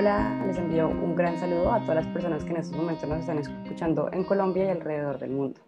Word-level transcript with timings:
Hola, 0.00 0.42
les 0.46 0.56
envío 0.56 0.88
un 0.88 1.14
gran 1.14 1.38
saludo 1.38 1.70
a 1.70 1.82
todas 1.82 1.96
las 1.96 2.06
personas 2.06 2.42
que 2.42 2.52
en 2.52 2.56
estos 2.56 2.74
momentos 2.74 3.06
nos 3.06 3.20
están 3.20 3.36
escuchando 3.36 4.10
en 4.10 4.24
Colombia 4.24 4.64
y 4.64 4.68
alrededor 4.68 5.18
del 5.18 5.28
mundo. 5.28 5.60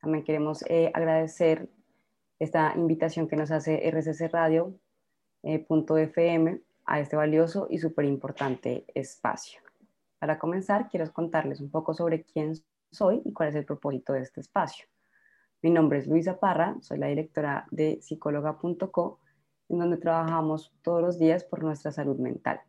También 0.00 0.24
queremos 0.24 0.64
eh, 0.70 0.90
agradecer 0.94 1.68
esta 2.38 2.72
invitación 2.74 3.28
que 3.28 3.36
nos 3.36 3.50
hace 3.50 3.86
RCC 3.90 4.32
Radio.fm 4.32 6.50
eh, 6.52 6.62
a 6.86 7.00
este 7.00 7.16
valioso 7.16 7.66
y 7.68 7.76
súper 7.76 8.06
importante 8.06 8.86
espacio. 8.94 9.60
Para 10.18 10.38
comenzar, 10.38 10.88
quiero 10.88 11.12
contarles 11.12 11.60
un 11.60 11.70
poco 11.70 11.92
sobre 11.92 12.24
quién 12.24 12.54
soy 12.90 13.20
y 13.26 13.34
cuál 13.34 13.50
es 13.50 13.56
el 13.56 13.66
propósito 13.66 14.14
de 14.14 14.22
este 14.22 14.40
espacio. 14.40 14.86
Mi 15.60 15.68
nombre 15.68 15.98
es 15.98 16.06
Luisa 16.06 16.40
Parra, 16.40 16.76
soy 16.80 16.96
la 16.96 17.08
directora 17.08 17.66
de 17.70 17.98
psicóloga.co, 18.00 19.20
en 19.68 19.78
donde 19.78 19.98
trabajamos 19.98 20.72
todos 20.80 21.02
los 21.02 21.18
días 21.18 21.44
por 21.44 21.62
nuestra 21.62 21.92
salud 21.92 22.16
mental. 22.16 22.62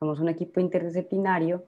Somos 0.00 0.18
un 0.18 0.30
equipo 0.30 0.60
interdisciplinario 0.60 1.66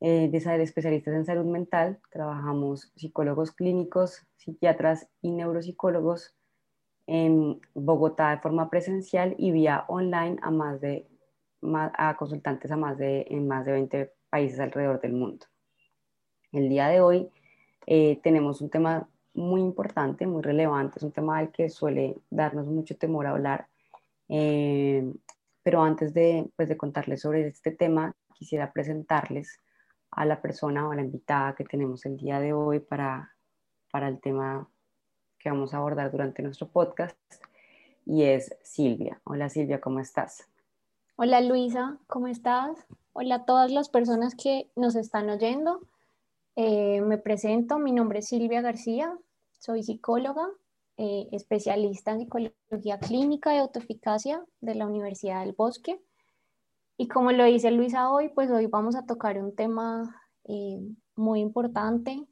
eh, 0.00 0.28
de 0.28 0.62
especialistas 0.64 1.14
en 1.14 1.24
salud 1.24 1.44
mental. 1.44 2.00
Trabajamos 2.10 2.90
psicólogos 2.96 3.52
clínicos, 3.52 4.26
psiquiatras 4.34 5.08
y 5.22 5.30
neuropsicólogos 5.30 6.34
en 7.06 7.60
Bogotá 7.72 8.30
de 8.30 8.38
forma 8.38 8.68
presencial 8.68 9.36
y 9.38 9.52
vía 9.52 9.84
online 9.86 10.38
a 10.42 10.50
más 10.50 10.80
de 10.80 11.06
a 11.62 12.16
consultantes 12.18 12.72
a 12.72 12.76
más 12.76 12.98
de, 12.98 13.26
en 13.30 13.46
más 13.46 13.64
de 13.64 13.72
20 13.72 14.12
países 14.28 14.58
alrededor 14.58 15.00
del 15.00 15.12
mundo. 15.12 15.46
El 16.50 16.68
día 16.68 16.88
de 16.88 17.00
hoy 17.00 17.30
eh, 17.86 18.18
tenemos 18.24 18.60
un 18.60 18.70
tema 18.70 19.08
muy 19.34 19.60
importante, 19.60 20.26
muy 20.26 20.42
relevante, 20.42 20.98
es 20.98 21.04
un 21.04 21.12
tema 21.12 21.38
del 21.38 21.52
que 21.52 21.70
suele 21.70 22.16
darnos 22.28 22.66
mucho 22.66 22.96
temor 22.96 23.28
hablar. 23.28 23.68
Eh, 24.28 25.12
pero 25.66 25.82
antes 25.82 26.14
de, 26.14 26.48
pues, 26.54 26.68
de 26.68 26.76
contarles 26.76 27.22
sobre 27.22 27.48
este 27.48 27.72
tema, 27.72 28.14
quisiera 28.34 28.72
presentarles 28.72 29.58
a 30.12 30.24
la 30.24 30.40
persona 30.40 30.86
o 30.86 30.92
a 30.92 30.94
la 30.94 31.00
invitada 31.00 31.56
que 31.56 31.64
tenemos 31.64 32.06
el 32.06 32.16
día 32.16 32.38
de 32.38 32.52
hoy 32.52 32.78
para, 32.78 33.34
para 33.90 34.06
el 34.06 34.20
tema 34.20 34.70
que 35.40 35.50
vamos 35.50 35.74
a 35.74 35.78
abordar 35.78 36.12
durante 36.12 36.40
nuestro 36.44 36.68
podcast 36.68 37.18
y 38.04 38.22
es 38.22 38.54
Silvia. 38.62 39.20
Hola 39.24 39.48
Silvia, 39.48 39.80
¿cómo 39.80 39.98
estás? 39.98 40.48
Hola 41.16 41.40
Luisa, 41.40 41.98
¿cómo 42.06 42.28
estás? 42.28 42.86
Hola 43.12 43.34
a 43.34 43.44
todas 43.44 43.72
las 43.72 43.88
personas 43.88 44.36
que 44.36 44.70
nos 44.76 44.94
están 44.94 45.28
oyendo. 45.30 45.80
Eh, 46.54 47.00
me 47.00 47.18
presento, 47.18 47.80
mi 47.80 47.90
nombre 47.90 48.20
es 48.20 48.28
Silvia 48.28 48.60
García, 48.60 49.18
soy 49.58 49.82
psicóloga, 49.82 50.46
eh, 50.98 51.28
especialista 51.32 52.12
en 52.12 52.20
psicología 52.20 52.98
clínica 52.98 53.54
y 53.54 53.58
autoeficacia 53.58 54.44
de 54.60 54.74
la 54.74 54.86
Universidad 54.86 55.44
del 55.44 55.52
Bosque. 55.52 56.00
Y 56.96 57.08
como 57.08 57.32
lo 57.32 57.44
dice 57.44 57.70
Luisa 57.70 58.10
hoy, 58.10 58.30
pues 58.30 58.50
hoy 58.50 58.66
vamos 58.66 58.96
a 58.96 59.04
tocar 59.04 59.38
un 59.38 59.54
tema 59.54 60.22
eh, 60.44 60.80
muy 61.14 61.40
importante. 61.40 62.26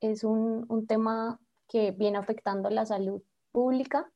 Es 0.00 0.24
un, 0.24 0.64
un 0.68 0.86
tema 0.86 1.38
que 1.68 1.90
viene 1.90 2.16
afectando 2.18 2.70
la 2.70 2.86
salud 2.86 3.22
pública 3.52 4.10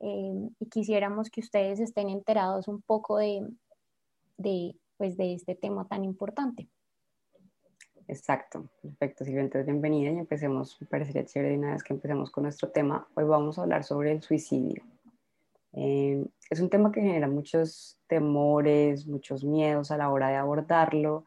eh, 0.00 0.50
y 0.58 0.66
quisiéramos 0.66 1.30
que 1.30 1.40
ustedes 1.40 1.80
estén 1.80 2.08
enterados 2.08 2.68
un 2.68 2.82
poco 2.82 3.18
de, 3.18 3.46
de, 4.36 4.76
pues, 4.96 5.16
de 5.16 5.34
este 5.34 5.54
tema 5.54 5.86
tan 5.86 6.04
importante. 6.04 6.68
Exacto, 8.08 8.70
perfecto, 8.82 9.24
Silvia, 9.24 9.62
bienvenida 9.62 10.10
y 10.10 10.16
empecemos, 10.16 10.80
me 10.80 10.86
parecería 10.86 11.26
chévere 11.26 11.50
de 11.50 11.58
una 11.58 11.72
vez 11.72 11.82
que 11.82 11.92
empecemos 11.92 12.30
con 12.30 12.44
nuestro 12.44 12.70
tema. 12.70 13.06
Hoy 13.14 13.24
vamos 13.24 13.58
a 13.58 13.62
hablar 13.62 13.84
sobre 13.84 14.12
el 14.12 14.22
suicidio. 14.22 14.82
Eh, 15.74 16.26
es 16.48 16.60
un 16.60 16.70
tema 16.70 16.90
que 16.90 17.02
genera 17.02 17.28
muchos 17.28 18.00
temores, 18.06 19.06
muchos 19.06 19.44
miedos 19.44 19.90
a 19.90 19.98
la 19.98 20.10
hora 20.10 20.30
de 20.30 20.36
abordarlo 20.36 21.26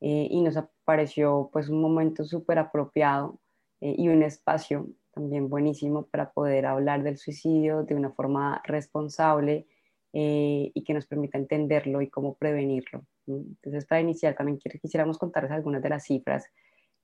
eh, 0.00 0.26
y 0.30 0.40
nos 0.40 0.58
pareció 0.84 1.50
pues 1.52 1.68
un 1.68 1.82
momento 1.82 2.24
súper 2.24 2.58
apropiado 2.58 3.38
y 3.80 4.08
un 4.08 4.22
espacio 4.22 4.88
también 5.12 5.50
buenísimo 5.50 6.06
para 6.06 6.32
poder 6.32 6.64
hablar 6.64 7.02
del 7.02 7.18
suicidio 7.18 7.82
de 7.82 7.94
una 7.94 8.10
forma 8.10 8.62
responsable 8.64 9.66
eh, 10.14 10.70
y 10.72 10.82
que 10.82 10.94
nos 10.94 11.06
permita 11.06 11.36
entenderlo 11.36 12.00
y 12.00 12.08
cómo 12.08 12.34
prevenirlo. 12.34 13.04
Entonces, 13.38 13.86
para 13.86 14.00
iniciar, 14.00 14.34
también 14.34 14.58
quisiéramos 14.58 15.18
contarles 15.18 15.52
algunas 15.52 15.82
de 15.82 15.88
las 15.88 16.04
cifras 16.04 16.46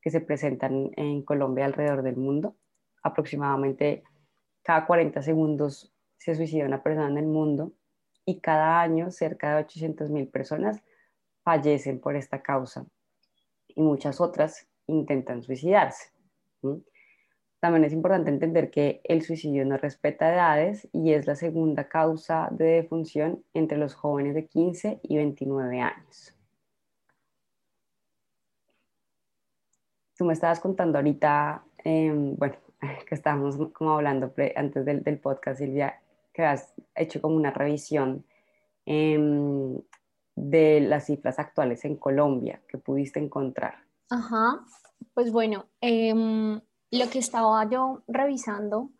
que 0.00 0.10
se 0.10 0.20
presentan 0.20 0.90
en 0.96 1.22
Colombia 1.22 1.64
alrededor 1.64 2.02
del 2.02 2.16
mundo. 2.16 2.56
Aproximadamente 3.02 4.02
cada 4.62 4.86
40 4.86 5.22
segundos 5.22 5.92
se 6.18 6.34
suicida 6.34 6.66
una 6.66 6.82
persona 6.82 7.08
en 7.08 7.18
el 7.18 7.26
mundo 7.26 7.72
y 8.24 8.40
cada 8.40 8.80
año 8.80 9.10
cerca 9.10 9.54
de 9.56 9.62
800 9.62 10.10
mil 10.10 10.28
personas 10.28 10.82
fallecen 11.42 12.00
por 12.00 12.16
esta 12.16 12.42
causa 12.42 12.84
y 13.68 13.80
muchas 13.80 14.20
otras 14.20 14.68
intentan 14.86 15.42
suicidarse. 15.42 16.10
También 17.60 17.84
es 17.84 17.92
importante 17.92 18.30
entender 18.30 18.70
que 18.70 19.00
el 19.02 19.22
suicidio 19.22 19.64
no 19.64 19.76
respeta 19.76 20.32
edades 20.32 20.88
y 20.92 21.12
es 21.12 21.26
la 21.26 21.34
segunda 21.34 21.88
causa 21.88 22.48
de 22.52 22.66
defunción 22.66 23.44
entre 23.52 23.78
los 23.78 23.94
jóvenes 23.94 24.34
de 24.34 24.46
15 24.46 25.00
y 25.02 25.16
29 25.16 25.80
años. 25.80 26.34
Tú 30.16 30.24
me 30.24 30.32
estabas 30.32 30.60
contando 30.60 30.98
ahorita, 30.98 31.64
em, 31.84 32.36
bueno, 32.36 32.54
que 33.08 33.14
estábamos 33.14 33.56
como 33.72 33.92
hablando 33.92 34.32
antes 34.54 34.84
del, 34.84 35.02
del, 35.02 35.18
podcast, 35.18 35.58
Silvia, 35.58 36.00
que 36.32 36.44
has 36.44 36.72
hecho 36.94 37.20
como 37.20 37.34
una 37.34 37.50
revisión 37.50 38.24
em, 38.86 39.80
de 40.36 40.80
las 40.80 41.06
cifras 41.06 41.40
actuales 41.40 41.84
en 41.84 41.96
Colombia 41.96 42.60
que 42.68 42.78
pudiste 42.78 43.18
encontrar. 43.18 43.74
Ajá, 44.10 44.64
pues 45.14 45.32
bueno, 45.32 45.66
eh, 45.80 46.60
lo 46.90 47.10
que 47.10 47.18
estaba 47.18 47.68
yo 47.68 48.02
revisando 48.06 48.90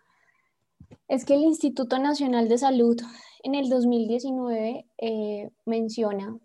es 1.06 1.25
que 1.25 1.34
el 1.34 1.43
Instituto 1.43 1.99
Nacional 1.99 2.49
de 2.49 2.59
Salud 2.59 3.00
en 3.43 3.54
el 3.54 3.71
2019 3.71 4.87
eh, 4.99 5.50
menciona 5.65 6.37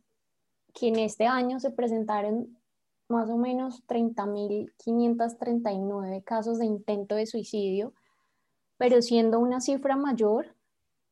que 0.74 0.88
en 0.88 1.00
este 1.00 1.28
año 1.28 1.60
se 1.60 1.72
presentaron 1.72 2.58
más 3.10 3.30
o 3.30 3.36
menos 3.38 3.86
30.539 3.88 6.24
casos 6.24 6.60
de 6.60 6.66
intento 6.66 7.16
de 7.16 7.26
suicidio, 7.26 7.94
pero 8.78 9.02
siendo 9.02 9.40
una 9.40 9.60
cifra 9.60 9.98
mayor 9.98 10.56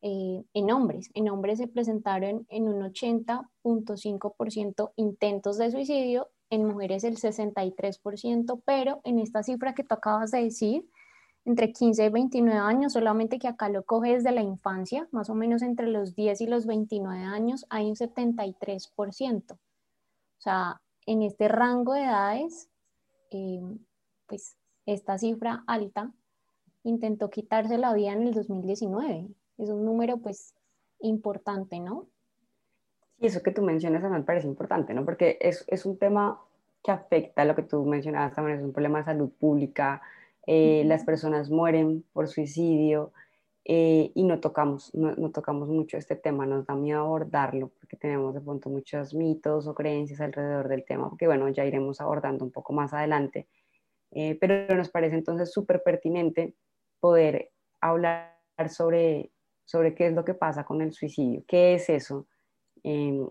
eh, 0.02 0.46
en 0.54 0.72
hombres. 0.72 1.10
En 1.14 1.30
hombres 1.30 1.58
se 1.60 1.68
presentaron 1.68 2.48
en 2.50 2.70
un 2.70 2.82
80.5% 2.82 4.94
intentos 4.96 5.58
de 5.58 5.72
suicidio 5.72 6.30
en 6.52 6.66
mujeres 6.66 7.04
el 7.04 7.18
63%, 7.18 8.62
pero 8.66 9.02
en 9.04 9.18
esta 9.18 9.42
cifra 9.42 9.74
que 9.74 9.84
tú 9.84 9.96
acabas 9.96 10.32
de 10.32 10.44
decir, 10.44 10.88
entre 11.46 11.72
15 11.72 12.06
y 12.06 12.10
29 12.10 12.60
años, 12.60 12.94
solamente 12.94 13.40
que 13.40 13.48
acá 13.48 13.70
lo 13.70 13.84
coge 13.84 14.14
desde 14.14 14.32
la 14.32 14.42
infancia, 14.42 15.08
más 15.12 15.30
o 15.30 15.34
menos 15.34 15.64
entre 15.64 15.88
los 15.88 16.14
10 16.14 16.42
y 16.42 16.46
los 16.46 16.68
29 16.68 17.24
años, 17.24 17.66
hay 17.70 17.90
un 17.90 17.96
73%. 17.96 19.54
O 19.54 19.58
sea, 20.38 20.82
en 21.08 21.24
este 21.24 21.48
rango 21.48 21.94
de 21.94 22.04
edades, 22.04 22.70
eh, 23.32 23.62
pues 24.28 24.58
esta 24.86 25.18
cifra 25.18 25.64
alta 25.68 26.12
intentó 26.84 27.30
quitarse 27.30 27.78
la 27.78 27.94
vida 27.94 28.12
en 28.12 28.28
el 28.28 28.34
2019. 28.34 29.30
Es 29.58 29.70
un 29.70 29.86
número 29.86 30.18
pues 30.18 30.54
importante, 31.00 31.80
¿no? 31.80 32.08
Y 33.22 33.28
eso 33.28 33.44
que 33.44 33.52
tú 33.52 33.62
mencionas 33.62 34.02
me 34.04 34.22
parece 34.24 34.48
importante, 34.48 34.96
¿no? 34.96 35.06
Porque 35.06 35.38
es, 35.40 35.64
es 35.68 35.86
un 35.86 35.98
tema 35.98 36.42
que 36.84 36.90
afecta 36.90 37.46
lo 37.46 37.56
que 37.56 37.62
tú 37.62 37.86
mencionabas 37.86 38.34
también, 38.34 38.58
es 38.58 38.64
un 38.64 38.74
problema 38.74 38.98
de 38.98 39.06
salud 39.06 39.30
pública, 39.40 40.02
eh, 40.48 40.82
las 40.88 41.04
personas 41.04 41.52
mueren 41.52 42.04
por 42.14 42.28
suicidio 42.28 43.14
eh, 43.64 44.12
y 44.16 44.24
no 44.24 44.40
tocamos, 44.40 44.94
no, 44.96 45.14
no, 45.16 45.30
tocamos 45.30 45.70
mucho 45.70 45.98
este 45.98 46.16
tema, 46.16 46.48
nos 46.48 46.66
da 46.66 46.74
miedo 46.74 47.02
abordarlo 47.02 47.70
porque 47.80 47.96
tenemos 47.96 48.34
de 48.34 48.42
pronto 48.42 48.72
muchos 48.72 49.14
mitos 49.14 49.68
o 49.68 49.76
creencias 49.76 50.20
alrededor 50.20 50.68
del 50.68 50.84
tema, 50.84 51.08
porque 51.08 51.28
bueno, 51.28 51.48
ya 51.50 51.64
iremos 51.64 52.02
abordando 52.02 52.44
un 52.44 52.52
poco 52.52 52.74
más 52.74 52.92
adelante, 52.92 53.48
eh, 54.10 54.36
pero 54.42 54.76
nos 54.76 54.90
parece 54.90 55.16
entonces 55.16 55.52
súper 55.54 55.84
pertinente 55.84 56.56
poder 57.00 57.52
hablar 57.82 58.34
sobre, 58.70 59.30
sobre 59.64 59.94
qué 59.94 60.08
es 60.08 60.14
lo 60.14 60.26
que 60.26 60.34
pasa 60.34 60.64
con 60.64 60.82
el 60.82 60.92
suicidio, 60.92 61.44
qué 61.48 61.76
es 61.76 61.88
eso, 61.88 62.26
Em, 62.84 63.28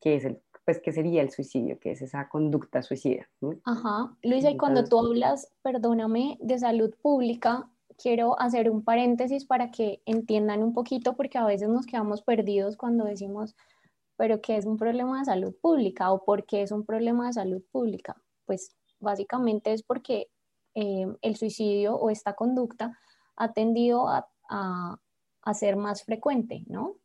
que 0.00 0.16
es 0.16 0.24
el, 0.24 0.40
pues, 0.64 0.80
¿qué 0.80 0.92
sería 0.92 1.22
el 1.22 1.30
suicidio? 1.30 1.78
¿Qué 1.78 1.92
es 1.92 2.02
esa 2.02 2.28
conducta 2.28 2.82
suicida? 2.82 3.28
Ajá. 3.64 4.16
Luisa, 4.22 4.50
y 4.50 4.56
cuando 4.56 4.84
tú 4.84 4.98
hablas, 4.98 5.52
perdóname, 5.62 6.38
de 6.40 6.58
salud 6.58 6.94
pública, 7.02 7.68
quiero 8.00 8.40
hacer 8.40 8.70
un 8.70 8.82
paréntesis 8.82 9.44
para 9.44 9.70
que 9.70 10.02
entiendan 10.06 10.62
un 10.62 10.72
poquito, 10.72 11.16
porque 11.16 11.38
a 11.38 11.44
veces 11.44 11.68
nos 11.68 11.86
quedamos 11.86 12.22
perdidos 12.22 12.76
cuando 12.76 13.04
decimos, 13.04 13.56
pero 14.16 14.40
¿qué 14.40 14.56
es 14.56 14.66
un 14.66 14.76
problema 14.76 15.18
de 15.18 15.26
salud 15.26 15.54
pública? 15.60 16.12
¿O 16.12 16.24
por 16.24 16.46
qué 16.46 16.62
es 16.62 16.72
un 16.72 16.84
problema 16.84 17.26
de 17.26 17.34
salud 17.34 17.62
pública? 17.70 18.20
Pues 18.46 18.76
básicamente 19.00 19.72
es 19.72 19.82
porque 19.82 20.28
em, 20.74 21.16
el 21.20 21.36
suicidio 21.36 21.96
o 21.96 22.10
esta 22.10 22.34
conducta 22.34 22.98
ha 23.36 23.52
tendido 23.52 24.08
a, 24.08 24.28
a, 24.48 24.98
a 25.42 25.54
ser 25.54 25.76
más 25.76 26.04
frecuente, 26.04 26.64
¿no? 26.68 26.96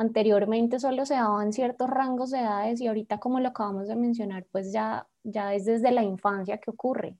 Anteriormente 0.00 0.80
solo 0.80 1.04
se 1.04 1.12
daban 1.12 1.52
ciertos 1.52 1.90
rangos 1.90 2.30
de 2.30 2.38
edades 2.38 2.80
y 2.80 2.86
ahorita 2.86 3.20
como 3.20 3.38
lo 3.38 3.48
acabamos 3.48 3.86
de 3.86 3.96
mencionar, 3.96 4.46
pues 4.50 4.72
ya, 4.72 5.06
ya 5.24 5.52
es 5.52 5.66
desde 5.66 5.90
la 5.90 6.02
infancia 6.02 6.56
que 6.56 6.70
ocurre, 6.70 7.18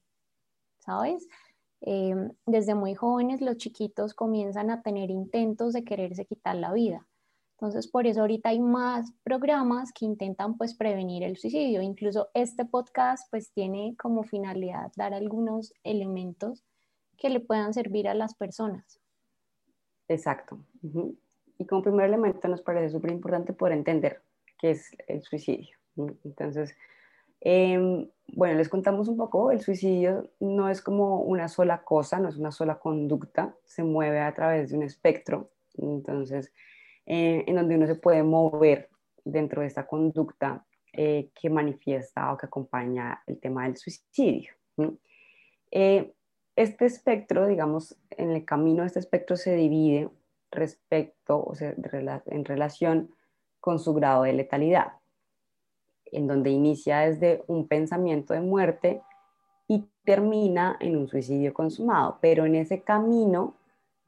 ¿sabes? 0.79 1.29
Eh, 1.83 2.15
desde 2.47 2.75
muy 2.75 2.95
jóvenes 2.95 3.43
los 3.43 3.59
chiquitos 3.59 4.15
comienzan 4.15 4.71
a 4.71 4.81
tener 4.81 5.11
intentos 5.11 5.75
de 5.75 5.85
quererse 5.85 6.25
quitar 6.25 6.57
la 6.57 6.73
vida. 6.73 7.07
Entonces, 7.59 7.87
por 7.87 8.07
eso 8.07 8.23
ahorita 8.23 8.49
hay 8.49 8.61
más 8.61 9.13
programas 9.25 9.93
que 9.93 10.07
intentan 10.07 10.57
pues 10.57 10.73
prevenir 10.75 11.23
el 11.23 11.37
suicidio. 11.37 11.83
Incluso 11.83 12.31
este 12.33 12.65
podcast 12.65 13.29
pues 13.31 13.53
tiene 13.53 13.95
como 13.99 14.23
finalidad 14.23 14.91
dar 14.97 15.13
algunos 15.13 15.75
elementos 15.85 16.65
que 17.19 17.29
le 17.29 17.41
puedan 17.41 17.75
servir 17.75 18.09
a 18.09 18.15
las 18.15 18.35
personas. 18.35 18.99
Exacto. 20.09 20.65
Y 21.61 21.67
como 21.67 21.83
primer 21.83 22.07
elemento 22.07 22.49
nos 22.49 22.63
parece 22.63 22.89
súper 22.89 23.11
importante 23.11 23.53
poder 23.53 23.75
entender 23.75 24.23
qué 24.59 24.71
es 24.71 24.97
el 25.07 25.21
suicidio. 25.21 25.77
Entonces, 26.25 26.75
em, 27.43 28.09
bueno, 28.29 28.57
les 28.57 28.71
contamos 28.71 29.09
un 29.09 29.19
poco, 29.19 29.51
el 29.51 29.61
suicidio 29.61 30.31
no 30.41 30.71
es 30.71 30.81
como 30.81 31.21
una 31.21 31.49
sola 31.49 31.83
cosa, 31.83 32.19
no 32.19 32.31
es 32.31 32.39
una 32.39 32.51
sola 32.51 32.79
conducta, 32.79 33.55
se 33.67 33.85
mueve 33.85 34.21
a 34.21 34.33
través 34.33 34.71
de 34.71 34.79
un 34.79 34.85
espectro. 34.85 35.51
Entonces, 35.77 36.51
eh, 37.05 37.45
en 37.47 37.57
donde 37.57 37.77
uno 37.77 37.87
se 37.87 37.97
puede 37.97 38.23
mover 38.23 38.89
dentro 39.23 39.61
de 39.61 39.67
esta 39.67 39.87
conducta 39.87 40.65
eh, 40.95 41.29
que 41.39 41.51
manifiesta 41.51 42.33
o 42.33 42.39
que 42.39 42.47
acompaña 42.47 43.23
el 43.27 43.39
tema 43.39 43.65
del 43.65 43.77
suicidio. 43.77 44.55
Eh, 45.71 46.11
este 46.57 46.87
espectro, 46.87 47.47
digamos, 47.47 47.99
en 48.09 48.31
el 48.31 48.47
camino 48.47 48.81
de 48.81 48.87
este 48.87 48.99
espectro 48.99 49.37
se 49.37 49.55
divide 49.57 50.09
respecto, 50.51 51.43
o 51.43 51.55
sea, 51.55 51.75
en 52.27 52.45
relación 52.45 53.15
con 53.61 53.79
su 53.79 53.95
grado 53.95 54.25
de 54.25 54.33
letalidad, 54.33 54.95
en 56.07 56.27
donde 56.27 56.51
inicia 56.51 57.01
desde 57.01 57.45
un 57.47 57.69
pensamiento 57.69 58.35
de 58.35 58.41
muerte 58.41 59.03
y 59.69 59.89
termina 60.05 60.77
en 60.81 60.97
un 60.97 61.09
suicidio 61.09 61.55
consumado, 61.55 62.19
pero 62.21 62.45
en 62.45 62.57
ese 62.57 62.83
camino, 62.83 63.57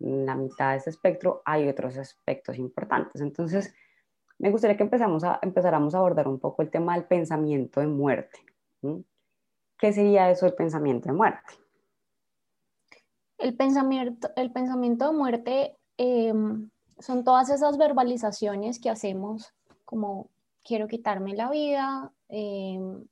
en 0.01 0.27
la 0.27 0.35
mitad 0.35 0.73
de 0.73 0.79
ese 0.79 0.91
espectro, 0.91 1.43
hay 1.45 1.69
otros 1.69 1.97
aspectos 1.97 2.59
importantes. 2.59 3.21
Entonces, 3.23 3.73
me 4.39 4.51
gustaría 4.51 4.77
que 4.77 4.83
empezamos 4.83 5.23
a, 5.23 5.39
empezáramos 5.43 5.95
a 5.95 5.99
abordar 5.99 6.27
un 6.27 6.41
poco 6.41 6.63
el 6.63 6.71
tema 6.71 6.95
del 6.95 7.05
pensamiento 7.05 7.81
de 7.81 7.87
muerte. 7.87 8.41
¿Qué 9.79 9.93
sería 9.93 10.31
eso 10.31 10.47
del 10.47 10.57
pensamiento 10.57 11.09
de 11.09 11.15
muerte? 11.15 11.55
El 13.39 13.57
pensamiento, 13.57 14.31
el 14.35 14.51
pensamiento 14.53 15.11
de 15.11 15.17
muerte 15.17 15.77
Em, 15.99 16.71
son 16.99 17.25
todas 17.25 17.51
esas 17.51 17.77
verbalizaciones 17.79 18.79
que 18.79 18.91
hacemos 18.91 19.53
como 19.85 20.31
quiero 20.65 20.89
quitarme 20.89 21.35
la 21.35 21.51
vida, 21.51 22.11
em, 22.31 23.05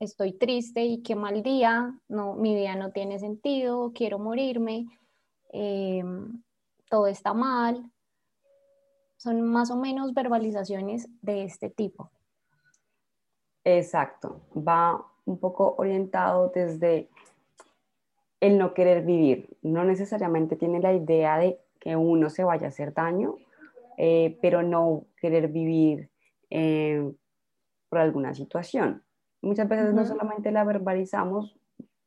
estoy 0.00 0.32
triste 0.32 0.84
y 0.84 1.02
qué 1.02 1.14
mal 1.14 1.42
día, 1.42 1.94
no, 2.08 2.34
mi 2.34 2.54
vida 2.54 2.74
no 2.74 2.90
tiene 2.90 3.18
sentido, 3.20 3.92
quiero 3.94 4.18
morirme, 4.18 4.88
em, 5.52 6.42
todo 6.88 7.06
está 7.06 7.32
mal. 7.32 7.90
Son 9.18 9.40
más 9.42 9.70
o 9.70 9.76
menos 9.76 10.14
verbalizaciones 10.14 11.08
de 11.22 11.44
este 11.44 11.70
tipo. 11.70 12.10
Exacto, 13.62 14.40
va 14.56 15.06
un 15.26 15.38
poco 15.38 15.74
orientado 15.78 16.50
desde 16.52 17.08
el 18.40 18.58
no 18.58 18.74
querer 18.74 19.04
vivir. 19.04 19.56
No 19.62 19.84
necesariamente 19.84 20.56
tiene 20.56 20.80
la 20.80 20.94
idea 20.94 21.38
de 21.38 21.60
que 21.80 21.96
uno 21.96 22.30
se 22.30 22.44
vaya 22.44 22.66
a 22.66 22.68
hacer 22.68 22.92
daño, 22.92 23.36
eh, 23.96 24.38
pero 24.40 24.62
no 24.62 25.06
querer 25.20 25.48
vivir 25.48 26.10
eh, 26.50 27.10
por 27.88 27.98
alguna 27.98 28.34
situación. 28.34 29.02
Muchas 29.42 29.68
veces 29.68 29.94
no 29.94 30.04
solamente 30.04 30.52
la 30.52 30.64
verbalizamos, 30.64 31.58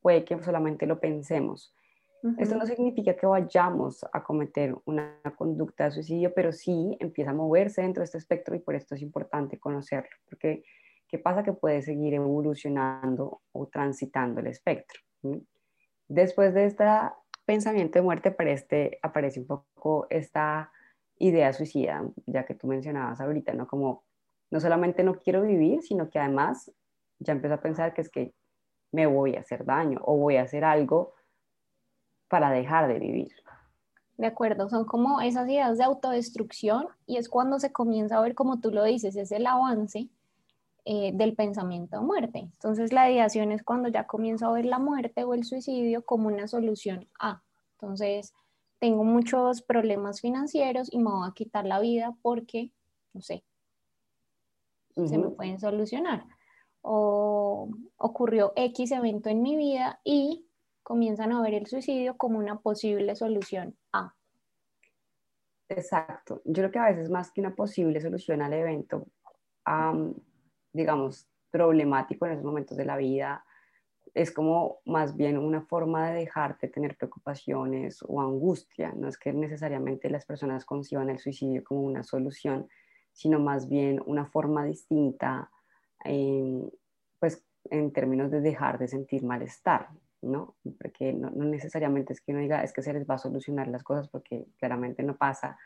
puede 0.01 0.23
que 0.23 0.41
solamente 0.43 0.85
lo 0.85 0.99
pensemos. 0.99 1.73
Esto 2.37 2.55
no 2.55 2.65
significa 2.65 3.17
que 3.17 3.25
vayamos 3.25 4.05
a 4.13 4.23
cometer 4.23 4.73
una 4.85 5.19
conducta 5.35 5.85
de 5.85 5.91
suicidio, 5.91 6.33
pero 6.33 6.53
sí 6.53 6.95
empieza 7.01 7.31
a 7.31 7.33
moverse 7.33 7.81
dentro 7.81 7.99
de 7.99 8.05
este 8.05 8.17
espectro 8.17 8.55
y 8.55 8.59
por 8.59 8.75
esto 8.75 8.95
es 8.95 9.01
importante 9.01 9.59
conocerlo, 9.59 10.15
porque 10.29 10.63
¿qué 11.09 11.17
pasa? 11.17 11.43
Que 11.43 11.51
puede 11.51 11.81
seguir 11.81 12.13
evolucionando 12.13 13.41
o 13.51 13.67
transitando 13.67 14.39
el 14.39 14.47
espectro. 14.47 15.01
Después 16.07 16.53
de 16.53 16.65
esta 16.65 17.17
pensamiento 17.45 17.99
de 17.99 18.03
muerte 18.03 18.29
aparece, 18.29 18.99
aparece 19.01 19.39
un 19.39 19.47
poco 19.47 20.07
esta 20.09 20.71
idea 21.17 21.53
suicida, 21.53 22.03
ya 22.25 22.45
que 22.45 22.55
tú 22.55 22.67
mencionabas 22.67 23.21
ahorita, 23.21 23.53
¿no? 23.53 23.67
Como 23.67 24.03
no 24.51 24.59
solamente 24.59 25.03
no 25.03 25.15
quiero 25.15 25.41
vivir, 25.41 25.81
sino 25.81 26.09
que 26.09 26.19
además 26.19 26.71
ya 27.19 27.33
empiezo 27.33 27.55
a 27.55 27.61
pensar 27.61 27.93
que 27.93 28.01
es 28.01 28.09
que 28.09 28.33
me 28.91 29.07
voy 29.07 29.35
a 29.35 29.39
hacer 29.39 29.65
daño 29.65 29.99
o 30.03 30.17
voy 30.17 30.37
a 30.37 30.43
hacer 30.43 30.63
algo 30.63 31.13
para 32.27 32.51
dejar 32.51 32.87
de 32.87 32.99
vivir. 32.99 33.31
De 34.17 34.27
acuerdo, 34.27 34.69
son 34.69 34.85
como 34.85 35.21
esas 35.21 35.47
ideas 35.47 35.77
de 35.77 35.83
autodestrucción 35.83 36.87
y 37.07 37.17
es 37.17 37.29
cuando 37.29 37.59
se 37.59 37.71
comienza 37.71 38.17
a 38.17 38.21
ver, 38.21 38.35
como 38.35 38.59
tú 38.59 38.71
lo 38.71 38.83
dices, 38.83 39.15
es 39.15 39.31
el 39.31 39.47
avance 39.47 40.09
eh, 40.85 41.11
del 41.13 41.35
pensamiento 41.35 41.97
de 41.97 42.05
muerte. 42.05 42.39
Entonces 42.39 42.91
la 42.91 43.09
ideación 43.09 43.51
es 43.51 43.63
cuando 43.63 43.87
ya 43.89 44.05
comienzo 44.05 44.47
a 44.47 44.51
ver 44.51 44.65
la 44.65 44.79
muerte 44.79 45.23
o 45.23 45.33
el 45.33 45.45
suicidio 45.45 46.03
como 46.05 46.27
una 46.27 46.47
solución 46.47 47.07
a. 47.19 47.41
Entonces 47.73 48.33
tengo 48.79 49.05
muchos 49.05 49.61
problemas 49.61 50.19
financieros 50.19 50.91
y 50.91 50.99
me 50.99 51.09
voy 51.09 51.29
a 51.29 51.33
quitar 51.33 51.65
la 51.65 51.79
vida 51.79 52.15
porque, 52.21 52.73
no 53.13 53.21
sé, 53.21 53.45
se 54.93 55.17
me 55.17 55.29
pueden 55.29 55.59
solucionar. 55.59 56.25
O 56.81 57.69
ocurrió 57.95 58.51
X 58.57 58.91
evento 58.91 59.29
en 59.29 59.41
mi 59.41 59.55
vida 59.55 60.01
y 60.03 60.45
comienzan 60.83 61.31
a 61.31 61.41
ver 61.41 61.53
el 61.53 61.67
suicidio 61.67 62.17
como 62.17 62.39
una 62.39 62.59
posible 62.59 63.15
solución 63.15 63.77
a. 63.93 64.13
Exacto. 65.69 66.41
Yo 66.43 66.53
creo 66.53 66.71
que 66.71 66.79
a 66.79 66.89
veces 66.89 67.09
más 67.09 67.31
que 67.31 67.39
una 67.39 67.55
posible 67.55 68.01
solución 68.01 68.41
al 68.41 68.51
evento, 68.51 69.07
digamos, 70.73 71.27
problemático 71.51 72.25
en 72.25 72.33
esos 72.33 72.43
momentos 72.43 72.75
de 72.75 72.85
la 72.85 72.97
vida, 72.97 73.45
es 74.13 74.31
como 74.31 74.79
más 74.85 75.15
bien 75.15 75.37
una 75.37 75.61
forma 75.61 76.09
de 76.09 76.19
dejarte 76.19 76.67
tener 76.67 76.95
preocupaciones 76.97 78.03
o 78.07 78.21
angustia. 78.21 78.93
No 78.95 79.07
es 79.07 79.17
que 79.17 79.33
necesariamente 79.33 80.09
las 80.09 80.25
personas 80.25 80.65
conciban 80.65 81.09
el 81.09 81.19
suicidio 81.19 81.63
como 81.63 81.81
una 81.81 82.03
solución, 82.03 82.67
sino 83.11 83.39
más 83.39 83.69
bien 83.69 84.01
una 84.05 84.25
forma 84.25 84.65
distinta, 84.65 85.49
pues 87.19 87.43
en 87.69 87.91
términos 87.91 88.29
de 88.29 88.41
dejar 88.41 88.77
de 88.77 88.87
sentir 88.87 89.23
malestar, 89.23 89.89
¿no? 90.21 90.55
Porque 90.79 91.13
no, 91.13 91.29
no, 91.31 91.45
necesariamente 91.45 92.13
es 92.13 92.21
que 92.21 92.33
uno 92.33 92.41
diga 92.41 92.63
es 92.63 92.73
que 92.73 92.81
se 92.81 92.93
les 92.93 93.09
va 93.09 93.15
a 93.15 93.19
solucionar 93.19 93.67
las 93.67 93.83
cosas 93.83 94.09
porque 94.09 94.45
claramente 94.57 95.01
no 95.01 95.15
pasa, 95.15 95.57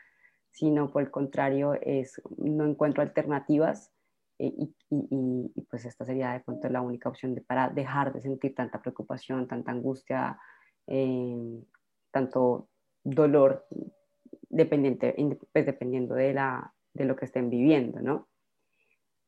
sino 0.50 0.90
por 0.90 1.02
el 1.02 1.10
contrario 1.10 1.74
es 1.80 2.20
no 2.36 2.64
encuentro 2.64 3.02
alternativas 3.02 3.90
eh, 4.38 4.52
y, 4.90 5.66
pues 5.70 5.84
esta 5.84 6.04
sería 6.04 6.32
de 6.32 6.40
pronto 6.40 6.68
la 6.68 6.80
única 6.80 7.08
opción 7.08 7.34
de, 7.34 7.40
para 7.40 7.68
dejar 7.68 8.12
de 8.12 8.20
sentir 8.20 8.54
tanta 8.54 8.80
preocupación, 8.80 9.48
tanta 9.48 9.72
angustia, 9.72 10.38
eh, 10.86 11.62
tanto 12.10 12.68
dolor, 13.02 13.66
dependiente, 14.48 15.14
pues 15.52 15.66
dependiendo 15.66 16.14
de, 16.14 16.32
la, 16.32 16.72
de 16.94 17.04
lo 17.04 17.16
que 17.16 17.26
estén 17.26 17.50
viviendo, 17.50 18.00
¿no? 18.00 18.28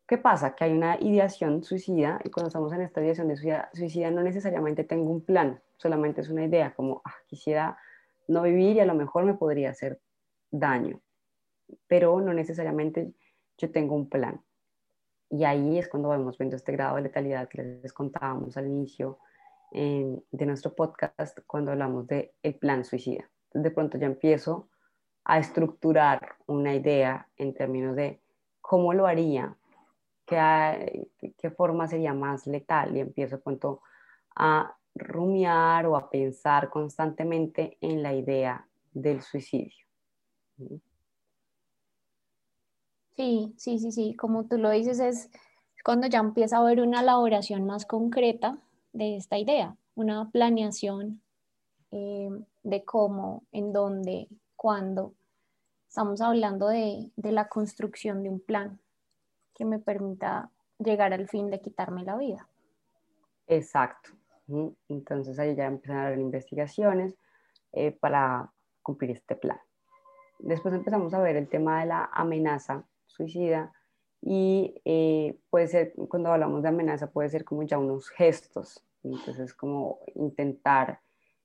¿Qué 0.06 0.18
pasa? 0.18 0.56
Que 0.56 0.64
hay 0.64 0.72
una 0.72 0.98
ideación 1.00 1.62
suicida 1.62 2.20
y 2.24 2.30
cuando 2.30 2.48
estamos 2.48 2.72
en 2.72 2.80
esta 2.80 3.00
ideación 3.00 3.28
de 3.28 3.36
suicida, 3.36 3.70
suicida 3.72 4.10
no 4.10 4.22
necesariamente 4.22 4.82
tengo 4.82 5.08
un 5.10 5.24
plan, 5.24 5.62
solamente 5.76 6.20
es 6.20 6.28
una 6.28 6.44
idea 6.44 6.74
como 6.74 7.00
ah, 7.04 7.14
quisiera 7.28 7.78
no 8.26 8.42
vivir 8.42 8.76
y 8.76 8.80
a 8.80 8.86
lo 8.86 8.94
mejor 8.94 9.24
me 9.24 9.34
podría 9.34 9.70
hacer 9.70 10.00
daño, 10.50 11.00
pero 11.86 12.20
no 12.20 12.32
necesariamente 12.32 13.12
yo 13.56 13.70
tengo 13.70 13.94
un 13.94 14.08
plan. 14.08 14.42
Y 15.30 15.44
ahí 15.44 15.78
es 15.78 15.88
cuando 15.88 16.08
vamos 16.08 16.36
viendo 16.36 16.56
este 16.56 16.72
grado 16.72 16.96
de 16.96 17.02
letalidad 17.02 17.48
que 17.48 17.62
les 17.62 17.92
contábamos 17.92 18.56
al 18.56 18.66
inicio 18.66 19.18
eh, 19.72 20.18
de 20.32 20.46
nuestro 20.46 20.74
podcast 20.74 21.38
cuando 21.46 21.70
hablamos 21.70 22.08
de 22.08 22.34
el 22.42 22.56
plan 22.56 22.84
suicida. 22.84 23.30
de 23.54 23.70
pronto 23.70 23.98
ya 23.98 24.06
empiezo 24.06 24.68
a 25.24 25.38
estructurar 25.38 26.34
una 26.46 26.74
idea 26.74 27.28
en 27.36 27.54
términos 27.54 27.94
de 27.94 28.20
cómo 28.60 28.92
lo 28.92 29.06
haría, 29.06 29.56
qué, 30.26 31.08
qué 31.38 31.50
forma 31.50 31.86
sería 31.86 32.14
más 32.14 32.46
letal 32.46 32.96
y 32.96 33.00
empiezo 33.00 33.40
pronto 33.40 33.82
a 34.34 34.76
rumiar 34.94 35.86
o 35.86 35.96
a 35.96 36.10
pensar 36.10 36.70
constantemente 36.70 37.78
en 37.80 38.02
la 38.02 38.12
idea 38.12 38.66
del 38.92 39.20
suicidio. 39.22 39.86
Sí, 40.56 40.82
sí, 43.16 43.78
sí, 43.78 43.92
sí, 43.92 44.14
como 44.14 44.44
tú 44.44 44.58
lo 44.58 44.70
dices, 44.70 45.00
es 45.00 45.30
cuando 45.84 46.06
ya 46.06 46.18
empieza 46.18 46.56
a 46.56 46.60
haber 46.60 46.80
una 46.80 47.00
elaboración 47.00 47.66
más 47.66 47.86
concreta 47.86 48.58
de 48.92 49.16
esta 49.16 49.38
idea, 49.38 49.76
una 49.94 50.30
planeación 50.30 51.22
eh, 51.90 52.30
de 52.62 52.84
cómo, 52.84 53.44
en 53.52 53.72
dónde, 53.72 54.28
cuándo. 54.56 55.14
Estamos 55.88 56.20
hablando 56.20 56.68
de, 56.68 57.10
de 57.16 57.32
la 57.32 57.48
construcción 57.48 58.22
de 58.22 58.30
un 58.30 58.40
plan 58.40 58.78
que 59.54 59.64
me 59.64 59.78
permita 59.78 60.50
llegar 60.78 61.12
al 61.12 61.28
fin 61.28 61.50
de 61.50 61.60
quitarme 61.60 62.04
la 62.04 62.16
vida. 62.16 62.48
Exacto. 63.46 64.10
Entonces 64.88 65.38
ahí 65.38 65.54
ya 65.54 65.66
empiezan 65.66 65.98
a 65.98 66.06
haber 66.06 66.18
investigaciones 66.18 67.16
eh, 67.72 67.92
para 67.92 68.52
cumplir 68.82 69.10
este 69.12 69.36
plan. 69.36 69.60
Después 70.38 70.74
empezamos 70.74 71.14
a 71.14 71.20
ver 71.20 71.36
el 71.36 71.48
tema 71.48 71.80
de 71.80 71.86
la 71.86 72.10
amenaza 72.12 72.84
suicida 73.10 73.72
y 74.22 74.80
eh, 74.84 75.38
puede 75.48 75.68
ser, 75.68 75.94
cuando 76.08 76.30
hablamos 76.32 76.62
de 76.62 76.68
amenaza, 76.68 77.10
puede 77.10 77.28
ser 77.30 77.44
como 77.44 77.62
ya 77.62 77.78
unos 77.78 78.08
gestos. 78.10 78.84
Entonces 79.02 79.54
como 79.54 80.00
intentar 80.14 81.00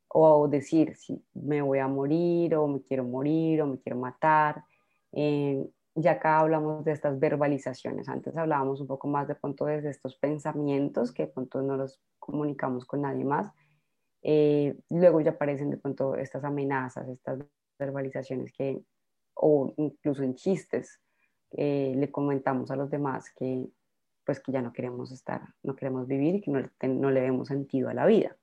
o 0.08 0.48
decir 0.48 0.96
si 0.96 1.22
me 1.34 1.62
voy 1.62 1.80
a 1.80 1.88
morir 1.88 2.56
o 2.56 2.68
me 2.68 2.82
quiero 2.82 3.04
morir 3.04 3.62
o 3.62 3.68
me 3.68 3.80
quiero 3.80 3.98
matar. 3.98 4.64
Eh, 5.12 5.66
ya 5.96 6.12
acá 6.14 6.40
hablamos 6.40 6.84
de 6.84 6.92
estas 6.92 7.20
verbalizaciones. 7.20 8.10
Antes 8.10 8.36
hablábamos 8.36 8.82
un 8.82 8.88
poco 8.88 9.08
más 9.08 9.28
de 9.28 9.36
pronto 9.36 9.66
desde 9.66 9.90
estos 9.90 10.18
pensamientos 10.18 11.14
que 11.14 11.28
de 11.28 11.32
pronto 11.32 11.62
no 11.62 11.78
los 11.78 12.02
comunicamos 12.20 12.86
con 12.86 13.02
nadie 13.02 13.24
más. 13.24 13.52
Eh, 14.22 14.78
luego 14.90 15.22
ya 15.22 15.32
aparecen 15.32 15.70
de 15.70 15.78
pronto 15.78 16.16
estas 16.16 16.44
amenazas, 16.44 17.08
estas 17.08 17.40
verbalizaciones 17.80 18.52
que, 18.52 18.82
o 19.36 19.74
incluso 19.78 20.24
en 20.24 20.36
chistes, 20.36 21.00
le 21.58 22.12
comentamos 22.12 22.72
a 22.72 22.76
los 22.76 22.90
demás 22.90 23.32
que 23.32 23.68
pues 24.26 24.40
que 24.40 24.52
ya 24.52 24.62
no 24.62 24.74
queremos 24.74 25.12
estar, 25.12 25.42
no 25.62 25.76
queremos 25.76 26.08
vivir 26.08 26.36
y 26.36 26.42
que 26.42 26.52
no, 26.52 26.60
no 26.88 27.12
le 27.12 27.22
vemos 27.22 27.48
sentido 27.48 27.90
a 27.90 27.94
la 27.94 28.06
vida. 28.06 28.36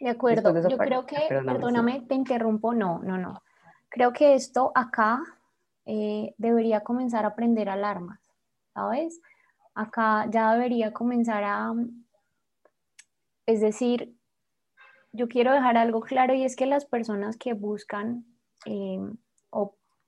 De 0.00 0.08
acuerdo, 0.08 0.68
yo 0.68 0.78
creo 0.78 1.06
que, 1.06 1.16
perdóname, 1.28 2.02
te 2.08 2.14
interrumpo, 2.14 2.72
no, 2.72 3.00
no, 3.00 3.18
no. 3.18 3.42
Creo 3.88 4.12
que 4.12 4.34
esto 4.34 4.70
acá 4.74 5.20
eh, 5.86 6.34
debería 6.38 6.80
comenzar 6.80 7.26
a 7.26 7.34
prender 7.34 7.68
alarmas, 7.68 8.20
¿sabes? 8.74 9.20
Acá 9.74 10.26
ya 10.30 10.52
debería 10.52 10.92
comenzar 10.92 11.42
a, 11.44 11.74
es 13.46 13.60
decir, 13.60 14.14
yo 15.12 15.28
quiero 15.28 15.52
dejar 15.52 15.76
algo 15.76 16.00
claro 16.00 16.34
y 16.34 16.44
es 16.44 16.54
que 16.54 16.66
las 16.66 16.84
personas 16.84 17.36
que 17.36 17.54
buscan 17.54 18.24
eh, 18.66 19.00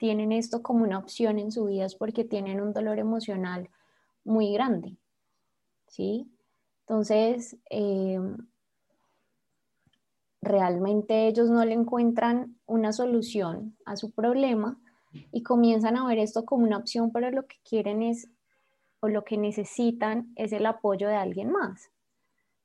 tienen 0.01 0.33
esto 0.33 0.63
como 0.63 0.83
una 0.83 0.97
opción 0.97 1.39
en 1.39 1.53
su 1.53 1.67
vida 1.67 1.85
es 1.85 1.95
porque 1.95 2.25
tienen 2.25 2.63
un 2.63 2.73
dolor 2.73 2.99
emocional 2.99 3.69
muy 4.25 4.51
grande, 4.51 4.97
¿sí? 5.89 6.27
Entonces, 6.87 7.59
eh, 7.69 8.19
realmente 10.41 11.29
ellos 11.29 11.51
no 11.51 11.63
le 11.67 11.75
encuentran 11.75 12.57
una 12.65 12.95
solución 12.95 13.77
a 13.85 13.97
su 13.97 14.11
problema 14.11 14.81
y 15.33 15.43
comienzan 15.43 15.99
a 15.99 16.07
ver 16.07 16.19
esto 16.19 16.47
como 16.47 16.65
una 16.65 16.79
opción, 16.79 17.13
pero 17.13 17.31
lo 17.31 17.47
que 17.47 17.57
quieren 17.63 18.03
es 18.03 18.27
o 19.01 19.09
lo 19.09 19.23
que 19.23 19.37
necesitan 19.37 20.33
es 20.35 20.53
el 20.53 20.65
apoyo 20.65 21.09
de 21.09 21.17
alguien 21.17 21.53
más. 21.53 21.91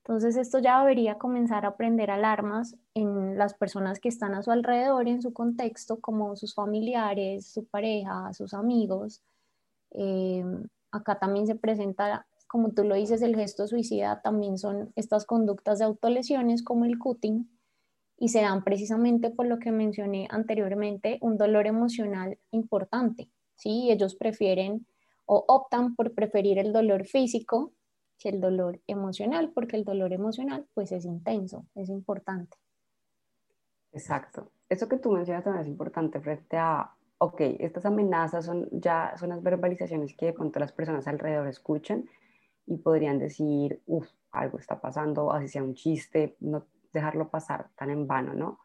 Entonces 0.07 0.38
esto 0.38 0.59
ya 0.59 0.79
debería 0.81 1.17
comenzar 1.17 1.65
a 1.65 1.77
prender 1.77 2.12
alarmas 2.12 2.75
en 2.93 3.39
las 3.39 3.55
personas 3.55 4.00
que 4.00 4.07
están 4.07 4.35
a 4.35 4.43
su 4.43 4.51
alrededor, 4.51 5.07
en 5.07 5.24
su 5.24 5.33
contexto, 5.33 6.00
como 6.00 6.35
sus 6.35 6.53
familiares, 6.53 7.47
su 7.47 7.65
pareja, 7.65 8.31
sus 8.33 8.53
amigos. 8.53 9.24
Eh, 9.89 10.45
acá 10.91 11.17
también 11.17 11.47
se 11.47 11.55
presenta, 11.55 12.27
como 12.45 12.69
tú 12.69 12.83
lo 12.83 12.93
dices, 12.93 13.24
el 13.24 13.35
gesto 13.35 13.67
suicida, 13.67 14.21
también 14.21 14.59
son 14.59 14.91
estas 14.95 15.25
conductas 15.25 15.79
de 15.79 15.85
autolesiones 15.85 16.63
como 16.63 16.85
el 16.85 17.00
cutting, 17.00 17.50
y 18.19 18.29
se 18.29 18.41
dan 18.41 18.63
precisamente 18.63 19.31
por 19.31 19.47
lo 19.47 19.57
que 19.57 19.71
mencioné 19.71 20.27
anteriormente, 20.29 21.17
un 21.21 21.38
dolor 21.38 21.65
emocional 21.65 22.38
importante. 22.51 23.29
¿sí? 23.55 23.89
Ellos 23.91 24.15
prefieren 24.15 24.85
o 25.25 25.43
optan 25.47 25.95
por 25.95 26.13
preferir 26.13 26.59
el 26.59 26.71
dolor 26.71 27.05
físico 27.05 27.74
que 28.17 28.29
el 28.29 28.39
dolor 28.39 28.79
emocional, 28.88 29.51
porque 29.53 29.75
el 29.75 29.84
dolor 29.84 30.13
emocional 30.13 30.65
pues 30.74 30.91
es 30.91 31.05
intenso, 31.05 31.65
es 31.75 31.89
importante. 31.89 32.57
Exacto. 33.91 34.51
Eso 34.67 34.88
que 34.88 34.98
tú 34.98 35.12
mencionas 35.12 35.43
también 35.43 35.63
es 35.63 35.69
importante 35.69 36.19
frente 36.19 36.57
a, 36.57 36.91
ok, 37.17 37.39
estas 37.60 37.86
amenazas 37.86 38.45
son 38.45 38.67
ya 38.72 39.15
son 39.17 39.29
las 39.29 39.41
verbalizaciones 39.41 40.15
que 40.15 40.27
de 40.27 40.34
pronto 40.34 40.60
las 40.60 40.72
personas 40.72 41.07
alrededor 41.07 41.48
escuchan 41.48 42.10
y 42.65 42.77
podrían 42.77 43.19
decir, 43.19 43.81
uff, 43.86 44.07
algo 44.31 44.57
está 44.57 44.81
pasando, 44.81 45.31
así 45.31 45.48
sea 45.48 45.63
un 45.63 45.75
chiste, 45.75 46.36
no 46.39 46.65
dejarlo 46.91 47.29
pasar 47.29 47.69
tan 47.75 47.89
en 47.89 48.07
vano, 48.07 48.34
¿no? 48.34 48.60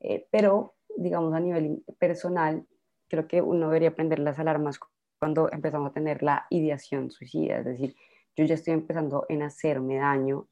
Eh, 0.00 0.28
pero, 0.30 0.74
digamos, 0.96 1.32
a 1.34 1.40
nivel 1.40 1.84
personal, 1.98 2.66
creo 3.08 3.26
que 3.26 3.40
uno 3.40 3.68
debería 3.68 3.94
prender 3.94 4.18
las 4.18 4.38
alarmas 4.38 4.78
cuando 5.18 5.50
empezamos 5.50 5.90
a 5.90 5.94
tener 5.94 6.22
la 6.22 6.46
ideación 6.50 7.10
suicida, 7.10 7.58
es 7.58 7.64
decir, 7.64 7.96
yo 8.38 8.44
ya 8.44 8.54
estoy 8.54 8.74
empezando 8.74 9.26
en 9.28 9.42
hacerme 9.42 9.96
daño, 9.96 10.46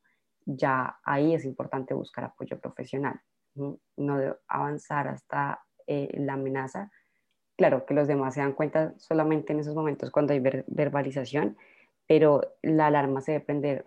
ya 0.45 0.99
ahí 1.05 1.35
es 1.35 1.45
importante 1.45 1.95
buscar 1.95 2.25
apoyo 2.25 2.59
profesional, 2.59 3.21
no, 3.55 3.79
no 3.97 4.37
avanzar 4.49 5.07
hasta 5.07 5.61
eh, 5.87 6.11
la 6.19 6.33
amenaza. 6.33 6.91
Claro 7.57 7.87
que 7.87 7.95
los 7.95 8.09
demás 8.09 8.35
se 8.35 8.41
dan 8.41 8.55
cuenta 8.55 8.93
solamente 8.99 9.53
en 9.53 9.61
esos 9.61 9.77
momentos 9.77 10.11
cuando 10.11 10.33
hay 10.33 10.41
verbalización, 10.67 11.57
pero 12.09 12.57
la 12.61 12.89
alarma 12.89 13.21
se 13.21 13.33
debe 13.33 13.45
prender 13.45 13.87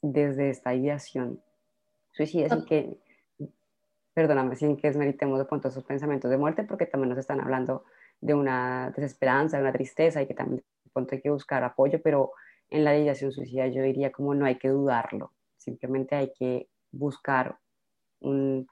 desde 0.00 0.50
esta 0.50 0.72
ideación. 0.72 1.42
Suicida 2.12 2.48
sin 2.48 2.64
que, 2.64 3.00
perdóname, 4.14 4.54
sin 4.54 4.76
que 4.76 4.86
desmeritemos 4.86 5.40
de 5.40 5.44
pronto 5.44 5.68
esos 5.68 5.82
pensamientos 5.82 6.30
de 6.30 6.38
muerte, 6.38 6.62
porque 6.62 6.86
también 6.86 7.08
nos 7.08 7.18
están 7.18 7.40
hablando 7.40 7.84
de 8.20 8.34
una 8.34 8.92
desesperanza, 8.94 9.56
de 9.56 9.64
una 9.64 9.72
tristeza 9.72 10.22
y 10.22 10.28
que 10.28 10.34
también 10.34 10.62
de 10.84 10.90
pronto 10.92 11.16
hay 11.16 11.20
que 11.20 11.30
buscar 11.30 11.64
apoyo, 11.64 12.00
pero 12.00 12.30
en 12.70 12.84
la 12.84 12.96
ideación 12.96 13.32
suicida 13.32 13.66
yo 13.68 13.82
diría 13.82 14.12
como 14.12 14.34
no 14.34 14.46
hay 14.46 14.58
que 14.58 14.68
dudarlo, 14.68 15.32
simplemente 15.56 16.16
hay 16.16 16.32
que 16.38 16.68
buscar 16.90 17.58
un 18.20 18.66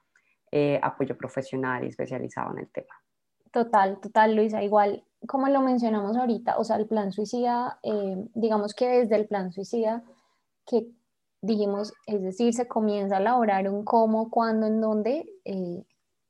eh, 0.51 0.79
apoyo 0.81 1.17
profesional 1.17 1.83
y 1.83 1.87
especializado 1.87 2.51
en 2.53 2.59
el 2.59 2.69
tema. 2.69 2.93
Total, 3.51 3.99
total, 3.99 4.35
Luisa. 4.35 4.63
Igual, 4.63 5.03
como 5.27 5.47
lo 5.47 5.61
mencionamos 5.61 6.17
ahorita, 6.17 6.57
o 6.57 6.63
sea, 6.63 6.77
el 6.77 6.87
plan 6.87 7.11
suicida, 7.11 7.79
eh, 7.83 8.27
digamos 8.33 8.73
que 8.73 8.87
desde 8.87 9.15
el 9.15 9.27
plan 9.27 9.51
suicida, 9.51 10.03
que 10.65 10.87
dijimos, 11.41 11.93
es 12.07 12.21
decir, 12.21 12.53
se 12.53 12.67
comienza 12.67 13.17
a 13.17 13.19
elaborar 13.19 13.69
un 13.69 13.83
cómo, 13.83 14.29
cuándo, 14.29 14.65
en 14.65 14.81
dónde, 14.81 15.25
eh, 15.45 15.83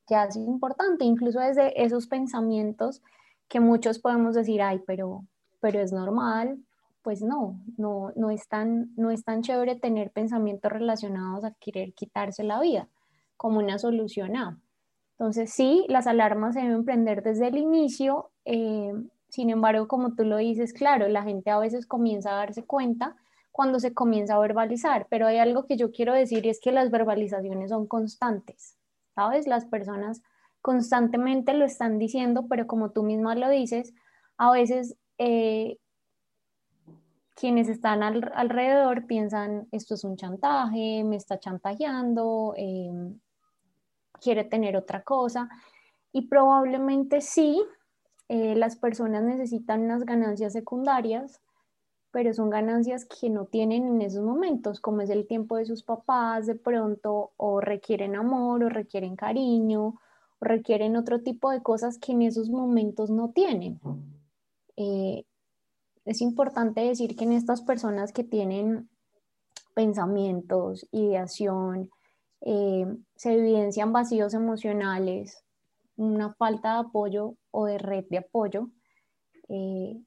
ya 0.09 0.25
es 0.25 0.35
importante, 0.35 1.05
incluso 1.05 1.39
desde 1.39 1.81
esos 1.81 2.07
pensamientos 2.07 3.01
que 3.47 3.59
muchos 3.59 3.99
podemos 3.99 4.35
decir, 4.35 4.61
ay, 4.61 4.81
pero, 4.85 5.25
pero 5.61 5.79
es 5.79 5.93
normal, 5.93 6.57
pues 7.03 7.21
no, 7.21 7.59
no, 7.77 8.11
no, 8.15 8.31
es 8.31 8.47
tan, 8.47 8.93
no 8.95 9.11
es 9.11 9.23
tan 9.23 9.41
chévere 9.41 9.75
tener 9.75 10.11
pensamientos 10.11 10.71
relacionados 10.71 11.43
a 11.43 11.51
querer 11.59 11.93
quitarse 11.93 12.43
la 12.43 12.59
vida 12.59 12.87
como 13.37 13.59
una 13.59 13.77
solución 13.77 14.35
a. 14.37 14.59
Entonces 15.11 15.51
sí, 15.51 15.85
las 15.89 16.07
alarmas 16.07 16.55
se 16.55 16.61
deben 16.61 16.85
prender 16.85 17.21
desde 17.21 17.47
el 17.47 17.57
inicio, 17.57 18.31
eh, 18.45 18.93
sin 19.29 19.49
embargo, 19.49 19.87
como 19.87 20.15
tú 20.15 20.23
lo 20.23 20.37
dices, 20.37 20.73
claro, 20.73 21.07
la 21.07 21.23
gente 21.23 21.49
a 21.49 21.59
veces 21.59 21.85
comienza 21.85 22.31
a 22.31 22.37
darse 22.37 22.63
cuenta 22.65 23.15
cuando 23.51 23.79
se 23.79 23.93
comienza 23.93 24.35
a 24.35 24.39
verbalizar, 24.39 25.07
pero 25.09 25.27
hay 25.27 25.37
algo 25.37 25.65
que 25.65 25.77
yo 25.77 25.91
quiero 25.91 26.13
decir 26.13 26.45
y 26.45 26.49
es 26.49 26.59
que 26.59 26.71
las 26.71 26.89
verbalizaciones 26.89 27.69
son 27.69 27.85
constantes, 27.85 28.77
¿sabes? 29.13 29.45
Las 29.45 29.65
personas 29.65 30.21
constantemente 30.61 31.53
lo 31.53 31.65
están 31.65 31.99
diciendo, 31.99 32.47
pero 32.49 32.65
como 32.65 32.91
tú 32.91 33.03
misma 33.03 33.35
lo 33.35 33.49
dices, 33.49 33.93
a 34.37 34.51
veces 34.51 34.95
eh, 35.17 35.77
quienes 37.35 37.69
están 37.69 38.03
alrededor 38.03 39.05
piensan, 39.07 39.67
esto 39.71 39.95
es 39.95 40.03
un 40.03 40.17
chantaje, 40.17 41.03
me 41.03 41.15
está 41.15 41.39
chantajeando, 41.39 42.53
em, 42.57 43.19
quiere 44.21 44.43
tener 44.43 44.77
otra 44.77 45.03
cosa, 45.03 45.49
y 46.11 46.27
probablemente 46.27 47.21
sí, 47.21 47.61
eh, 48.29 48.55
las 48.55 48.75
personas 48.77 49.23
necesitan 49.23 49.81
unas 49.81 50.05
ganancias 50.05 50.53
secundarias 50.53 51.41
pero 52.13 52.31
son 52.31 52.51
ganancias 52.51 53.05
que 53.05 53.31
no 53.31 53.45
tienen 53.45 53.87
en 53.87 54.01
esos 54.03 54.23
momentos, 54.23 54.79
como 54.79 55.01
es 55.01 55.09
el 55.09 55.25
tiempo 55.25 55.57
de 55.57 55.65
sus 55.65 55.81
papás 55.81 56.45
de 56.45 56.53
pronto, 56.53 57.31
o 57.37 57.59
requieren 57.59 58.15
amor, 58.15 58.63
o 58.63 58.69
requieren 58.69 59.15
cariño, 59.15 59.87
o 59.87 59.99
requieren 60.39 60.95
otro 60.95 61.21
tipo 61.21 61.49
de 61.49 61.63
cosas 61.63 61.97
que 61.97 62.11
en 62.11 62.21
esos 62.21 62.51
momentos 62.51 63.09
no 63.09 63.31
tienen. 63.31 63.79
Eh, 64.77 65.25
es 66.05 66.21
importante 66.21 66.81
decir 66.81 67.15
que 67.15 67.23
en 67.23 67.33
estas 67.33 67.61
personas 67.61 68.11
que 68.11 68.23
tienen 68.23 68.89
pensamientos, 69.73 70.87
ideación, 70.91 71.89
eh, 72.41 72.85
se 73.15 73.33
evidencian 73.33 73.93
vacíos 73.93 74.33
emocionales, 74.33 75.43
una 75.95 76.33
falta 76.33 76.73
de 76.73 76.79
apoyo 76.87 77.35
o 77.51 77.65
de 77.65 77.77
red 77.77 78.05
de 78.09 78.17
apoyo, 78.17 78.69
eh, 79.49 80.01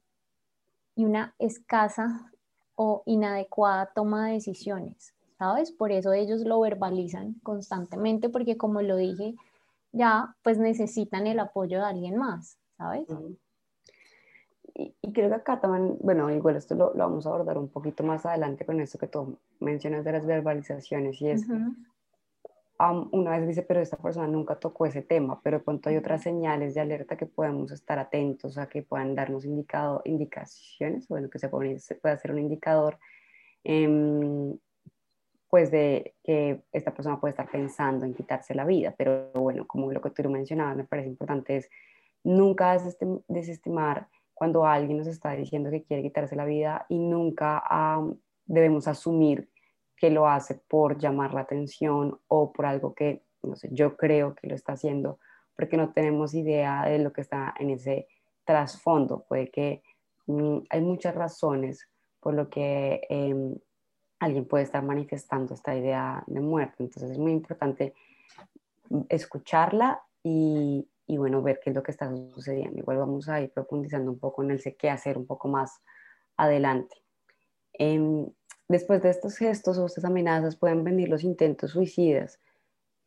y 0.95 1.05
una 1.05 1.35
escasa 1.39 2.31
o 2.75 3.03
inadecuada 3.05 3.91
toma 3.93 4.27
de 4.27 4.33
decisiones, 4.33 5.13
¿sabes? 5.37 5.71
Por 5.71 5.91
eso 5.91 6.13
ellos 6.13 6.41
lo 6.41 6.59
verbalizan 6.59 7.35
constantemente, 7.43 8.29
porque 8.29 8.57
como 8.57 8.81
lo 8.81 8.97
dije, 8.97 9.35
ya 9.91 10.35
pues 10.43 10.57
necesitan 10.59 11.27
el 11.27 11.39
apoyo 11.39 11.79
de 11.79 11.85
alguien 11.85 12.17
más, 12.17 12.57
¿sabes? 12.77 13.07
Y, 14.79 14.93
creo 15.11 15.29
que 15.29 15.35
acá 15.35 15.59
también, 15.59 15.97
bueno, 16.01 16.29
igual 16.29 16.55
esto 16.55 16.75
lo, 16.75 16.93
vamos 16.93 17.25
a 17.25 17.29
abordar 17.29 17.57
un 17.57 17.67
poquito 17.67 18.03
más 18.03 18.27
adelante 18.27 18.63
con 18.63 18.79
esto 18.79 18.99
que 18.99 19.07
tú 19.07 19.39
mencionas 19.59 20.05
de 20.05 20.11
las 20.11 20.25
verbalizaciones 20.27 21.19
y 21.19 21.29
es, 21.29 21.47
una 23.11 23.31
vez 23.31 23.47
dice, 23.47 23.63
pero 23.63 23.81
esta 23.81 23.97
persona 23.97 24.27
nunca 24.27 24.59
tocó 24.59 24.85
ese 24.85 25.01
tema, 25.01 25.41
pero 25.41 25.63
cuando 25.63 25.89
hay 25.89 25.97
otras 25.97 26.21
señales 26.21 26.75
de 26.75 26.81
alerta 26.81 27.17
que 27.17 27.25
podemos 27.25 27.71
estar 27.71 27.97
atentos 27.97 28.59
a 28.59 28.69
que 28.69 28.83
puedan 28.83 29.15
darnos 29.15 29.45
indicado, 29.45 30.03
indicaciones, 30.05 31.07
bueno, 31.07 31.27
que 31.27 31.39
se 31.39 31.49
puede, 31.49 31.79
se 31.79 31.95
puede 31.95 32.13
hacer 32.13 32.31
un 32.31 32.37
indicador, 32.37 32.99
eh, 33.63 34.55
pues 35.49 35.71
de 35.71 36.13
que 36.23 36.61
esta 36.71 36.93
persona 36.93 37.19
puede 37.19 37.31
estar 37.31 37.49
pensando 37.49 38.05
en 38.05 38.13
quitarse 38.13 38.53
la 38.53 38.63
vida, 38.63 38.93
pero 38.95 39.31
bueno, 39.33 39.65
como 39.65 39.91
lo 39.91 40.01
que 40.01 40.11
tú 40.11 40.29
mencionabas, 40.29 40.77
me 40.77 40.83
parece 40.83 41.09
importante 41.09 41.57
es 41.57 41.69
nunca 42.23 42.77
desestimar 43.27 44.07
cuando 44.37 44.67
alguien 44.67 44.99
nos 44.99 45.07
está 45.07 45.31
diciendo 45.31 45.71
que 45.71 45.83
quiere 45.83 46.03
quitarse 46.03 46.35
la 46.35 46.45
vida 46.45 46.85
y 46.89 46.99
nunca 46.99 47.63
debemos 48.45 48.87
asumir 48.87 49.49
que 49.95 50.11
lo 50.11 50.27
hace 50.27 50.53
por 50.53 50.99
llamar 50.99 51.33
la 51.33 51.41
atención 51.41 52.19
o 52.27 52.53
por 52.53 52.67
algo 52.67 52.93
que, 52.93 53.23
no 53.41 53.55
sé, 53.55 53.69
yo 53.71 53.97
creo 53.97 54.35
que 54.35 54.47
lo 54.47 54.53
está 54.53 54.73
haciendo 54.73 55.17
porque 55.55 55.75
no 55.75 55.91
tenemos 55.91 56.35
idea 56.35 56.85
de 56.85 56.99
lo 56.99 57.11
que 57.11 57.21
está 57.21 57.55
en 57.57 57.71
ese 57.71 58.07
trasfondo. 58.45 59.25
Puede 59.27 59.49
que 59.49 59.81
mm, 60.27 60.59
hay 60.69 60.81
muchas 60.81 61.15
razones 61.15 61.89
por 62.19 62.35
lo 62.35 62.47
que 62.47 63.01
em, 63.09 63.55
alguien 64.19 64.45
puede 64.45 64.65
estar 64.65 64.83
manifestando 64.83 65.55
esta 65.55 65.75
idea 65.75 66.23
de 66.27 66.41
muerte. 66.41 66.83
Entonces 66.83 67.09
es 67.09 67.17
muy 67.17 67.31
importante 67.31 67.95
escucharla 69.09 70.03
y, 70.21 70.87
y, 71.07 71.17
bueno, 71.17 71.41
ver 71.41 71.59
qué 71.63 71.71
es 71.71 71.75
lo 71.75 71.83
que 71.83 71.91
está 71.91 72.09
sucediendo. 72.33 72.77
Igual 72.77 72.97
vamos 72.97 73.29
a 73.29 73.41
ir 73.41 73.51
profundizando 73.51 74.11
un 74.11 74.19
poco 74.19 74.43
en 74.43 74.51
el 74.51 74.61
qué 74.77 74.89
hacer 74.89 75.17
un 75.17 75.25
poco 75.25 75.47
más 75.47 75.81
adelante. 76.35 76.97
Em, 77.73 78.27
Después 78.69 79.01
de 79.01 79.09
estos 79.09 79.37
gestos 79.37 79.77
o 79.77 79.85
estas 79.85 80.03
amenazas 80.03 80.57
pueden 80.57 80.83
venir 80.83 81.07
los 81.07 81.23
intentos 81.23 81.71
suicidas. 81.71 82.39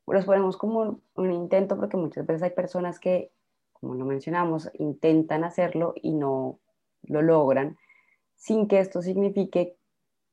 Los 0.07 0.25
ponemos 0.25 0.57
como 0.57 1.00
un 1.14 1.33
intento 1.33 1.76
porque 1.76 1.99
muchas 1.99 2.26
veces 2.26 2.42
hay 2.42 2.50
personas 2.50 2.99
que, 2.99 3.30
como 3.75 3.95
lo 3.95 4.07
mencionamos, 4.07 4.71
intentan 4.75 5.45
hacerlo 5.45 5.92
y 5.95 6.12
no 6.14 6.59
lo 7.02 7.21
logran, 7.21 7.76
sin 8.37 8.69
que 8.69 8.80
esto 8.80 9.02
signifique 9.02 9.76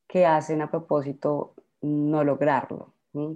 que 0.08 0.26
hacen 0.26 0.62
a 0.62 0.72
propósito 0.72 1.54
no 1.82 2.24
lograrlo. 2.24 2.94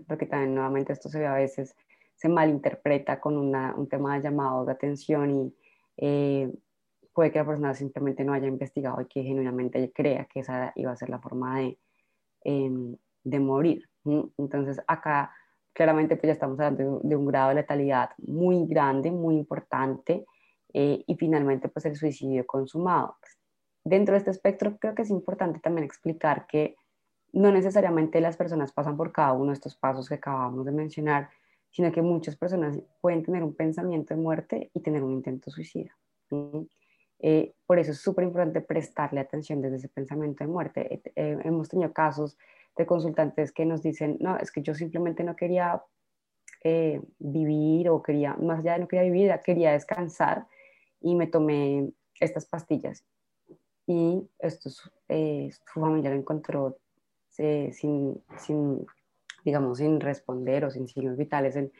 Porque 0.07 0.25
también 0.25 0.55
nuevamente 0.55 0.93
esto 0.93 1.09
se 1.09 1.19
ve 1.19 1.27
a 1.27 1.33
veces, 1.33 1.75
se 2.21 2.29
malinterpreta 2.29 3.19
con 3.19 3.35
un 3.35 3.89
tema 3.89 4.13
de 4.13 4.21
llamado 4.21 4.63
de 4.63 4.73
atención 4.73 5.31
y 5.31 5.55
eh, 5.97 6.53
puede 7.13 7.31
que 7.31 7.39
la 7.39 7.45
persona 7.47 7.73
simplemente 7.73 8.23
no 8.23 8.33
haya 8.33 8.45
investigado 8.45 9.01
y 9.01 9.07
que 9.07 9.23
genuinamente 9.23 9.91
crea 9.91 10.25
que 10.25 10.41
esa 10.41 10.71
iba 10.75 10.91
a 10.91 10.95
ser 10.95 11.09
la 11.09 11.17
forma 11.17 11.57
de, 11.59 11.79
em, 12.43 12.95
de 13.23 13.39
morir. 13.39 13.89
Entonces 14.37 14.79
acá 14.85 15.31
claramente 15.73 16.15
pues 16.15 16.27
ya 16.27 16.33
estamos 16.33 16.59
hablando 16.59 16.99
de, 17.01 17.15
un 17.15 17.25
grado 17.25 17.49
de 17.49 17.55
letalidad 17.55 18.11
muy 18.19 18.67
grande, 18.67 19.09
muy 19.09 19.35
importante 19.35 20.23
eh, 20.75 21.03
y 21.07 21.15
finalmente 21.15 21.69
pues 21.69 21.87
el 21.87 21.95
suicidio 21.95 22.45
consumado. 22.45 23.17
Dentro 23.83 24.13
de 24.13 24.19
este 24.19 24.29
espectro 24.29 24.77
creo 24.77 24.93
que 24.93 25.01
es 25.01 25.09
importante 25.09 25.59
también 25.59 25.85
explicar 25.85 26.45
que 26.45 26.75
no 27.33 27.51
necesariamente 27.51 28.21
las 28.21 28.37
personas 28.37 28.71
pasan 28.73 28.95
por 28.95 29.11
cada 29.11 29.33
uno 29.33 29.47
de 29.47 29.53
estos 29.53 29.75
pasos 29.75 30.07
que 30.07 30.15
acabamos 30.15 30.67
de 30.67 30.71
mencionar, 30.71 31.31
sino 31.71 31.91
que 31.91 32.01
muchas 32.01 32.35
personas 32.35 32.77
pueden 32.99 33.23
tener 33.23 33.43
un 33.43 33.55
pensamiento 33.55 34.13
de 34.13 34.21
muerte 34.21 34.69
y 34.73 34.81
tener 34.81 35.03
un 35.03 35.13
intento 35.13 35.49
suicida. 35.49 35.97
Eh, 37.19 37.53
por 37.65 37.79
eso 37.79 37.91
es 37.91 37.99
súper 37.99 38.25
importante 38.25 38.61
prestarle 38.61 39.19
atención 39.19 39.61
desde 39.61 39.77
ese 39.77 39.89
pensamiento 39.89 40.43
de 40.43 40.49
muerte. 40.49 40.93
Eh, 40.93 41.01
eh, 41.15 41.37
hemos 41.43 41.69
tenido 41.69 41.93
casos 41.93 42.37
de 42.75 42.85
consultantes 42.85 43.51
que 43.51 43.65
nos 43.65 43.83
dicen, 43.83 44.17
no, 44.19 44.37
es 44.37 44.51
que 44.51 44.61
yo 44.61 44.73
simplemente 44.73 45.23
no 45.23 45.35
quería 45.35 45.81
vivir 47.17 47.89
o 47.89 48.03
quería, 48.03 48.35
más 48.35 48.59
allá 48.59 48.73
de 48.73 48.79
no 48.81 48.87
quería 48.87 49.11
vivir, 49.11 49.33
quería 49.43 49.71
descansar 49.71 50.45
y 50.99 51.15
me 51.15 51.25
tomé 51.25 51.91
estas 52.19 52.45
pastillas. 52.45 53.03
Y 53.87 54.29
esto, 54.37 54.69
su 54.69 54.91
familia 55.73 56.11
lo 56.11 56.17
encontró 56.17 56.77
sin, 57.31 58.23
sin, 58.37 58.85
digamos, 59.43 59.79
sin 59.79 59.99
responder 59.99 60.65
o 60.65 60.71
sin 60.71 60.87
signos 60.87 61.17
vitales 61.17 61.55
en, 61.55 61.71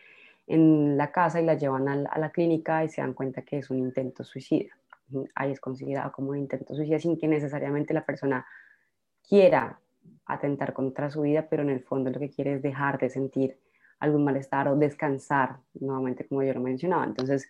en 0.48 0.98
la 0.98 1.12
casa 1.12 1.42
y 1.42 1.46
la 1.46 1.56
llevan 1.56 1.88
a 1.88 2.10
a 2.10 2.20
la 2.20 2.32
clínica 2.32 2.84
y 2.84 2.90
se 2.90 3.02
dan 3.02 3.14
cuenta 3.14 3.42
que 3.44 3.60
es 3.60 3.70
un 3.70 3.80
intento 3.80 4.24
suicida 4.24 4.72
ahí 5.36 5.52
es 5.52 5.60
considerado 5.60 6.12
como 6.12 6.32
un 6.32 6.38
intento 6.38 6.76
suicida 6.76 7.00
sin 7.00 7.18
que 7.18 7.28
necesariamente 7.28 7.94
la 7.94 8.06
persona 8.06 8.46
quiera 9.28 9.80
atentar 10.26 10.74
contra 10.74 11.10
su 11.10 11.22
vida, 11.22 11.48
pero 11.50 11.64
en 11.64 11.70
el 11.70 11.82
fondo 11.82 12.10
lo 12.10 12.20
que 12.20 12.30
quiere 12.30 12.54
es 12.54 12.62
dejar 12.62 13.00
de 13.00 13.10
sentir 13.10 13.58
algún 14.00 14.24
malestar 14.24 14.68
o 14.68 14.76
descansar, 14.76 15.58
nuevamente 15.80 16.26
como 16.28 16.44
yo 16.44 16.54
lo 16.54 16.62
mencionaba. 16.62 17.04
Entonces, 17.04 17.50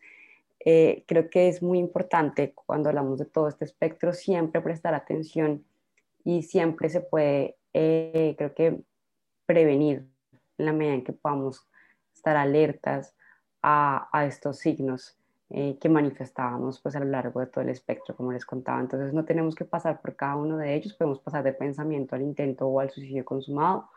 eh, 0.63 1.04
creo 1.08 1.30
que 1.30 1.47
es 1.47 1.62
muy 1.62 1.80
importante 1.80 2.54
cuando 2.54 2.89
hablamos 2.89 3.19
de 3.19 3.26
todo 3.26 3.47
este 3.47 3.65
espectro 3.65 4.13
siempre 4.13 4.62
prestar 4.62 4.93
atención 4.93 5.63
y 6.24 6.43
siempre 6.43 6.89
se 6.89 7.02
puede, 7.02 7.56
eh, 7.74 8.36
creo 8.38 8.54
que, 8.54 8.82
prevenir 9.51 10.07
en 10.57 10.65
la 10.65 10.71
medida 10.71 10.93
en 10.93 11.03
que 11.03 11.11
podamos 11.11 11.67
estar 12.15 12.37
alertas 12.37 13.13
a, 13.61 14.07
a 14.13 14.25
estos 14.25 14.59
signos 14.59 15.17
eh, 15.49 15.77
que 15.81 15.89
manifestábamos 15.89 16.79
pues 16.79 16.95
a 16.95 17.01
lo 17.01 17.05
largo 17.07 17.41
de 17.41 17.47
todo 17.47 17.61
el 17.61 17.69
espectro, 17.69 18.15
como 18.15 18.31
les 18.31 18.45
contaba. 18.45 18.79
Entonces 18.79 19.13
no 19.13 19.25
tenemos 19.25 19.53
que 19.53 19.65
pasar 19.65 19.99
por 19.99 20.15
cada 20.15 20.37
uno 20.37 20.55
de 20.55 20.73
ellos, 20.73 20.93
podemos 20.93 21.19
pasar 21.19 21.43
de 21.43 21.51
pensamiento 21.51 22.15
al 22.15 22.21
intento 22.21 22.65
o 22.65 22.79
al 22.79 22.89
suicidio 22.89 23.25
consumado, 23.25 23.89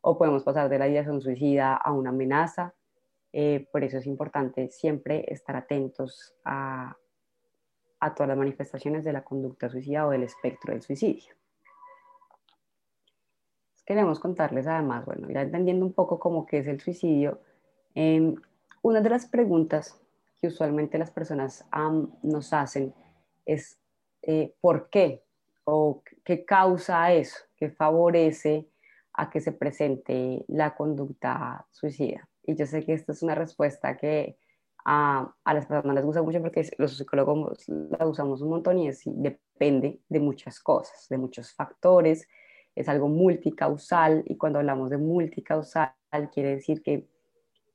o 0.00 0.16
podemos 0.16 0.42
pasar 0.42 0.70
de 0.70 0.78
la 0.78 0.88
ideación 0.88 1.20
suicida 1.20 1.76
a 1.76 1.92
una 1.92 2.08
amenaza. 2.08 2.72
Eh, 3.34 3.68
por 3.70 3.84
eso 3.84 3.98
es 3.98 4.06
importante 4.06 4.70
siempre 4.70 5.26
estar 5.28 5.54
atentos 5.54 6.34
a, 6.46 6.96
a 8.00 8.14
todas 8.14 8.28
las 8.28 8.38
manifestaciones 8.38 9.04
de 9.04 9.12
la 9.12 9.22
conducta 9.22 9.68
suicida 9.68 10.06
o 10.06 10.10
del 10.10 10.22
espectro 10.22 10.72
del 10.72 10.80
suicidio. 10.80 11.34
Queremos 13.84 14.20
contarles 14.20 14.66
además, 14.66 15.04
bueno, 15.04 15.28
ya 15.30 15.42
entendiendo 15.42 15.84
un 15.84 15.92
poco 15.92 16.18
cómo 16.18 16.46
que 16.46 16.58
es 16.58 16.66
el 16.66 16.80
suicidio, 16.80 17.40
eh, 17.94 18.34
una 18.82 19.00
de 19.00 19.10
las 19.10 19.26
preguntas 19.26 20.00
que 20.40 20.48
usualmente 20.48 20.98
las 20.98 21.10
personas 21.10 21.64
nos 22.22 22.52
hacen 22.52 22.92
es 23.46 23.78
eh, 24.22 24.54
por 24.60 24.88
qué 24.90 25.22
o 25.64 26.02
qué 26.24 26.44
causa 26.44 27.12
eso, 27.12 27.38
que 27.56 27.70
favorece 27.70 28.68
a 29.12 29.30
que 29.30 29.40
se 29.40 29.52
presente 29.52 30.44
la 30.48 30.74
conducta 30.74 31.66
suicida. 31.70 32.28
Y 32.44 32.56
yo 32.56 32.66
sé 32.66 32.84
que 32.84 32.92
esta 32.92 33.12
es 33.12 33.22
una 33.22 33.34
respuesta 33.34 33.96
que 33.96 34.36
a, 34.84 35.32
a 35.44 35.54
las 35.54 35.66
personas 35.66 35.94
les 35.94 36.04
gusta 36.04 36.22
mucho 36.22 36.40
porque 36.40 36.68
los 36.78 36.96
psicólogos 36.96 37.68
la 37.68 38.06
usamos 38.06 38.42
un 38.42 38.50
montón 38.50 38.78
y 38.78 38.88
es, 38.88 39.02
depende 39.04 40.00
de 40.08 40.18
muchas 40.18 40.58
cosas, 40.58 41.06
de 41.08 41.18
muchos 41.18 41.52
factores, 41.52 42.26
es 42.74 42.88
algo 42.88 43.08
multicausal 43.08 44.24
y 44.26 44.36
cuando 44.36 44.58
hablamos 44.58 44.90
de 44.90 44.98
multicausal 44.98 45.92
quiere 46.32 46.56
decir 46.56 46.82
que 46.82 47.06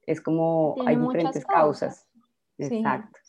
es 0.06 0.22
como 0.22 0.76
hay 0.86 0.96
diferentes 0.96 1.46
causas. 1.46 2.08
Exacto. 2.58 3.20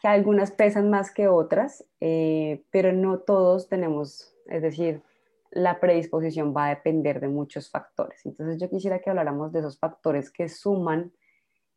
Que 0.00 0.08
algunas 0.08 0.50
pesan 0.50 0.90
más 0.90 1.12
que 1.12 1.28
otras, 1.28 1.84
eh, 2.00 2.64
pero 2.70 2.92
no 2.92 3.20
todos 3.20 3.68
tenemos, 3.68 4.34
es 4.46 4.62
decir, 4.62 5.02
la 5.50 5.78
predisposición 5.78 6.52
va 6.56 6.66
a 6.66 6.70
depender 6.70 7.20
de 7.20 7.28
muchos 7.28 7.70
factores. 7.70 8.26
Entonces 8.26 8.60
yo 8.60 8.68
quisiera 8.68 8.98
que 8.98 9.10
habláramos 9.10 9.52
de 9.52 9.60
esos 9.60 9.78
factores 9.78 10.30
que 10.30 10.48
suman, 10.48 11.12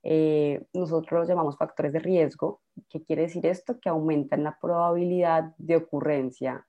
eh, 0.01 0.65
nosotros 0.73 1.19
los 1.19 1.27
llamamos 1.27 1.57
factores 1.57 1.93
de 1.93 1.99
riesgo. 1.99 2.61
¿Qué 2.89 3.03
quiere 3.03 3.23
decir 3.23 3.45
esto? 3.45 3.79
Que 3.79 3.89
aumentan 3.89 4.43
la 4.43 4.57
probabilidad 4.59 5.53
de 5.57 5.75
ocurrencia 5.75 6.65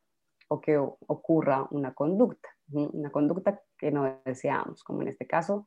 o 0.48 0.60
que 0.60 0.78
ocurra 0.78 1.66
una 1.70 1.94
conducta, 1.94 2.48
una 2.70 3.10
conducta 3.10 3.60
que 3.76 3.90
no 3.90 4.20
deseamos, 4.24 4.84
como 4.84 5.02
en 5.02 5.08
este 5.08 5.26
caso 5.26 5.66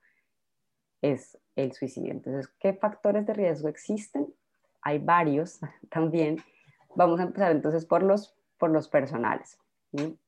es 1.02 1.38
el 1.56 1.74
suicidio. 1.74 2.12
Entonces, 2.12 2.48
¿qué 2.60 2.74
factores 2.74 3.26
de 3.26 3.34
riesgo 3.34 3.70
existen? 3.70 4.34
Hay 4.82 5.00
varios 5.00 5.60
también. 5.90 6.38
Vamos 6.96 7.20
a 7.20 7.24
empezar 7.24 7.52
entonces 7.52 7.86
por 7.86 8.04
los, 8.04 8.36
por 8.58 8.72
los 8.72 8.88
personales. 8.88 9.58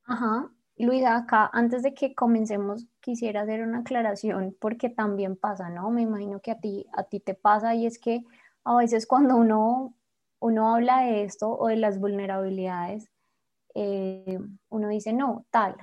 Ajá. 0.06 0.50
Luisa, 0.78 1.16
acá 1.16 1.50
antes 1.54 1.84
de 1.84 1.94
que 1.94 2.16
comencemos 2.16 2.88
quisiera 3.02 3.42
hacer 3.42 3.62
una 3.62 3.80
aclaración 3.80 4.56
porque 4.60 4.90
también 4.90 5.36
pasa, 5.36 5.70
¿no? 5.70 5.92
Me 5.92 6.02
imagino 6.02 6.40
que 6.40 6.52
a 6.52 6.60
ti, 6.60 6.88
a 6.94 7.04
ti 7.04 7.20
te 7.20 7.36
pasa 7.36 7.76
y 7.76 7.86
es 7.86 8.00
que 8.00 8.24
a 8.64 8.76
veces 8.78 9.06
cuando 9.06 9.36
uno, 9.36 9.94
uno 10.40 10.74
habla 10.74 11.02
de 11.02 11.24
esto 11.24 11.56
o 11.56 11.68
de 11.68 11.76
las 11.76 12.00
vulnerabilidades, 12.00 13.11
eh, 13.76 14.40
uno 14.70 14.88
dice, 14.90 15.14
no, 15.14 15.46
tal. 15.50 15.76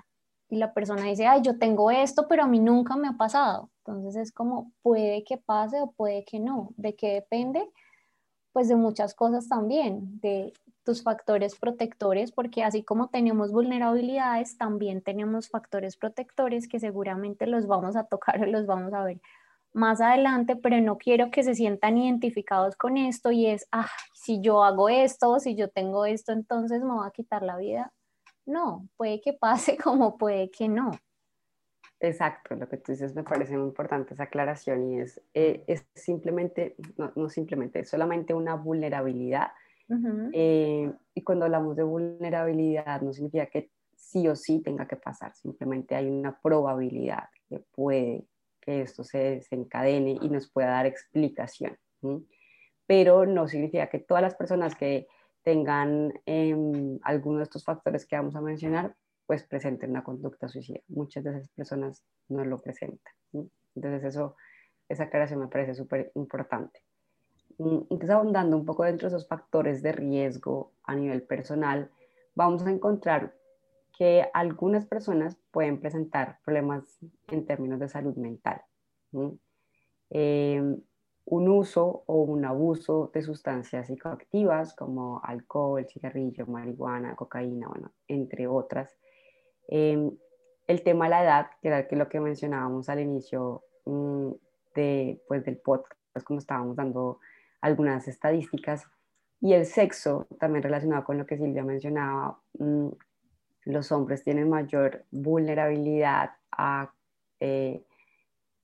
Y 0.49 0.57
la 0.57 0.73
persona 0.73 1.03
dice, 1.05 1.27
ay, 1.27 1.43
yo 1.43 1.59
tengo 1.59 1.91
esto, 1.91 2.27
pero 2.29 2.45
a 2.45 2.47
mí 2.47 2.59
nunca 2.59 2.97
me 2.97 3.09
ha 3.09 3.13
pasado 3.19 3.71
Entonces 3.85 4.17
es 4.17 4.33
como 4.33 4.73
puede 4.83 5.23
que 5.25 5.37
pase 5.37 5.81
o 5.81 5.91
puede 5.93 6.25
que 6.25 6.41
no. 6.41 6.71
¿De 6.77 6.95
qué 6.95 7.15
depende? 7.15 7.69
Pues 8.53 8.69
de 8.69 8.77
muchas 8.77 9.15
cosas 9.15 9.49
también, 9.49 10.21
de 10.21 10.53
tus 10.85 11.03
factores 11.03 11.55
protectores, 11.57 12.33
porque 12.33 12.65
así 12.65 12.83
como 12.83 13.09
tenemos 13.09 13.53
vulnerabilidades, 13.53 14.57
también 14.57 15.03
tenemos 15.03 15.51
factores 15.51 15.97
protectores 15.99 16.67
que 16.67 16.81
seguramente 16.81 17.47
los 17.47 17.67
vamos 17.67 17.95
a 17.95 18.05
tocar 18.05 18.41
o 18.43 18.47
los 18.47 18.67
vamos 18.67 18.95
a 18.95 19.05
ver 19.05 19.21
más 19.73 20.01
adelante, 20.01 20.57
pero 20.57 20.81
no 20.81 20.99
quiero 20.99 21.31
que 21.31 21.43
se 21.43 21.55
sientan 21.55 21.99
identificados 21.99 22.77
con 22.77 22.97
esto 22.97 23.31
y 23.31 23.47
es, 23.47 23.67
ah, 23.73 23.89
si 24.15 24.41
yo 24.41 24.65
hago 24.65 24.89
esto, 24.89 25.39
si 25.39 25.55
yo 25.55 25.69
tengo 25.69 26.05
esto, 26.07 26.33
entonces 26.33 26.83
me 26.83 26.95
va 26.95 27.07
a 27.07 27.13
quitar 27.13 27.43
la 27.43 27.57
vida. 27.57 27.93
No, 28.47 28.89
puede 28.97 29.21
que 29.21 29.35
pase 29.35 29.77
como 29.83 30.17
puede 30.17 30.51
que 30.51 30.69
no. 30.69 30.91
Exacto, 32.01 32.55
lo 32.55 32.69
que 32.69 32.77
tú 32.77 32.93
dices 32.93 33.15
me 33.15 33.25
parece 33.25 33.57
muy 33.57 33.67
importante 33.67 34.15
esa 34.15 34.25
aclaración 34.25 34.93
y 34.93 35.01
es, 35.01 35.21
eh, 35.35 35.65
es 35.67 35.85
simplemente, 35.95 36.77
no, 36.97 37.29
simplemente, 37.29 37.81
es 37.81 37.89
solamente 37.89 38.35
una 38.35 38.55
vulnerabilidad. 38.55 39.49
Eh, 40.35 40.93
y 41.15 41.23
cuando 41.23 41.47
hablamos 41.47 41.75
de 41.75 41.83
vulnerabilidad 41.83 43.01
no 43.01 43.13
significa 43.15 43.47
que 43.47 43.71
sí 43.97 44.29
o 44.29 44.37
sí 44.37 44.61
tenga 44.61 44.87
que 44.87 44.97
pasar, 44.97 45.35
simplemente 45.35 45.97
hay 45.97 46.11
una 46.11 46.39
probabilidad 46.41 47.25
que 47.49 47.61
puede 47.75 48.27
esto 48.69 49.05
se 49.05 49.19
desencadene 49.19 50.19
y 50.21 50.29
nos 50.29 50.51
pueda 50.51 50.69
dar 50.69 50.87
explicación. 50.87 51.77
Pero 52.87 53.27
no 53.27 53.49
significa 53.49 53.89
que 53.89 53.99
todas 53.99 54.23
las 54.23 54.35
personas 54.35 54.75
que 54.75 55.07
tengan 55.43 56.13
eh, 56.27 56.55
alguno 57.03 57.39
de 57.39 57.45
estos 57.45 57.65
factores 57.65 58.07
que 58.07 58.17
vamos 58.17 58.37
a 58.37 58.41
mencionar, 58.41 58.95
pues 59.27 59.45
presenten 59.45 59.91
una 59.91 60.05
conducta 60.05 60.49
suicida. 60.49 60.81
Muchas 60.89 61.25
de 61.25 61.31
esas 61.31 61.49
personas 61.51 62.05
no 62.29 62.45
lo 62.45 62.59
presentan. 62.59 63.13
Entonces 63.75 64.05
eso, 64.05 64.37
esa 64.89 65.05
aclaración 65.05 65.41
me 65.41 65.49
parece 65.49 65.75
súper 65.75 66.11
importante. 66.15 66.81
Mm, 67.59 67.81
entonces, 67.91 68.11
ahondando 68.11 68.57
un 68.57 68.65
poco 68.65 68.85
dentro 68.85 69.09
de 69.09 69.17
esos 69.17 69.29
factores 69.29 69.83
de 69.83 69.93
riesgo 69.93 70.73
a 70.85 70.95
nivel 70.95 71.23
personal, 71.23 71.91
vamos 72.35 72.65
a 72.65 72.71
encontrar 72.71 73.35
que 73.99 74.31
algunas 74.33 74.87
personas 74.87 75.37
pueden 75.51 75.81
presentar 75.81 76.39
problemas 76.45 76.85
en 77.27 77.45
términos 77.45 77.81
de 77.81 77.89
salud 77.89 78.17
mental. 78.17 78.63
Em, 80.11 80.81
un 81.25 81.49
uso 81.49 82.05
o 82.07 82.23
un 82.23 82.45
abuso 82.45 83.11
de 83.13 83.23
sustancias 83.23 83.89
psicoactivas 83.89 84.75
como 84.75 85.21
alcohol, 85.25 85.85
cigarrillo, 85.87 86.47
marihuana, 86.47 87.17
cocaína, 87.17 87.67
bueno, 87.69 87.93
entre 88.07 88.47
otras. 88.47 88.97
Em, 89.67 90.17
el 90.69 90.83
tema 90.85 91.07
de 91.07 91.11
la 91.11 91.25
edad, 91.25 91.47
que 91.61 91.69
era 91.69 91.87
lo 91.91 92.09
que 92.09 92.21
mencionábamos 92.21 92.89
al 92.89 93.01
inicio 93.01 93.65
mm, 93.85 94.31
de, 94.77 95.21
pues, 95.27 95.45
del 95.45 95.59
podcast, 95.59 95.99
como 96.25 96.39
estábamos 96.39 96.77
dando 96.77 97.19
algunas 97.61 98.07
estadísticas, 98.07 98.87
y 99.41 99.55
el 99.55 99.67
sexo, 99.67 100.27
también 100.39 100.63
relacionado 100.63 101.05
con 101.05 101.19
lo 101.19 101.27
que 101.27 101.37
Silvia 101.37 101.65
mencionaba, 101.65 102.41
mm, 102.59 102.89
los 103.69 103.93
hombres 103.93 104.25
tienen 104.25 104.49
mayor 104.49 105.05
vulnerabilidad 105.11 106.31
a 106.51 106.91
eh, 107.39 107.85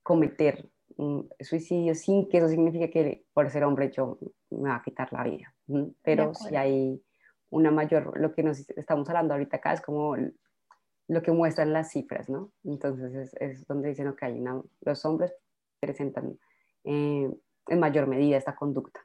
cometer 0.02 0.70
un 0.96 1.28
suicidio 1.40 1.94
sin 1.94 2.26
que 2.28 2.38
eso 2.38 2.48
signifique 2.48 2.90
que 2.90 3.24
por 3.34 3.50
ser 3.50 3.64
hombre 3.64 3.90
yo 3.90 4.18
me 4.48 4.70
va 4.70 4.76
a 4.76 4.82
quitar 4.82 5.12
la 5.12 5.24
vida. 5.24 5.54
Pero 6.02 6.32
si 6.34 6.56
hay 6.56 7.02
una 7.50 7.70
mayor, 7.70 8.18
lo 8.18 8.32
que 8.32 8.42
nos 8.42 8.68
estamos 8.70 9.06
hablando 9.10 9.34
ahorita 9.34 9.58
acá 9.58 9.74
es 9.74 9.82
como 9.82 10.16
lo 10.16 11.22
que 11.22 11.32
muestran 11.32 11.74
las 11.74 11.90
cifras, 11.90 12.30
¿no? 12.30 12.52
Entonces 12.64 13.34
es, 13.38 13.66
donde 13.66 13.90
dicen 13.90 14.14
que 14.16 14.24
hay 14.24 14.42
los 14.80 15.04
hombres 15.04 15.34
presentan 15.80 16.38
eh, 16.84 17.30
en 17.68 17.78
mayor 17.78 18.06
medida 18.06 18.38
esta 18.38 18.54
conducta. 18.54 19.00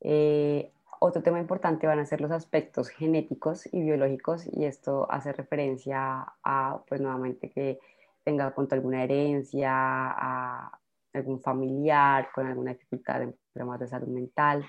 Eh, 0.00 0.72
otro 1.02 1.20
tema 1.20 1.40
importante 1.40 1.88
van 1.88 1.98
a 1.98 2.06
ser 2.06 2.20
los 2.20 2.30
aspectos 2.30 2.88
genéticos 2.88 3.66
y 3.72 3.82
biológicos 3.82 4.46
y 4.52 4.66
esto 4.66 5.10
hace 5.10 5.32
referencia 5.32 6.24
a, 6.44 6.80
pues 6.86 7.00
nuevamente, 7.00 7.50
que 7.50 7.80
tenga 8.22 8.52
cuenta 8.52 8.76
alguna 8.76 9.02
herencia, 9.02 9.72
a 9.72 10.78
algún 11.12 11.40
familiar 11.40 12.28
con 12.32 12.46
alguna 12.46 12.72
dificultad 12.72 13.22
en 13.22 13.36
problemas 13.52 13.80
de 13.80 13.88
salud 13.88 14.06
mental. 14.06 14.64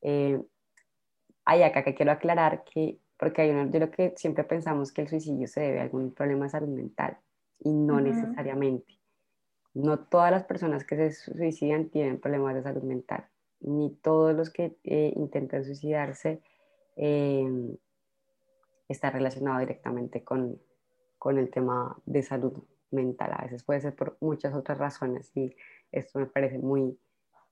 Eh, 0.00 0.42
hay 1.44 1.62
acá 1.62 1.84
que 1.84 1.94
quiero 1.94 2.12
aclarar 2.12 2.64
que, 2.64 2.98
porque 3.18 3.42
hay 3.42 3.50
una, 3.50 3.70
yo 3.70 3.78
lo 3.78 3.90
que 3.90 4.14
siempre 4.16 4.44
pensamos 4.44 4.90
que 4.90 5.02
el 5.02 5.08
suicidio 5.08 5.46
se 5.48 5.60
debe 5.60 5.80
a 5.80 5.82
algún 5.82 6.14
problema 6.14 6.46
de 6.46 6.50
salud 6.50 6.68
mental 6.68 7.18
y 7.58 7.74
no 7.74 8.00
necesariamente. 8.00 8.98
No 9.74 9.98
todas 9.98 10.30
las 10.30 10.44
personas 10.44 10.84
que 10.84 10.96
se 10.96 11.10
suicidan 11.12 11.90
tienen 11.90 12.18
problemas 12.18 12.54
de 12.54 12.62
salud 12.62 12.82
mental 12.84 13.28
ni 13.60 13.94
todos 13.96 14.34
los 14.34 14.50
que 14.50 14.76
eh, 14.84 15.12
intentan 15.16 15.64
suicidarse 15.64 16.42
eh, 16.96 17.76
está 18.88 19.10
relacionado 19.10 19.60
directamente 19.60 20.24
con, 20.24 20.60
con, 21.18 21.38
el 21.38 21.50
tema 21.50 21.96
de 22.06 22.22
salud 22.22 22.62
mental. 22.90 23.32
A 23.34 23.44
veces 23.44 23.64
puede 23.64 23.80
ser 23.80 23.94
por 23.94 24.16
muchas 24.20 24.54
otras 24.54 24.78
razones 24.78 25.30
y 25.36 25.54
esto 25.92 26.18
me 26.18 26.26
parece 26.26 26.58
muy 26.58 26.98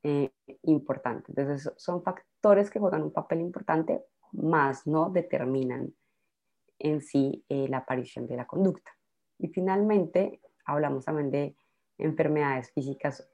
eh, 0.03 0.31
importante. 0.63 1.27
Entonces 1.29 1.73
son 1.77 2.03
factores 2.03 2.71
que 2.71 2.79
juegan 2.79 3.03
un 3.03 3.13
papel 3.13 3.41
importante, 3.41 4.05
más 4.33 4.87
no 4.87 5.11
determinan 5.11 5.95
en 6.79 7.01
sí 7.01 7.45
la 7.49 7.79
aparición 7.79 8.27
de 8.27 8.37
la 8.37 8.47
conducta. 8.47 8.91
Y 9.39 9.49
finalmente 9.49 10.41
hablamos 10.65 11.05
también 11.05 11.31
de 11.31 11.57
enfermedades 11.97 12.71
físicas 12.73 13.27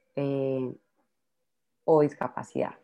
o 1.85 2.03
discapacidad. 2.03 2.75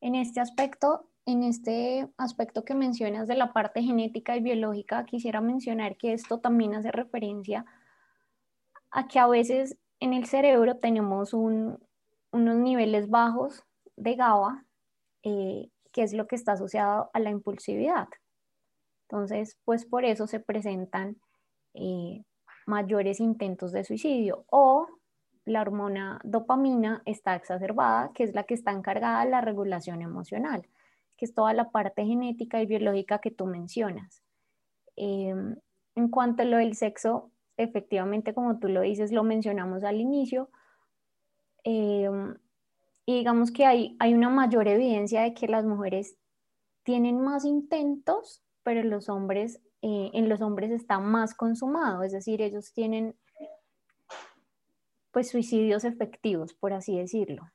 En 0.00 0.14
este 0.14 0.40
aspecto, 0.40 1.08
en 1.26 1.42
este 1.42 2.08
aspecto 2.16 2.64
que 2.64 2.74
mencionas 2.74 3.26
de 3.28 3.36
la 3.36 3.52
parte 3.52 3.82
genética 3.82 4.36
y 4.36 4.40
biológica, 4.40 5.04
quisiera 5.04 5.40
mencionar 5.40 5.96
que 5.96 6.12
esto 6.12 6.40
también 6.40 6.74
hace 6.74 6.90
referencia 6.92 7.64
a 8.90 9.08
que 9.08 9.18
a 9.18 9.26
veces 9.26 9.76
en 10.00 10.12
el 10.12 10.26
cerebro 10.26 10.76
tenemos 10.76 11.34
unos 11.34 11.78
niveles 12.32 13.08
bajos 13.08 13.64
de 13.96 14.14
GABA, 14.14 14.64
eh, 15.22 15.70
que 15.92 16.02
es 16.02 16.12
lo 16.12 16.26
que 16.26 16.36
está 16.36 16.52
asociado 16.52 17.10
a 17.12 17.20
la 17.20 17.30
impulsividad. 17.30 18.08
Entonces, 19.08 19.58
pues 19.64 19.86
por 19.86 20.04
eso 20.04 20.26
se 20.26 20.38
presentan 20.38 21.16
eh, 21.74 22.22
mayores 22.66 23.20
intentos 23.20 23.72
de 23.72 23.84
suicidio 23.84 24.44
o 24.50 24.86
la 25.48 25.62
hormona 25.62 26.20
dopamina 26.24 27.02
está 27.04 27.34
exacerbada, 27.34 28.10
que 28.14 28.24
es 28.24 28.34
la 28.34 28.44
que 28.44 28.54
está 28.54 28.72
encargada 28.72 29.24
de 29.24 29.30
la 29.30 29.40
regulación 29.40 30.02
emocional, 30.02 30.68
que 31.16 31.24
es 31.24 31.34
toda 31.34 31.52
la 31.52 31.70
parte 31.70 32.04
genética 32.04 32.60
y 32.62 32.66
biológica 32.66 33.18
que 33.18 33.30
tú 33.30 33.46
mencionas. 33.46 34.22
Em, 34.96 35.56
en 35.94 36.08
cuanto 36.08 36.42
a 36.42 36.46
lo 36.46 36.58
del 36.58 36.74
sexo, 36.74 37.30
efectivamente, 37.56 38.34
como 38.34 38.58
tú 38.58 38.68
lo 38.68 38.82
dices, 38.82 39.12
lo 39.12 39.24
mencionamos 39.24 39.84
al 39.84 40.00
inicio, 40.00 40.50
em, 41.64 42.36
y 43.06 43.18
digamos 43.18 43.50
que 43.50 43.64
hay, 43.64 43.96
hay 43.98 44.14
una 44.14 44.28
mayor 44.28 44.68
evidencia 44.68 45.22
de 45.22 45.34
que 45.34 45.48
las 45.48 45.64
mujeres 45.64 46.16
tienen 46.82 47.20
más 47.20 47.44
intentos, 47.44 48.42
pero 48.62 48.82
los 48.82 49.08
hombres, 49.08 49.60
eh, 49.82 50.10
en 50.12 50.28
los 50.28 50.40
hombres 50.40 50.70
está 50.70 50.98
más 50.98 51.34
consumado, 51.34 52.02
es 52.02 52.12
decir, 52.12 52.42
ellos 52.42 52.72
tienen 52.72 53.14
pues 55.10 55.30
suicidios 55.30 55.84
efectivos, 55.84 56.54
por 56.54 56.72
así 56.72 56.98
decirlo. 56.98 57.50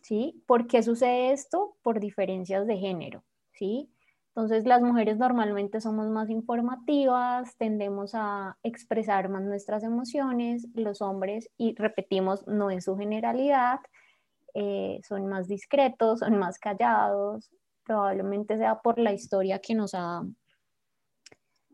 ¿Sí? 0.00 0.42
¿Por 0.46 0.66
qué 0.66 0.82
sucede 0.82 1.32
esto? 1.32 1.76
Por 1.82 2.00
diferencias 2.00 2.66
de 2.66 2.78
género, 2.78 3.24
¿sí? 3.52 3.90
Entonces 4.28 4.66
las 4.66 4.80
mujeres 4.80 5.18
normalmente 5.18 5.80
somos 5.80 6.08
más 6.10 6.30
informativas, 6.30 7.56
tendemos 7.56 8.12
a 8.14 8.56
expresar 8.62 9.28
más 9.28 9.42
nuestras 9.42 9.82
emociones, 9.82 10.68
los 10.74 11.02
hombres, 11.02 11.50
y 11.58 11.74
repetimos, 11.74 12.46
no 12.46 12.70
es 12.70 12.84
su 12.84 12.96
generalidad, 12.96 13.80
eh, 14.54 15.00
son 15.06 15.26
más 15.26 15.48
discretos, 15.48 16.20
son 16.20 16.38
más 16.38 16.60
callados, 16.60 17.50
probablemente 17.84 18.56
sea 18.58 18.78
por 18.78 19.00
la 19.00 19.12
historia 19.12 19.58
que 19.58 19.74
nos 19.74 19.92
ha 19.94 20.22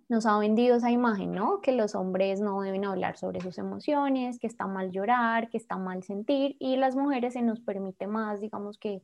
nos 0.08 0.26
ha 0.26 0.38
vendido 0.38 0.76
esa 0.76 0.90
imagen, 0.90 1.32
¿no? 1.32 1.60
Que 1.60 1.72
los 1.72 1.94
hombres 1.94 2.40
no 2.40 2.60
deben 2.62 2.84
hablar 2.84 3.16
sobre 3.16 3.40
sus 3.40 3.58
emociones, 3.58 4.38
que 4.38 4.46
está 4.46 4.66
mal 4.66 4.90
llorar, 4.90 5.48
que 5.48 5.56
está 5.56 5.76
mal 5.76 6.02
sentir, 6.02 6.56
y 6.58 6.76
las 6.76 6.96
mujeres 6.96 7.34
se 7.34 7.42
nos 7.42 7.60
permite 7.60 8.06
más, 8.06 8.40
digamos 8.40 8.78
que, 8.78 9.02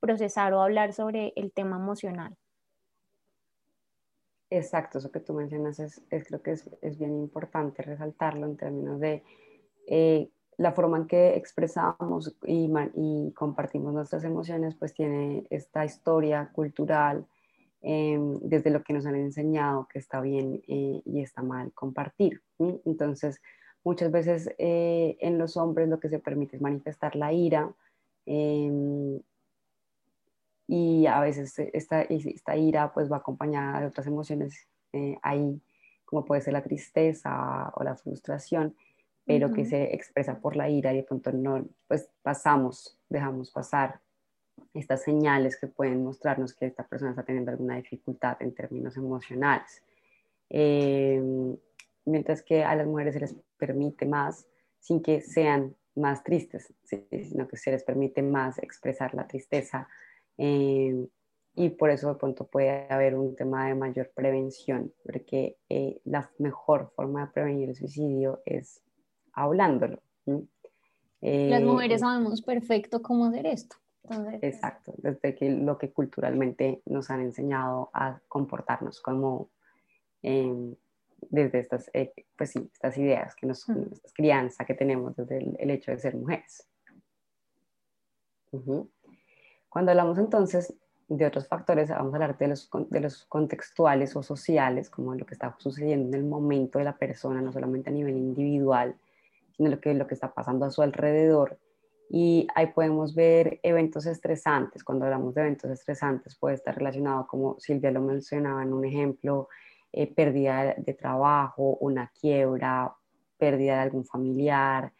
procesar 0.00 0.52
o 0.54 0.62
hablar 0.62 0.92
sobre 0.92 1.32
el 1.36 1.52
tema 1.52 1.76
emocional. 1.76 2.36
Exacto, 4.50 4.98
eso 4.98 5.10
que 5.10 5.20
tú 5.20 5.34
mencionas 5.34 5.78
es, 5.78 6.00
creo 6.08 6.42
que 6.42 6.52
es, 6.52 6.98
bien 6.98 7.18
importante 7.18 7.82
resaltarlo 7.82 8.46
en 8.46 8.56
términos 8.56 8.98
de 9.00 9.22
eh, 9.86 10.30
la 10.56 10.72
forma 10.72 10.96
en 10.96 11.06
que 11.06 11.36
expresamos 11.36 12.34
y, 12.46 12.70
y 12.94 13.32
compartimos 13.32 13.92
nuestras 13.92 14.24
emociones, 14.24 14.74
pues 14.74 14.94
tiene 14.94 15.46
esta 15.50 15.84
historia 15.84 16.50
cultural 16.52 17.26
em, 17.80 18.38
desde 18.40 18.70
lo 18.70 18.82
que 18.82 18.92
nos 18.92 19.06
han 19.06 19.16
enseñado 19.16 19.86
que 19.90 19.98
está 19.98 20.20
bien 20.20 20.62
eh, 20.68 21.02
y 21.04 21.20
está 21.20 21.42
mal 21.42 21.72
compartir. 21.72 22.42
Entonces, 22.58 23.40
muchas 23.84 24.10
veces 24.10 24.50
eh, 24.58 25.16
en 25.20 25.38
los 25.38 25.56
hombres 25.56 25.88
lo 25.88 26.00
que 26.00 26.08
se 26.08 26.18
permite 26.18 26.56
es 26.56 26.62
manifestar 26.62 27.16
la 27.16 27.32
ira 27.32 27.72
em, 28.26 29.20
y 30.66 31.06
a 31.06 31.20
veces 31.20 31.58
esta, 31.58 32.02
esta 32.02 32.56
ira 32.56 32.92
pues 32.92 33.10
va 33.10 33.18
acompañada 33.18 33.80
de 33.80 33.86
otras 33.86 34.06
emociones 34.06 34.66
ahí, 35.22 35.60
como 36.04 36.24
puede 36.24 36.42
ser 36.42 36.52
la 36.54 36.62
tristeza 36.62 37.72
o 37.74 37.84
la 37.84 37.96
frustración 37.96 38.74
pero 39.28 39.52
que 39.52 39.66
se 39.66 39.94
expresa 39.94 40.40
por 40.40 40.56
la 40.56 40.70
ira 40.70 40.90
y 40.94 40.96
de 40.96 41.02
pronto 41.02 41.30
no, 41.32 41.62
pues 41.86 42.08
pasamos, 42.22 42.98
dejamos 43.10 43.50
pasar 43.50 44.00
estas 44.74 45.02
señales 45.02 45.58
que 45.58 45.66
pueden 45.66 46.02
mostrarnos 46.04 46.54
que 46.54 46.66
esta 46.66 46.86
persona 46.86 47.10
está 47.10 47.24
teniendo 47.24 47.50
alguna 47.50 47.76
dificultad 47.76 48.36
en 48.40 48.54
términos 48.54 48.96
emocionales. 48.96 49.82
Eh, 50.50 51.22
mientras 52.04 52.42
que 52.42 52.64
a 52.64 52.74
las 52.74 52.86
mujeres 52.86 53.14
se 53.14 53.20
les 53.20 53.36
permite 53.56 54.06
más 54.06 54.46
sin 54.78 55.02
que 55.02 55.20
sean 55.20 55.74
más 55.94 56.22
tristes, 56.22 56.72
sino 56.84 57.48
que 57.48 57.56
se 57.56 57.72
les 57.72 57.82
permite 57.82 58.22
más 58.22 58.58
expresar 58.58 59.14
la 59.14 59.26
tristeza 59.26 59.88
eh, 60.38 61.08
y 61.54 61.70
por 61.70 61.90
eso 61.90 62.08
de 62.08 62.14
pronto 62.14 62.46
puede 62.46 62.86
haber 62.88 63.16
un 63.16 63.34
tema 63.34 63.66
de 63.66 63.74
mayor 63.74 64.12
prevención, 64.14 64.92
porque 65.04 65.56
eh, 65.68 66.00
la 66.04 66.30
mejor 66.38 66.92
forma 66.94 67.26
de 67.26 67.32
prevenir 67.32 67.68
el 67.70 67.74
suicidio 67.74 68.42
es 68.46 68.80
hablándolo. 69.32 70.00
Las 71.20 71.62
mujeres 71.62 72.00
sabemos 72.00 72.42
perfecto 72.42 73.02
cómo 73.02 73.26
hacer 73.26 73.46
esto. 73.46 73.76
Exacto, 74.42 74.94
desde 74.98 75.34
que 75.34 75.50
lo 75.50 75.78
que 75.78 75.92
culturalmente 75.92 76.82
nos 76.86 77.10
han 77.10 77.20
enseñado 77.20 77.90
a 77.92 78.20
comportarnos 78.28 79.00
como 79.00 79.50
em, 80.22 80.74
desde 81.30 81.58
estas, 81.58 81.90
eh, 81.92 82.12
pues 82.36 82.50
sí, 82.50 82.70
estas 82.72 82.96
ideas 82.98 83.34
que 83.34 83.46
nos, 83.46 83.68
esta 83.68 84.10
crianza 84.14 84.64
que 84.64 84.74
tenemos 84.74 85.16
desde 85.16 85.38
el, 85.38 85.70
hecho 85.70 85.90
de 85.90 85.98
ser 85.98 86.16
mujeres. 86.16 86.68
Cuando 89.68 89.90
hablamos 89.90 90.18
entonces 90.18 90.74
de 91.08 91.26
otros 91.26 91.48
factores, 91.48 91.90
vamos 91.90 92.12
a 92.12 92.16
hablar 92.16 92.38
de 92.38 92.48
los, 92.48 92.70
de 92.90 93.00
los 93.00 93.24
contextuales 93.26 94.14
o 94.16 94.22
sociales, 94.22 94.90
como 94.90 95.14
lo 95.14 95.26
que 95.26 95.34
está 95.34 95.54
sucediendo 95.58 96.08
en 96.08 96.22
el 96.22 96.28
momento 96.28 96.78
de 96.78 96.84
la 96.84 96.96
persona, 96.96 97.40
no 97.40 97.52
solamente 97.52 97.90
a 97.90 97.92
nivel 97.92 98.16
individual, 98.16 98.96
sino 99.56 99.70
lo 99.70 99.80
que, 99.80 99.94
lo 99.94 100.06
que 100.06 100.14
está 100.14 100.32
pasando 100.32 100.66
a 100.66 100.70
su 100.70 100.82
alrededor. 100.82 101.58
Y 102.10 102.46
ahí 102.54 102.68
podemos 102.68 103.14
ver 103.14 103.60
eventos 103.62 104.06
estresantes. 104.06 104.82
Cuando 104.82 105.04
hablamos 105.04 105.34
de 105.34 105.42
eventos 105.42 105.70
estresantes 105.70 106.36
puede 106.36 106.54
estar 106.54 106.76
relacionado, 106.76 107.26
como 107.26 107.58
Silvia 107.58 107.90
lo 107.90 108.00
mencionaba 108.00 108.62
en 108.62 108.72
un 108.72 108.84
ejemplo, 108.84 109.48
eh, 109.92 110.12
pérdida 110.12 110.74
de 110.76 110.94
trabajo, 110.94 111.76
una 111.80 112.10
quiebra, 112.20 112.94
pérdida 113.36 113.76
de 113.76 113.80
algún 113.80 114.04
familiar, 114.04 114.92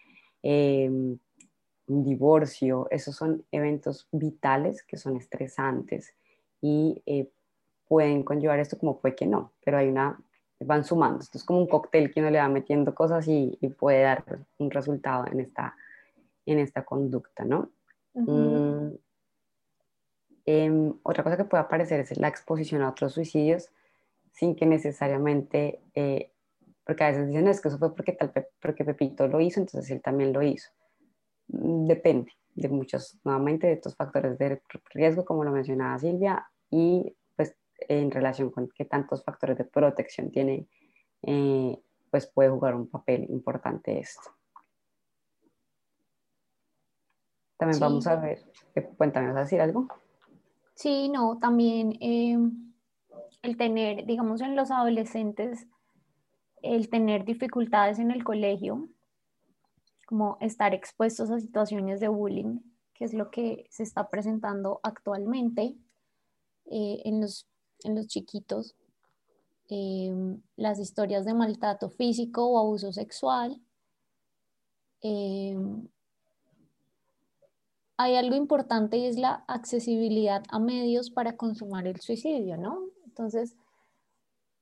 em, 0.42 1.18
un 1.86 2.04
divorcio. 2.04 2.88
Esos 2.90 3.16
son 3.16 3.44
eventos 3.50 4.08
vitales 4.12 4.82
que 4.82 4.96
son 4.96 5.16
estresantes 5.16 6.14
y 6.60 7.02
eh, 7.06 7.30
pueden 7.86 8.22
conllevar 8.22 8.60
esto 8.60 8.78
como 8.78 8.98
puede 9.00 9.14
que 9.14 9.26
no, 9.26 9.52
pero 9.64 9.78
hay 9.78 9.88
una 9.88 10.18
van 10.60 10.84
sumando. 10.84 11.20
Esto 11.20 11.38
es 11.38 11.44
como 11.44 11.60
un 11.60 11.66
cóctel 11.66 12.12
que 12.12 12.20
uno 12.20 12.30
le 12.30 12.38
va 12.38 12.48
metiendo 12.48 12.94
cosas 12.94 13.26
y, 13.28 13.56
puede 13.78 14.02
dar 14.02 14.24
un 14.58 14.70
resultado 14.70 15.26
en 15.30 15.40
esta, 15.40 15.76
en 16.52 16.58
esta 16.58 16.84
conducta, 16.84 17.44
¿no? 17.44 17.70
Mm, 18.14 18.94
em, 20.46 20.94
otra 21.02 21.22
cosa 21.22 21.36
que 21.36 21.44
puede 21.44 21.62
aparecer 21.62 22.00
es 22.00 22.16
la 22.18 22.28
exposición 22.28 22.82
a 22.82 22.90
otros 22.90 23.12
suicidios 23.14 23.70
sin 24.32 24.54
que 24.54 24.66
necesariamente, 24.66 25.80
eh, 25.94 26.32
porque 26.84 27.04
a 27.04 27.08
veces 27.08 27.28
dicen, 27.28 27.48
es 27.48 27.60
que 27.60 27.68
eso 27.68 27.78
fue 27.78 27.94
porque, 27.94 28.12
tal, 28.12 28.32
porque 28.60 28.84
Pepito 28.84 29.26
lo 29.28 29.40
hizo, 29.40 29.60
entonces 29.60 29.90
él 29.90 30.00
también 30.00 30.32
lo 30.32 30.42
hizo. 30.42 30.70
Mm, 31.48 31.86
depende 31.86 32.32
de 32.54 32.68
muchos, 32.68 33.18
nuevamente, 33.24 33.66
de 33.66 33.74
estos 33.74 33.94
factores 33.96 34.38
de 34.38 34.60
riesgo, 34.92 35.24
como 35.24 35.44
lo 35.44 35.52
mencionaba 35.52 35.98
Silvia, 35.98 36.46
y 36.70 37.14
en 37.80 38.10
relación 38.10 38.50
con 38.50 38.68
qué 38.68 38.84
tantos 38.84 39.22
factores 39.22 39.56
de 39.56 39.64
protección 39.64 40.30
tiene, 40.30 40.66
eh, 41.22 41.78
pues 42.10 42.26
puede 42.26 42.50
jugar 42.50 42.74
un 42.74 42.88
papel 42.88 43.26
importante 43.30 43.98
esto. 43.98 44.30
También 47.58 47.80
vamos 47.80 48.06
a 48.06 48.16
ver, 48.16 48.44
eh, 48.74 48.88
cuéntame, 48.96 49.28
¿vas 49.28 49.36
a 49.36 49.40
decir 49.40 49.60
algo? 49.60 49.88
Sí, 50.74 51.08
no, 51.08 51.38
también 51.38 51.98
eh, 52.00 52.38
el 53.42 53.56
tener, 53.56 54.06
digamos, 54.06 54.40
en 54.40 54.56
los 54.56 54.70
adolescentes, 54.70 55.66
el 56.62 56.88
tener 56.88 57.24
dificultades 57.24 57.98
en 57.98 58.10
el 58.10 58.24
colegio, 58.24 58.88
como 60.06 60.38
estar 60.40 60.72
expuestos 60.72 61.30
a 61.30 61.40
situaciones 61.40 62.00
de 62.00 62.08
bullying, 62.08 62.60
que 62.94 63.04
es 63.04 63.12
lo 63.12 63.30
que 63.30 63.66
se 63.70 63.82
está 63.82 64.08
presentando 64.08 64.80
actualmente 64.82 65.76
en 66.70 67.20
los 67.20 67.46
en 67.84 67.94
los 67.94 68.06
chiquitos 68.06 68.74
em, 69.68 70.40
las 70.56 70.78
historias 70.78 71.24
de 71.24 71.34
maltrato 71.34 71.90
físico 71.90 72.46
o 72.46 72.58
abuso 72.58 72.92
sexual. 72.92 73.60
Em, 75.02 75.86
hay 77.98 78.14
algo 78.14 78.36
importante 78.36 78.96
y 78.96 79.06
es 79.06 79.18
la 79.18 79.44
accesibilidad 79.48 80.44
a 80.50 80.60
medios 80.60 81.10
para 81.10 81.36
consumar 81.36 81.86
el 81.88 82.00
suicidio, 82.00 82.56
¿no? 82.56 82.84
Entonces, 83.04 83.56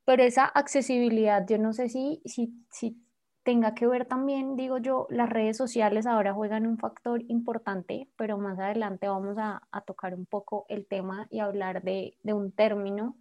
pero 0.06 0.22
esa 0.22 0.46
accesibilidad, 0.46 1.46
yo 1.46 1.58
no 1.58 1.74
sé 1.74 1.90
si, 1.90 2.22
si, 2.24 2.54
si 2.70 2.96
tenga 3.42 3.74
que 3.74 3.86
ver 3.86 4.06
también, 4.06 4.56
digo 4.56 4.78
yo, 4.78 5.06
las 5.10 5.28
redes 5.28 5.58
sociales 5.58 6.06
ahora 6.06 6.32
juegan 6.32 6.66
un 6.66 6.78
factor 6.78 7.22
importante, 7.28 8.08
pero 8.16 8.38
más 8.38 8.58
adelante 8.58 9.06
vamos 9.06 9.36
a, 9.38 9.60
tocar 9.86 10.14
un 10.14 10.24
poco 10.24 10.64
el 10.70 10.86
tema 10.86 11.28
y 11.30 11.40
hablar 11.40 11.82
de, 11.82 12.16
un 12.24 12.52
término, 12.52 13.18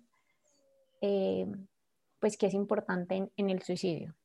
eh, 1.01 1.45
pues 2.19 2.37
que 2.37 2.47
es 2.47 2.53
importante 2.53 3.29
en, 3.35 3.49
el 3.49 3.61
suicidio. 3.63 4.15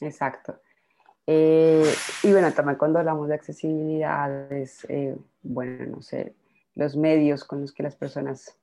Exacto. 0.00 0.58
Eh, 1.26 1.92
y 2.22 2.30
bueno, 2.30 2.52
también 2.52 2.78
cuando 2.78 2.98
hablamos 2.98 3.28
de 3.28 3.34
accesibilidad, 3.34 4.52
es, 4.52 4.84
eh, 4.88 5.16
bueno, 5.42 5.96
no 5.96 6.02
sé, 6.02 6.34
los 6.74 6.96
medios 6.96 7.44
con 7.44 7.62
los 7.62 7.72
que 7.72 7.82
las 7.82 7.96
personas 7.96 8.56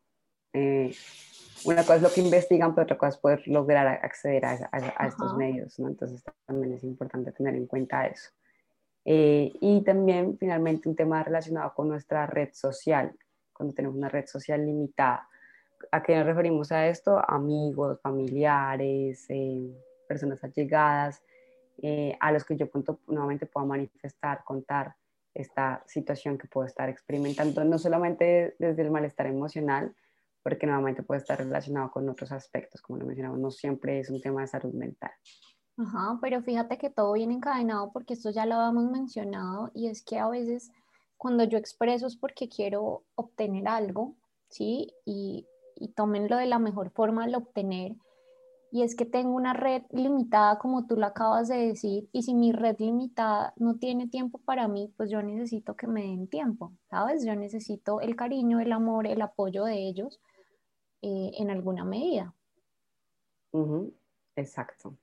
una 1.65 1.82
cosa 1.82 1.95
es 1.95 2.02
lo 2.02 2.12
que 2.12 2.21
investigan, 2.21 2.73
pero 2.73 2.84
otra 2.84 2.97
cosa 2.97 3.10
es 3.10 3.17
poder 3.17 3.47
lograr 3.47 3.88
acceder 3.88 4.45
a, 4.45 5.08
estos 5.08 5.36
medios, 5.38 5.80
¿no? 5.80 5.88
Entonces 5.88 6.23
también 6.45 6.73
es 6.73 6.84
importante 6.84 7.32
tener 7.32 7.56
en 7.56 7.67
cuenta 7.67 8.06
eso. 8.06 8.32
Eh, 9.06 9.52
y 9.62 9.82
también, 9.84 10.38
finalmente, 10.38 10.89
un 10.89 10.95
tema 10.95 11.23
relacionado 11.23 11.73
con 11.73 11.88
nuestra 11.89 12.26
red 12.26 12.49
social, 12.54 13.13
cuando 13.54 13.73
tenemos 13.73 13.97
una 13.97 14.10
red 14.10 14.26
social 14.26 14.65
limitada. 14.65 15.28
¿A 15.91 16.02
qué 16.02 16.15
nos 16.15 16.26
referimos 16.26 16.71
a 16.71 16.88
esto? 16.88 17.21
Amigos, 17.28 17.99
familiares, 18.02 19.26
eh, 19.30 19.69
personas 20.08 20.43
allegadas, 20.43 21.21
eh, 21.81 22.17
a 22.19 22.31
los 22.31 22.43
que 22.43 22.55
yo 22.55 22.69
punto, 22.69 22.99
nuevamente 23.07 23.45
puedo 23.45 23.65
manifestar, 23.65 24.43
contar 24.43 24.95
esta 25.33 25.83
situación 25.88 26.38
que 26.38 26.47
puedo 26.47 26.67
estar 26.67 26.89
experimentando, 26.89 27.63
no 27.63 27.79
solamente 27.79 28.55
desde 28.59 28.83
el 28.83 28.91
malestar 28.91 29.27
emocional, 29.27 29.95
porque 30.43 30.67
nuevamente 30.67 31.03
puede 31.03 31.21
estar 31.21 31.38
relacionado 31.38 31.89
con 31.89 32.07
otros 32.09 32.31
aspectos, 32.31 32.81
como 32.81 32.99
lo 32.99 33.05
mencionamos, 33.05 33.39
no 33.39 33.49
siempre 33.49 33.99
es 33.99 34.09
un 34.09 34.21
tema 34.21 34.41
de 34.41 34.47
salud 34.47 34.73
mental. 34.73 35.12
Ajá, 35.77 36.19
pero 36.21 36.43
fíjate 36.43 36.77
que 36.77 36.91
todo 36.91 37.13
viene 37.13 37.33
encadenado 37.33 37.91
porque 37.91 38.13
esto 38.13 38.29
ya 38.29 38.45
lo 38.45 38.55
habíamos 38.55 38.91
mencionado 38.91 39.71
y 39.73 39.88
es 39.88 40.03
que 40.03 40.19
a 40.19 40.27
veces 40.27 40.71
cuando 41.17 41.45
yo 41.45 41.57
expreso 41.57 42.05
es 42.05 42.15
porque 42.15 42.47
quiero 42.47 43.03
obtener 43.15 43.67
algo, 43.67 44.15
¿sí? 44.49 44.93
Y, 45.05 45.47
y 45.75 45.88
tómenlo 45.93 46.38
de 46.38 46.45
la 46.45 46.59
mejor 46.59 46.91
forma 46.91 47.23
al 47.23 47.33
obtener. 47.33 47.93
Y 48.73 48.81
es 48.81 48.95
que 48.95 49.05
tengo 49.05 49.36
una 49.36 49.53
red 49.53 49.83
limitada, 49.91 50.57
como 50.57 50.88
tú 50.88 50.97
lo 50.97 51.05
acabas 51.05 51.47
de 51.47 51.57
decir, 51.57 52.09
y 52.12 52.23
si 52.23 52.33
mi 52.33 52.51
red 52.51 52.75
limitada 52.79 53.53
no 53.55 53.75
tiene 53.75 54.07
tiempo 54.07 54.39
para 54.39 54.67
mí, 54.67 54.91
pues 54.97 55.12
yo 55.12 55.21
necesito 55.21 55.75
que 55.75 55.86
me 55.86 56.01
den 56.01 56.27
tiempo, 56.27 56.73
¿sabes? 56.89 57.23
Yo 57.23 57.36
necesito 57.36 58.01
el 58.01 58.15
cariño, 58.15 58.59
el 58.59 58.71
amor, 58.71 59.05
el 59.05 59.21
apoyo 59.21 59.63
de 59.63 59.75
ellos 59.75 60.19
eh, 61.03 61.33
en 61.38 61.51
alguna 61.51 61.86
medida. 61.86 62.33
Exacto. 64.36 64.97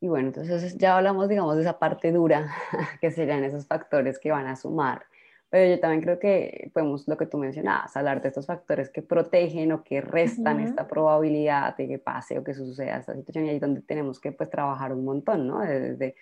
Y 0.00 0.08
bueno, 0.08 0.26
entonces 0.26 0.76
ya 0.76 0.96
hablamos, 0.96 1.28
digamos, 1.28 1.54
de 1.54 1.62
esa 1.62 1.78
parte 1.78 2.10
dura, 2.10 2.50
que 3.00 3.12
serían 3.12 3.44
esos 3.44 3.68
factores 3.68 4.18
que 4.18 4.32
van 4.32 4.48
a 4.48 4.56
sumar. 4.56 5.06
Pero 5.52 5.68
yo 5.68 5.78
también 5.78 6.00
creo 6.00 6.18
que 6.18 6.70
podemos, 6.72 7.06
lo 7.06 7.16
que 7.18 7.26
tú 7.26 7.36
mencionabas, 7.36 7.94
hablar 7.96 8.22
de 8.22 8.28
estos 8.28 8.46
factores 8.46 8.88
que 8.88 9.02
protegen 9.02 9.70
o 9.72 9.84
que 9.84 10.00
restan 10.00 10.60
esta 10.60 10.88
probabilidad 10.88 11.76
de 11.76 11.86
que 11.88 11.98
pase 11.98 12.38
o 12.38 12.42
que 12.42 12.54
suceda 12.54 12.96
esta 12.96 13.14
situación 13.14 13.44
y 13.44 13.50
ahí 13.50 13.54
es 13.56 13.60
donde 13.60 13.82
tenemos 13.82 14.18
que 14.18 14.32
pues 14.32 14.48
trabajar 14.48 14.94
un 14.94 15.04
montón, 15.04 15.46
¿no? 15.46 15.60
Desde 15.60 16.16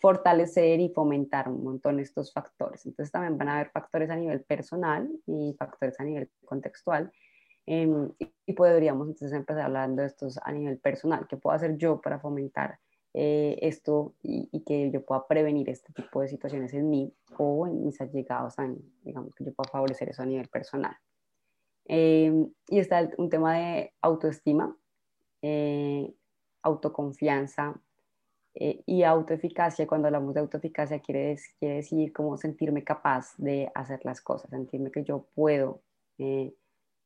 fortalecer 0.00 0.78
y 0.78 0.90
fomentar 0.90 1.48
un 1.48 1.64
montón 1.64 1.98
estos 1.98 2.32
factores. 2.32 2.86
Entonces 2.86 3.10
también 3.10 3.36
van 3.36 3.48
a 3.48 3.54
haber 3.56 3.70
factores 3.70 4.08
a 4.08 4.16
nivel 4.16 4.42
personal 4.42 5.10
y 5.26 5.56
factores 5.58 5.98
a 5.98 6.04
nivel 6.04 6.30
contextual 6.44 7.10
Em, 7.66 8.12
y 8.46 8.52
podríamos 8.52 9.08
entonces 9.08 9.36
empezar 9.36 9.64
hablando 9.64 10.02
de 10.02 10.08
estos 10.08 10.38
a 10.42 10.52
nivel 10.52 10.78
personal. 10.78 11.26
¿Qué 11.28 11.36
puedo 11.36 11.54
hacer 11.54 11.76
yo 11.76 12.00
para 12.00 12.20
fomentar 12.20 12.78
eh, 13.18 13.56
esto 13.62 14.14
y, 14.22 14.62
que 14.66 14.90
yo 14.90 15.02
pueda 15.02 15.26
prevenir 15.26 15.70
este 15.70 15.90
tipo 15.94 16.20
de 16.20 16.28
situaciones 16.28 16.74
en 16.74 16.90
mí 16.90 17.10
o 17.38 17.66
en 17.66 17.82
mis 17.82 17.98
allegados 17.98 18.56
digamos 19.02 19.34
que 19.34 19.42
yo 19.42 19.54
pueda 19.54 19.70
favorecer 19.70 20.10
eso 20.10 20.22
a 20.22 20.26
nivel 20.26 20.48
personal. 20.48 20.94
Em, 21.86 22.52
y 22.68 22.78
está 22.78 23.08
un 23.16 23.30
tema 23.30 23.54
de 23.54 23.94
autoestima, 24.02 24.76
eh, 25.40 26.12
autoconfianza 26.60 27.80
eh, 28.54 28.82
y 28.84 29.02
autoeficacia. 29.02 29.86
Cuando 29.86 30.08
hablamos 30.08 30.34
de 30.34 30.40
autoeficacia 30.40 31.00
quiere, 31.00 31.36
quiere 31.58 31.76
decir 31.76 32.12
como 32.12 32.36
sentirme 32.36 32.84
capaz 32.84 33.34
de 33.38 33.70
hacer 33.74 34.00
las 34.04 34.20
cosas, 34.20 34.50
sentirme 34.50 34.90
que 34.90 35.04
yo 35.04 35.26
puedo 35.34 35.80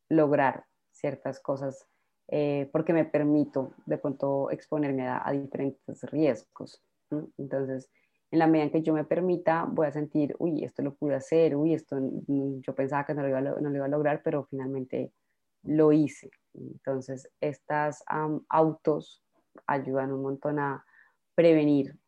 lograr 0.09 0.65
ciertas 0.91 1.39
cosas 1.39 1.87
eh, 2.33 2.69
porque 2.71 2.93
me 2.93 3.05
permito 3.05 3.73
de 3.87 3.99
pronto 3.99 4.53
exponerme 4.53 5.09
a, 5.09 5.29
diferentes 5.33 6.05
riesgos. 6.05 6.81
Entonces, 7.37 7.91
en 8.31 8.39
la 8.39 8.47
medida 8.47 8.67
en 8.67 8.71
que 8.71 8.83
yo 8.83 8.95
me 8.95 9.03
permita, 9.03 9.65
voy 9.69 9.89
a 9.89 9.93
sentir, 9.93 10.37
uy, 10.39 10.63
esto 10.63 10.83
lo 10.83 10.95
pude 10.95 11.17
hacer, 11.17 11.57
uy, 11.57 11.75
esto 11.75 11.99
yo 12.29 12.73
pensaba 12.77 13.05
que 13.05 13.15
no 13.15 13.23
lo 13.23 13.29
iba 13.29 13.39
a, 13.39 13.43
no 13.43 13.69
lo 13.69 13.75
iba 13.75 13.87
a 13.87 13.89
lograr, 13.89 14.23
pero 14.23 14.45
finalmente 14.45 15.13
lo 15.65 15.91
hice. 15.91 16.31
Entonces, 16.55 17.29
estas 17.41 18.05
autos 18.49 19.25
ayudan 19.67 20.13
un 20.13 20.23
montón 20.23 20.61
a 20.61 20.85
prevenir 21.35 21.99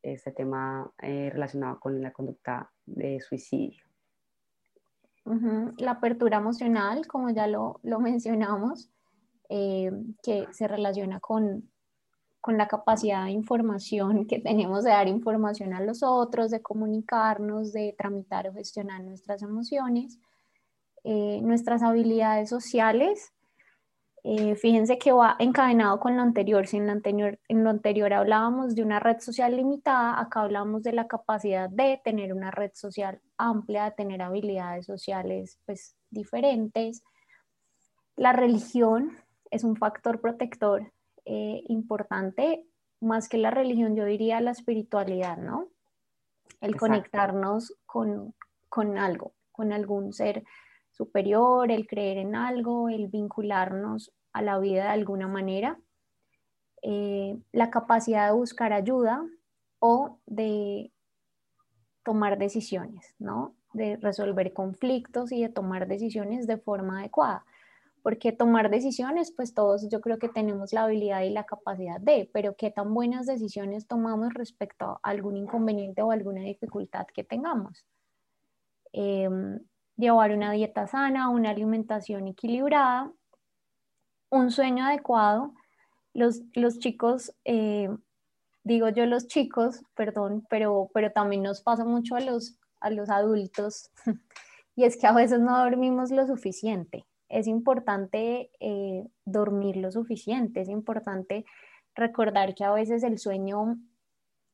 este 0.00 0.30
tema 0.30 0.92
eh, 0.98 1.30
relacionado 1.32 1.80
con 1.80 2.00
la 2.00 2.12
conducta 2.12 2.70
de 2.86 3.20
suicidio. 3.20 3.84
La 5.24 5.92
apertura 5.92 6.36
emocional, 6.36 7.06
como 7.08 7.30
ya 7.30 7.48
lo, 7.48 7.80
lo 7.82 7.98
mencionamos, 7.98 8.92
eh, 9.54 9.92
que 10.22 10.46
se 10.50 10.66
relaciona 10.66 11.20
con, 11.20 11.70
con 12.40 12.56
la 12.56 12.68
capacidad 12.68 13.26
de 13.26 13.32
información 13.32 14.26
que 14.26 14.38
tenemos 14.40 14.82
de 14.82 14.92
dar 14.92 15.08
información 15.08 15.74
a 15.74 15.82
los 15.82 16.02
otros, 16.02 16.50
de 16.50 16.62
comunicarnos, 16.62 17.70
de 17.70 17.94
tramitar 17.98 18.48
o 18.48 18.54
gestionar 18.54 19.02
nuestras 19.02 19.42
emociones, 19.42 20.18
eh, 21.04 21.40
nuestras 21.42 21.82
habilidades 21.82 22.48
sociales. 22.48 23.34
Eh, 24.24 24.54
fíjense 24.54 24.96
que 24.96 25.12
va 25.12 25.36
encadenado 25.38 26.00
con 26.00 26.16
lo 26.16 26.22
anterior. 26.22 26.66
Si 26.66 26.78
en 26.78 26.86
lo 26.86 26.92
anterior, 26.92 27.38
en 27.48 27.62
lo 27.62 27.68
anterior 27.68 28.14
hablábamos 28.14 28.74
de 28.74 28.82
una 28.82 29.00
red 29.00 29.20
social 29.20 29.54
limitada, 29.54 30.18
acá 30.18 30.40
hablamos 30.40 30.82
de 30.82 30.94
la 30.94 31.08
capacidad 31.08 31.68
de 31.68 32.00
tener 32.02 32.32
una 32.32 32.50
red 32.50 32.70
social 32.72 33.20
amplia, 33.36 33.84
de 33.84 33.90
tener 33.90 34.22
habilidades 34.22 34.86
sociales 34.86 35.58
pues, 35.66 35.94
diferentes. 36.08 37.02
La 38.16 38.32
religión 38.32 39.12
es 39.52 39.64
un 39.64 39.76
factor 39.76 40.20
protector 40.20 40.90
eh, 41.26 41.62
importante, 41.68 42.64
más 43.00 43.28
que 43.28 43.36
la 43.36 43.50
religión, 43.50 43.94
yo 43.94 44.06
diría 44.06 44.40
la 44.40 44.50
espiritualidad, 44.50 45.36
¿no? 45.36 45.68
El 46.60 46.76
conectarnos 46.76 47.74
con, 47.84 48.34
algo, 48.98 49.34
con 49.52 49.72
algún 49.72 50.14
ser 50.14 50.42
superior, 50.90 51.70
el 51.70 51.86
creer 51.86 52.16
en 52.16 52.34
algo, 52.34 52.88
el 52.88 53.08
vincularnos 53.08 54.12
a 54.32 54.40
la 54.40 54.58
vida 54.58 54.84
de 54.84 54.90
alguna 54.90 55.28
manera, 55.28 55.78
eh, 56.80 57.36
la 57.52 57.70
capacidad 57.70 58.28
de 58.28 58.32
buscar 58.32 58.72
ayuda 58.72 59.22
o 59.80 60.18
de 60.24 60.92
tomar 62.04 62.38
decisiones, 62.38 63.14
¿no? 63.18 63.54
De 63.74 63.96
resolver 63.96 64.54
conflictos 64.54 65.30
y 65.30 65.42
de 65.42 65.50
tomar 65.50 65.88
decisiones 65.88 66.46
de 66.46 66.56
forma 66.56 67.00
adecuada 67.00 67.44
porque 68.02 68.32
tomar 68.32 68.68
decisiones, 68.68 69.32
pues 69.32 69.54
todos 69.54 69.88
yo 69.88 70.00
creo 70.00 70.18
que 70.18 70.28
tenemos 70.28 70.72
la 70.72 70.84
habilidad 70.84 71.22
y 71.22 71.30
la 71.30 71.44
capacidad 71.44 72.00
de, 72.00 72.28
pero 72.32 72.56
qué 72.56 72.70
tan 72.70 72.92
buenas 72.92 73.26
decisiones 73.26 73.86
tomamos 73.86 74.34
respecto 74.34 75.00
a 75.02 75.10
algún 75.10 75.36
inconveniente 75.36 76.02
o 76.02 76.10
alguna 76.10 76.40
dificultad 76.42 77.06
que 77.14 77.22
tengamos. 77.22 77.86
Em, 78.92 79.60
llevar 79.96 80.32
una 80.32 80.50
dieta 80.52 80.86
sana, 80.88 81.28
una 81.30 81.50
alimentación 81.50 82.26
equilibrada, 82.26 83.12
un 84.30 84.50
sueño 84.50 84.84
adecuado. 84.84 85.54
Los, 86.12 86.42
los 86.54 86.80
chicos, 86.80 87.32
eh, 87.44 87.88
digo 88.64 88.88
yo 88.88 89.06
los 89.06 89.28
chicos, 89.28 89.84
perdón, 89.94 90.44
pero, 90.50 90.90
pero 90.92 91.12
también 91.12 91.42
nos 91.44 91.62
pasa 91.62 91.84
mucho 91.84 92.16
a 92.16 92.20
los, 92.20 92.58
a 92.80 92.90
los 92.90 93.10
adultos, 93.10 93.90
y 94.76 94.84
es 94.84 94.96
que 94.96 95.06
a 95.06 95.12
veces 95.12 95.40
no 95.40 95.56
dormimos 95.56 96.10
lo 96.10 96.26
suficiente 96.26 97.06
es 97.32 97.46
importante 97.46 98.50
eh, 98.60 99.08
dormir 99.24 99.78
lo 99.78 99.90
suficiente, 99.90 100.60
es 100.60 100.68
importante 100.68 101.46
recordar 101.94 102.54
que 102.54 102.64
a 102.64 102.72
veces 102.72 103.02
el 103.02 103.18
sueño 103.18 103.78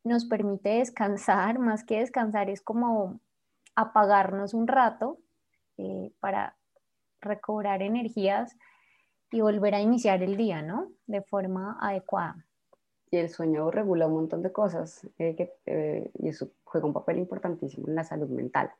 nos 0.04 0.24
permite 0.24 0.70
descansar, 0.78 1.58
más 1.58 1.84
que 1.84 1.98
descansar 1.98 2.48
es 2.48 2.62
como 2.62 3.20
apagarnos 3.74 4.54
un 4.54 4.68
rato 4.68 5.18
eh, 5.76 6.12
para 6.20 6.56
recobrar 7.20 7.82
energías 7.82 8.56
y 9.32 9.40
volver 9.40 9.74
a 9.74 9.80
iniciar 9.80 10.22
el 10.22 10.36
día, 10.36 10.62
¿no? 10.62 10.90
De 11.06 11.20
forma 11.20 11.76
adecuada. 11.80 12.46
Y 13.10 13.16
el 13.16 13.28
sueño 13.28 13.70
regula 13.72 14.06
un 14.06 14.14
montón 14.14 14.42
de 14.42 14.52
cosas 14.52 15.06
eh, 15.18 16.10
y 16.14 16.28
eso 16.28 16.50
juega 16.64 16.86
un 16.86 16.92
papel 16.92 17.18
importantísimo 17.18 17.88
en 17.88 17.96
la 17.96 18.04
salud 18.04 18.28
mental 18.28 18.70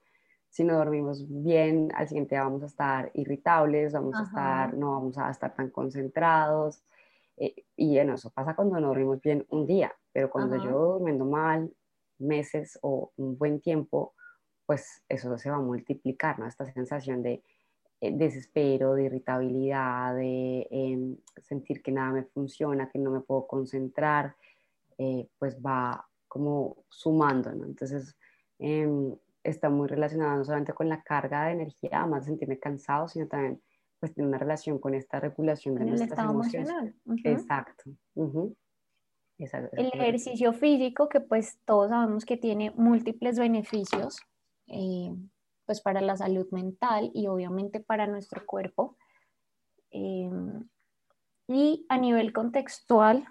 si 0.49 0.65
no 0.65 0.77
dormimos 0.77 1.25
bien, 1.29 1.91
al 1.95 2.09
siguiente 2.09 2.35
día 2.35 2.45
vamos 2.45 2.63
a 2.63 2.67
estar 2.67 3.11
irritables, 3.15 3.93
vamos 3.93 4.17
a 4.19 4.23
estar, 4.23 4.75
no 4.75 4.93
vamos 4.93 5.19
a 5.19 5.31
estar 5.31 5.55
tan 5.55 5.71
concentrados. 5.71 6.83
Eh, 7.37 7.65
y 7.77 7.95
bueno, 7.95 8.15
eso 8.15 8.31
pasa 8.31 8.57
cuando 8.57 8.81
no 8.81 8.89
dormimos 8.89 9.21
bien 9.21 9.47
un 9.51 9.67
día, 9.67 9.93
pero 10.13 10.31
cuando 10.31 10.57
yo 10.57 10.95
durmiendo 10.95 11.25
mal 11.25 11.71
meses 12.19 12.79
o 12.83 13.13
un 13.17 13.39
buen 13.39 13.61
tiempo, 13.61 14.15
pues 14.67 15.03
eso 15.09 15.39
se 15.39 15.51
va 15.51 15.57
a 15.57 15.61
multiplicar, 15.61 16.39
¿no? 16.39 16.47
Esta 16.47 16.67
sensación 16.67 17.23
de 17.23 17.43
eh, 18.01 18.13
desespero, 18.13 18.95
de 18.95 19.05
irritabilidad, 19.05 20.15
de 20.15 20.67
em, 20.71 21.17
sentir 21.43 21.83
que 21.83 21.93
nada 21.93 22.13
me 22.13 22.25
funciona, 22.25 22.89
que 22.89 22.99
no 22.99 23.11
me 23.11 23.21
puedo 23.21 23.47
concentrar, 23.47 24.37
eh, 24.99 25.29
pues 25.39 25.59
va 25.61 26.07
como 26.27 26.85
sumando, 26.89 27.53
¿no? 27.53 27.65
Entonces, 27.65 28.17
em, 28.59 29.17
está 29.51 29.69
muy 29.71 29.89
relacionada 29.89 30.37
no 30.37 30.45
solamente 30.45 30.73
con 30.73 30.89
la 30.89 31.03
carga 31.03 31.47
de 31.47 31.53
energía, 31.53 32.01
además 32.01 32.25
de 32.25 32.31
sentirme 32.31 32.59
cansado, 32.59 33.09
sino 33.09 33.27
también 33.27 33.63
pues 34.01 34.15
tiene 34.15 34.29
una 34.29 34.39
relación 34.39 34.79
con 34.79 34.95
esta 34.95 35.19
regulación 35.19 35.75
de 35.75 35.85
nuestras 35.85 36.19
emociones. 36.19 36.95
Exacto. 39.39 39.77
El 39.77 39.87
ejercicio 39.87 40.53
físico, 40.53 41.09
que 41.09 41.21
pues 41.21 41.61
todos 41.65 41.91
sabemos 41.91 42.25
que 42.25 42.37
tiene 42.37 42.73
múltiples 42.73 43.39
beneficios, 43.39 44.21
eh, 44.67 45.15
pues 45.65 45.81
para 45.81 46.01
la 46.01 46.17
salud 46.17 46.47
mental 46.51 47.11
y 47.15 47.29
obviamente 47.29 47.81
para 47.81 48.07
nuestro 48.07 48.45
cuerpo. 48.47 48.97
Eh, 49.91 50.31
y 51.47 51.87
a 51.89 51.99
nivel 51.99 52.33
contextual, 52.33 53.27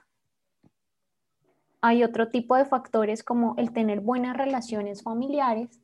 hay 1.82 2.04
otro 2.04 2.30
tipo 2.30 2.56
de 2.56 2.66
factores 2.66 3.24
como 3.24 3.56
el 3.58 3.72
tener 3.72 4.00
buenas 4.00 4.36
relaciones 4.36 5.04
familiares, 5.04 5.82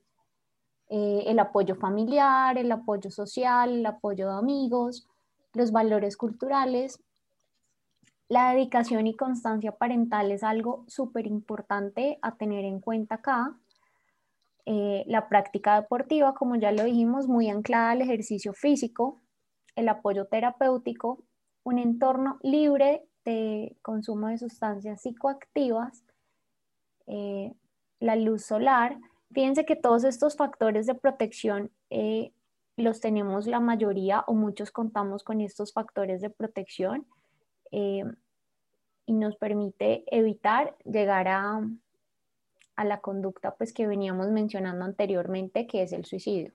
eh, 0.89 1.24
el 1.28 1.39
apoyo 1.39 1.76
familiar, 1.76 2.58
el 2.58 2.72
apoyo 2.72 3.10
social, 3.10 3.72
el 3.72 3.86
apoyo 3.86 4.28
de 4.28 4.38
amigos, 4.38 5.08
los 5.54 5.72
valores 5.72 6.17
culturales. 6.17 7.02
La 8.30 8.54
dedicación 8.54 9.08
y 9.08 9.15
constancia 9.15 9.74
parental 9.74 10.32
es 10.32 10.43
algo 10.43 10.86
súper 10.88 11.28
importante 11.28 12.19
a 12.22 12.36
tener 12.36 12.65
en 12.65 12.80
cuenta 12.80 13.15
acá. 13.15 13.58
Eh, 14.65 15.04
la 15.08 15.28
práctica 15.28 15.82
deportiva, 15.82 16.34
como 16.34 16.56
ya 16.56 16.72
lo 16.72 16.84
dijimos, 16.86 17.28
muy 17.28 17.50
anclada 17.50 17.91
al 17.91 18.02
ejercicio 18.02 18.54
físico, 18.54 19.22
el 19.76 19.89
apoyo 19.89 20.26
terapéutico, 20.26 21.24
un 21.63 21.80
entorno 21.80 22.39
libre 22.41 23.06
de 23.25 23.75
consumo 23.81 24.27
de 24.27 24.38
sustancias 24.38 25.02
psicoactivas, 25.02 26.06
eh, 27.08 27.54
la 28.00 28.15
luz 28.15 28.46
solar, 28.46 28.98
Fíjense 29.34 29.65
que 29.65 29.75
todos 29.75 30.04
estos 30.04 30.36
factores 30.36 30.86
de 30.86 30.96
protección 30.96 31.71
eh, 31.90 32.31
los 32.77 33.00
tenemos 33.00 33.48
la 33.48 33.60
mayoría 33.60 34.23
o 34.27 34.34
muchos 34.34 34.71
contamos 34.71 35.23
con 35.23 35.42
estos 35.42 35.73
factores 35.73 36.21
de 36.21 36.29
protección 36.29 37.06
eh, 37.71 38.04
y 39.06 39.13
nos 39.13 39.36
permite 39.36 40.04
evitar 40.08 40.75
llegar 40.86 41.27
a, 41.27 41.62
a 42.75 42.86
la 42.86 43.00
conducta 43.02 43.56
pues, 43.56 43.73
que 43.73 43.88
veníamos 43.88 44.29
mencionando 44.29 44.86
anteriormente, 44.86 45.67
que 45.67 45.84
es 45.84 45.94
el 45.94 46.06
suicidio. 46.06 46.52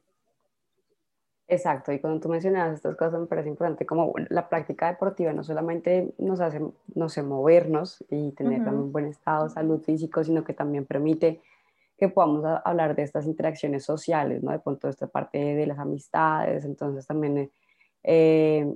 Exacto, 1.50 1.92
y 1.92 1.98
cuando 1.98 2.20
tú 2.20 2.28
mencionas 2.28 2.74
estas 2.74 2.94
cosas 2.94 3.18
me 3.18 3.26
parece 3.26 3.48
importante, 3.48 3.86
como 3.86 4.12
la 4.28 4.50
práctica 4.50 4.88
deportiva 4.88 5.32
no 5.32 5.42
solamente 5.42 6.12
nos 6.18 6.40
hace, 6.40 6.60
no 6.94 7.08
sé, 7.08 7.22
movernos 7.22 8.04
y 8.10 8.32
tener 8.32 8.60
un 8.68 8.92
buen 8.92 9.06
estado 9.06 9.44
de 9.44 9.50
salud 9.50 9.80
físico, 9.80 10.22
sino 10.22 10.44
que 10.44 10.52
también 10.52 10.84
permite 10.84 11.40
que 11.98 12.08
podamos 12.08 12.44
hablar 12.64 12.94
de 12.94 13.02
estas 13.02 13.26
interacciones 13.26 13.84
sociales, 13.84 14.42
¿no? 14.42 14.52
De 14.52 14.60
pronto 14.60 14.88
esta 14.88 15.08
parte 15.08 15.38
de 15.38 15.66
las 15.66 15.78
amistades, 15.78 16.64
entonces 16.64 17.06
también 17.06 17.50
eh, 18.04 18.72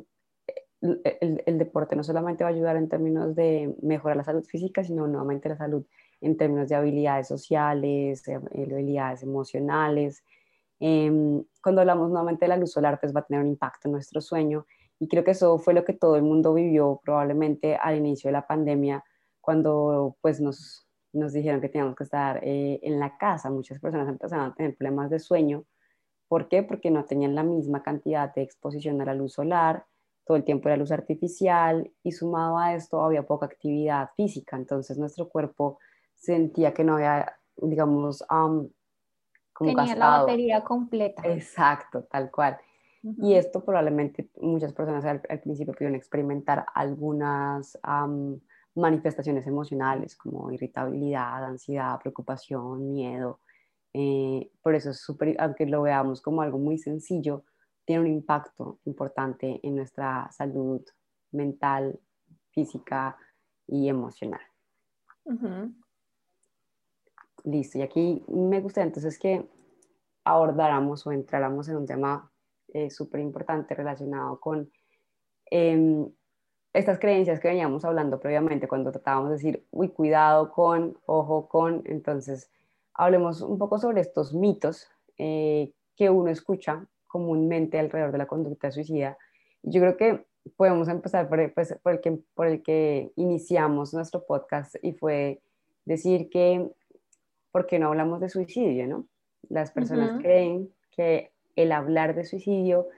el, 0.83 1.59
deporte 1.59 1.95
no 1.95 2.03
solamente 2.03 2.43
va 2.43 2.51
a 2.51 2.53
ayudar 2.53 2.77
en 2.77 2.89
términos 2.89 3.37
de 3.37 3.75
mejorar 3.81 4.17
la 4.17 4.25
salud 4.25 4.45
física, 4.45 4.83
sino 4.83 5.07
nuevamente 5.07 5.49
la 5.49 5.57
salud 5.57 5.85
en 6.21 6.37
términos 6.37 6.69
de 6.69 6.75
habilidades 6.75 7.29
sociales, 7.29 8.25
de 8.25 8.35
habilidades 8.35 9.23
emocionales. 9.23 10.25
Em, 10.81 11.45
cuando 11.63 11.81
hablamos 11.81 12.09
nuevamente 12.11 12.45
de 12.45 12.49
la 12.49 12.57
luz 12.57 12.73
solar, 12.73 12.99
pues 13.01 13.15
va 13.15 13.21
a 13.21 13.25
tener 13.25 13.43
un 13.43 13.49
impacto 13.49 13.87
en 13.87 13.93
nuestro 13.93 14.21
sueño 14.21 14.67
y 14.99 15.07
creo 15.07 15.23
que 15.23 15.33
eso 15.33 15.59
fue 15.59 15.75
lo 15.75 15.85
que 15.85 15.93
todo 15.93 16.17
el 16.17 16.23
mundo 16.23 16.55
vivió 16.55 17.01
probablemente 17.05 17.77
al 17.77 17.97
inicio 17.97 18.29
de 18.29 18.33
la 18.33 18.47
pandemia, 18.47 19.05
cuando 19.41 20.17
pues 20.21 20.41
nos, 20.41 20.87
nos 21.13 21.33
dijeron 21.33 21.61
que 21.61 21.69
teníamos 21.69 21.97
que 21.97 22.05
estar 22.05 22.41
eh, 22.43 22.81
en 22.83 22.99
la 22.99 23.17
casa. 23.19 23.51
Muchas 23.51 23.79
personas 23.79 24.09
empezaron 24.09 24.47
a 24.47 24.55
tener 24.55 24.77
problemas 24.77 25.11
de 25.11 25.19
sueño. 25.19 25.65
¿Por 26.29 26.49
qué? 26.49 26.63
Porque 26.63 26.91
no 26.91 27.05
tenían 27.05 27.35
la 27.35 27.43
misma 27.43 27.83
cantidad 27.83 28.35
de 28.35 28.43
exposición 28.43 29.01
a 29.01 29.05
la 29.05 29.15
luz 29.15 29.35
solar, 29.35 29.85
todo 30.25 30.37
el 30.37 30.45
tiempo 30.45 30.69
era 30.69 30.77
luz 30.77 30.93
artificial 30.93 31.91
y 32.03 32.13
sumado 32.13 32.57
a 32.59 32.75
esto 32.75 33.03
había 33.03 33.27
poca 33.27 33.47
actividad 33.47 34.11
física. 34.17 34.57
Entonces 34.57 34.97
nuestro 34.97 35.29
cuerpo 35.29 35.79
sentía 36.15 36.73
que 36.73 36.85
no 36.85 36.95
había, 36.95 37.37
digamos, 37.57 38.25
como 38.29 39.75
Tenía 39.75 39.97
la 39.97 40.21
batería 40.21 40.63
completa. 40.63 41.23
Exacto, 41.25 42.05
tal 42.05 42.31
cual. 42.31 42.59
Y 43.03 43.35
esto 43.35 43.65
probablemente 43.65 44.31
muchas 44.41 44.73
personas 44.73 45.05
al, 45.05 45.21
principio 45.41 45.75
pudieron 45.75 45.97
experimentar 45.97 46.65
algunas 46.73 47.77
manifestaciones 48.75 49.47
emocionales 49.47 50.17
como 50.17 50.51
irritabilidad, 50.51 51.45
ansiedad, 51.45 51.99
preocupación, 52.01 52.93
miedo. 52.93 53.41
Eh, 53.93 54.51
por 54.63 54.75
eso 54.75 54.91
es 54.91 55.01
súper, 55.01 55.37
aunque 55.39 55.67
lo 55.67 55.83
veamos 55.83 56.23
como 56.23 56.43
algo 56.43 56.59
muy 56.59 56.79
sencillo, 56.79 57.45
tiene 57.85 58.03
un 58.03 58.09
impacto 58.09 58.79
importante 58.85 59.61
en 59.63 59.77
nuestra 59.77 60.31
salud 60.33 60.83
mental, 61.33 61.99
física 62.51 63.17
y 63.67 63.89
emocional. 63.89 64.41
Listo, 67.45 67.79
y 67.79 67.83
aquí 67.83 68.25
me 68.29 68.61
gustaría 68.61 68.87
entonces 68.87 69.19
que 69.19 69.49
abordáramos 70.25 71.07
o 71.07 71.13
entráramos 71.13 71.69
en 71.69 71.77
un 71.77 71.87
tema 71.87 72.31
eh, 72.69 72.91
súper 72.91 73.21
importante 73.21 73.75
relacionado 73.75 74.39
con 74.39 74.71
em, 75.51 76.11
estas 76.73 76.99
creencias 76.99 77.39
que 77.39 77.49
veníamos 77.49 77.85
hablando 77.85 78.19
previamente 78.19 78.69
cuando 78.69 78.93
tratábamos 78.93 79.31
de 79.31 79.37
decir, 79.37 79.67
uy, 79.71 79.89
cuidado 79.89 80.53
con, 80.53 80.97
ojo 81.07 81.49
con, 81.49 81.83
entonces 81.85 82.51
hablemos 82.95 83.43
un 83.43 83.59
poco 83.59 83.79
sobre 83.79 84.01
estos 84.01 84.35
mitos 84.35 84.89
eh, 85.19 85.73
que 85.97 86.11
uno 86.11 86.31
escucha 86.31 86.87
comúnmente 87.07 87.79
alrededor 87.79 88.13
de 88.13 88.19
la 88.19 88.27
conducta 88.27 88.71
suicida. 88.71 89.19
Yo 89.63 89.81
creo 89.81 89.97
que 89.97 90.25
podemos 90.57 90.89
empezar 90.89 91.29
por, 91.29 91.53
pues, 91.53 91.79
por, 91.83 91.93
el 91.93 92.01
que, 92.01 92.19
por 92.35 92.47
el 92.47 92.63
que 92.63 93.13
iniciamos 93.17 93.93
nuestro 93.93 94.25
podcast 94.25 94.77
y 94.83 94.93
fue 94.93 95.41
decir 95.85 96.31
que, 96.31 96.71
¿por 97.51 97.67
qué 97.67 97.79
no 97.79 97.89
hablamos 97.89 98.21
de 98.21 98.31
suicidio? 98.31 98.87
¿no? 98.87 99.07
Las 99.49 99.71
personas 99.73 100.21
creen 100.23 100.73
que 100.91 101.33
el 101.55 101.73
hablar 101.73 102.15
de 102.15 102.25
suicidio 102.25 102.89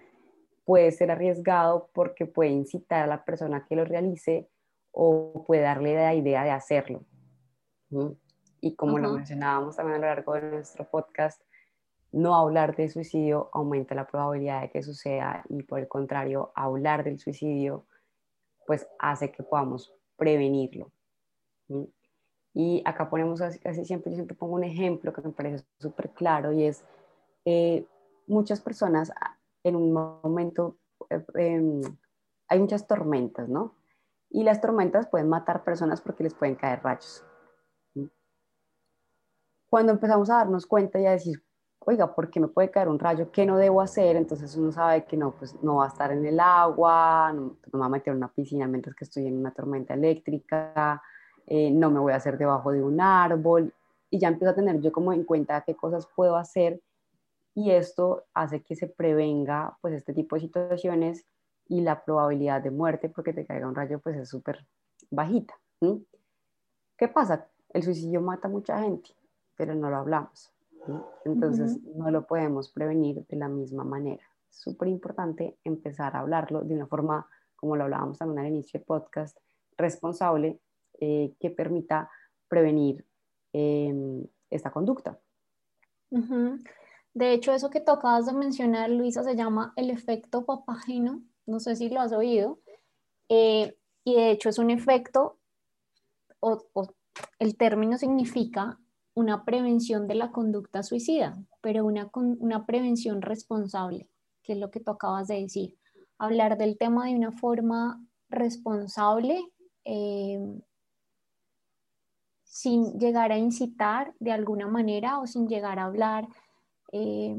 puede 0.64 0.90
ser 0.92 1.10
arriesgado 1.10 1.90
porque 1.92 2.26
puede 2.26 2.50
incitar 2.50 3.02
a 3.02 3.06
la 3.06 3.24
persona 3.24 3.64
que 3.66 3.76
lo 3.76 3.84
realice 3.84 4.48
o 4.92 5.44
puede 5.46 5.62
darle 5.62 5.94
la 5.94 6.14
idea 6.14 6.44
de 6.44 6.50
hacerlo. 6.50 7.04
Y 8.60 8.74
como 8.76 8.98
lo 8.98 9.12
mencionábamos 9.12 9.76
también 9.76 9.96
a 9.96 10.00
lo 10.00 10.06
largo 10.06 10.34
de 10.34 10.42
nuestro 10.42 10.88
podcast, 10.88 11.42
no 12.12 12.34
hablar 12.34 12.76
de 12.76 12.88
suicidio 12.88 13.50
aumenta 13.52 13.94
la 13.94 14.06
probabilidad 14.06 14.62
de 14.62 14.70
que 14.70 14.82
suceda 14.82 15.44
y 15.48 15.62
por 15.64 15.80
el 15.80 15.88
contrario, 15.88 16.52
hablar 16.54 17.04
del 17.04 17.18
suicidio 17.18 17.86
pues 18.66 18.86
hace 18.98 19.30
que 19.30 19.42
podamos 19.42 19.92
prevenirlo. 20.16 20.90
Y 22.54 22.82
acá 22.84 23.10
ponemos 23.10 23.40
casi 23.40 23.84
siempre, 23.84 24.12
yo 24.12 24.16
siempre 24.16 24.36
pongo 24.36 24.54
un 24.54 24.64
ejemplo 24.64 25.12
que 25.12 25.22
me 25.22 25.30
parece 25.30 25.64
súper 25.78 26.10
claro 26.10 26.52
y 26.52 26.64
es 26.64 26.84
eh, 27.44 27.84
muchas 28.26 28.60
personas 28.60 29.12
en 29.64 29.76
un 29.76 29.92
momento, 29.92 30.76
eh, 31.10 31.24
em, 31.34 31.80
hay 32.48 32.60
muchas 32.60 32.86
tormentas, 32.86 33.48
¿no? 33.48 33.74
Y 34.30 34.44
las 34.44 34.60
tormentas 34.60 35.08
pueden 35.08 35.28
matar 35.28 35.64
personas 35.64 36.00
porque 36.00 36.24
les 36.24 36.34
pueden 36.34 36.54
caer 36.54 36.82
rayos. 36.82 37.24
Cuando 39.68 39.92
empezamos 39.92 40.30
a 40.30 40.36
darnos 40.36 40.66
cuenta 40.66 41.00
y 41.00 41.06
a 41.06 41.12
decir, 41.12 41.42
oiga, 41.80 42.14
¿por 42.14 42.30
qué 42.30 42.40
me 42.40 42.48
puede 42.48 42.70
caer 42.70 42.88
un 42.88 42.98
rayo? 42.98 43.30
¿Qué 43.32 43.46
no 43.46 43.56
debo 43.56 43.80
hacer? 43.80 44.16
Entonces 44.16 44.54
uno 44.56 44.70
sabe 44.70 45.04
que 45.04 45.16
no, 45.16 45.32
pues 45.32 45.60
no 45.62 45.76
va 45.76 45.86
a 45.86 45.88
estar 45.88 46.12
en 46.12 46.24
el 46.24 46.38
agua, 46.38 47.32
no, 47.34 47.56
me 47.72 47.78
va 47.80 47.86
a 47.86 47.88
meter 47.88 48.12
en 48.12 48.18
una 48.18 48.32
piscina 48.32 48.68
mientras 48.68 48.94
que 48.94 49.04
estoy 49.04 49.26
en 49.26 49.38
una 49.38 49.52
tormenta 49.52 49.94
eléctrica, 49.94 51.02
eh, 51.46 51.70
no 51.70 51.90
me 51.90 52.00
voy 52.00 52.12
a 52.12 52.16
hacer 52.16 52.38
debajo 52.38 52.70
de 52.72 52.82
un 52.82 53.00
árbol 53.00 53.72
y 54.10 54.18
ya 54.18 54.28
empiezo 54.28 54.52
a 54.52 54.54
tener 54.54 54.80
yo 54.80 54.92
como 54.92 55.12
en 55.12 55.24
cuenta 55.24 55.62
qué 55.62 55.74
cosas 55.74 56.06
puedo 56.14 56.36
hacer 56.36 56.80
y 57.54 57.70
esto 57.70 58.24
hace 58.34 58.62
que 58.62 58.74
se 58.74 58.88
prevenga 58.88 59.78
pues 59.80 59.94
este 59.94 60.12
tipo 60.12 60.36
de 60.36 60.42
situaciones 60.42 61.24
y 61.66 61.80
la 61.80 62.04
probabilidad 62.04 62.62
de 62.62 62.70
muerte 62.70 63.08
porque 63.08 63.32
te 63.32 63.46
caiga 63.46 63.68
un 63.68 63.74
rayo 63.74 64.00
pues 64.00 64.16
es 64.16 64.28
súper 64.28 64.66
bajita. 65.10 65.54
¿Qué 66.96 67.08
pasa? 67.08 67.48
El 67.70 67.82
suicidio 67.82 68.20
mata 68.20 68.48
a 68.48 68.50
mucha 68.50 68.80
gente, 68.80 69.10
pero 69.56 69.74
no 69.74 69.90
lo 69.90 69.96
hablamos. 69.96 70.50
Entonces 71.24 71.82
no 71.82 72.10
lo 72.10 72.26
podemos 72.26 72.70
prevenir 72.70 73.24
de 73.26 73.36
la 73.36 73.48
misma 73.48 73.84
manera. 73.84 74.24
Es 74.50 74.56
súper 74.56 74.88
importante 74.88 75.56
empezar 75.64 76.14
a 76.14 76.20
hablarlo 76.20 76.62
de 76.62 76.74
una 76.74 76.86
forma, 76.86 77.26
como 77.56 77.76
lo 77.76 77.84
hablábamos 77.84 78.18
también 78.18 78.40
al 78.40 78.52
inicio 78.52 78.78
del 78.78 78.86
podcast, 78.86 79.38
responsable 79.76 80.60
eh, 81.00 81.34
que 81.40 81.50
permita 81.50 82.10
prevenir 82.48 83.04
em, 83.52 84.24
esta 84.50 84.70
conducta. 84.70 85.18
De 87.14 87.32
hecho, 87.32 87.52
eso 87.52 87.70
que 87.70 87.80
tocabas 87.80 88.26
de 88.26 88.32
mencionar, 88.32 88.90
Luisa, 88.90 89.22
se 89.22 89.36
llama 89.36 89.72
el 89.76 89.90
efecto 89.90 90.44
papageno. 90.44 91.22
No 91.46 91.60
sé 91.60 91.76
si 91.76 91.88
lo 91.88 92.00
has 92.00 92.12
oído. 92.12 92.58
Eh, 93.28 93.76
y 94.04 94.14
de 94.16 94.30
hecho 94.30 94.48
es 94.48 94.58
un 94.58 94.70
efecto, 94.70 95.38
o, 96.40 96.62
el 97.38 97.56
término 97.56 97.96
significa 97.96 98.78
una 99.14 99.44
prevención 99.44 100.08
de 100.08 100.16
la 100.16 100.32
conducta 100.32 100.82
suicida, 100.82 101.38
pero 101.62 101.86
una, 101.86 102.10
una 102.14 102.66
prevención 102.66 103.22
responsable, 103.22 104.08
que 104.42 104.54
es 104.54 104.58
lo 104.58 104.70
que 104.70 104.80
tú 104.80 104.90
acabas 104.90 105.28
de 105.28 105.40
decir. 105.40 105.78
Hablar 106.18 106.58
del 106.58 106.76
tema 106.76 107.06
de 107.06 107.14
una 107.14 107.32
forma 107.32 108.04
responsable, 108.28 109.40
eh, 109.84 110.40
sin 112.42 112.98
llegar 112.98 113.32
a 113.32 113.38
incitar 113.38 114.14
de 114.18 114.32
alguna 114.32 114.66
manera 114.66 115.20
o 115.20 115.26
sin 115.26 115.48
llegar 115.48 115.78
a 115.78 115.84
hablar 115.84 116.28
eh, 116.96 117.36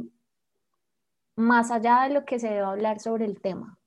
más 1.38 1.72
allá 1.72 2.01
de 2.03 2.14
lo 2.14 2.26
que 2.26 2.39
se 2.39 2.49
debe 2.49 2.60
hablar 2.60 2.99
sobre 2.99 3.24
el 3.24 3.39
tema. 3.39 3.80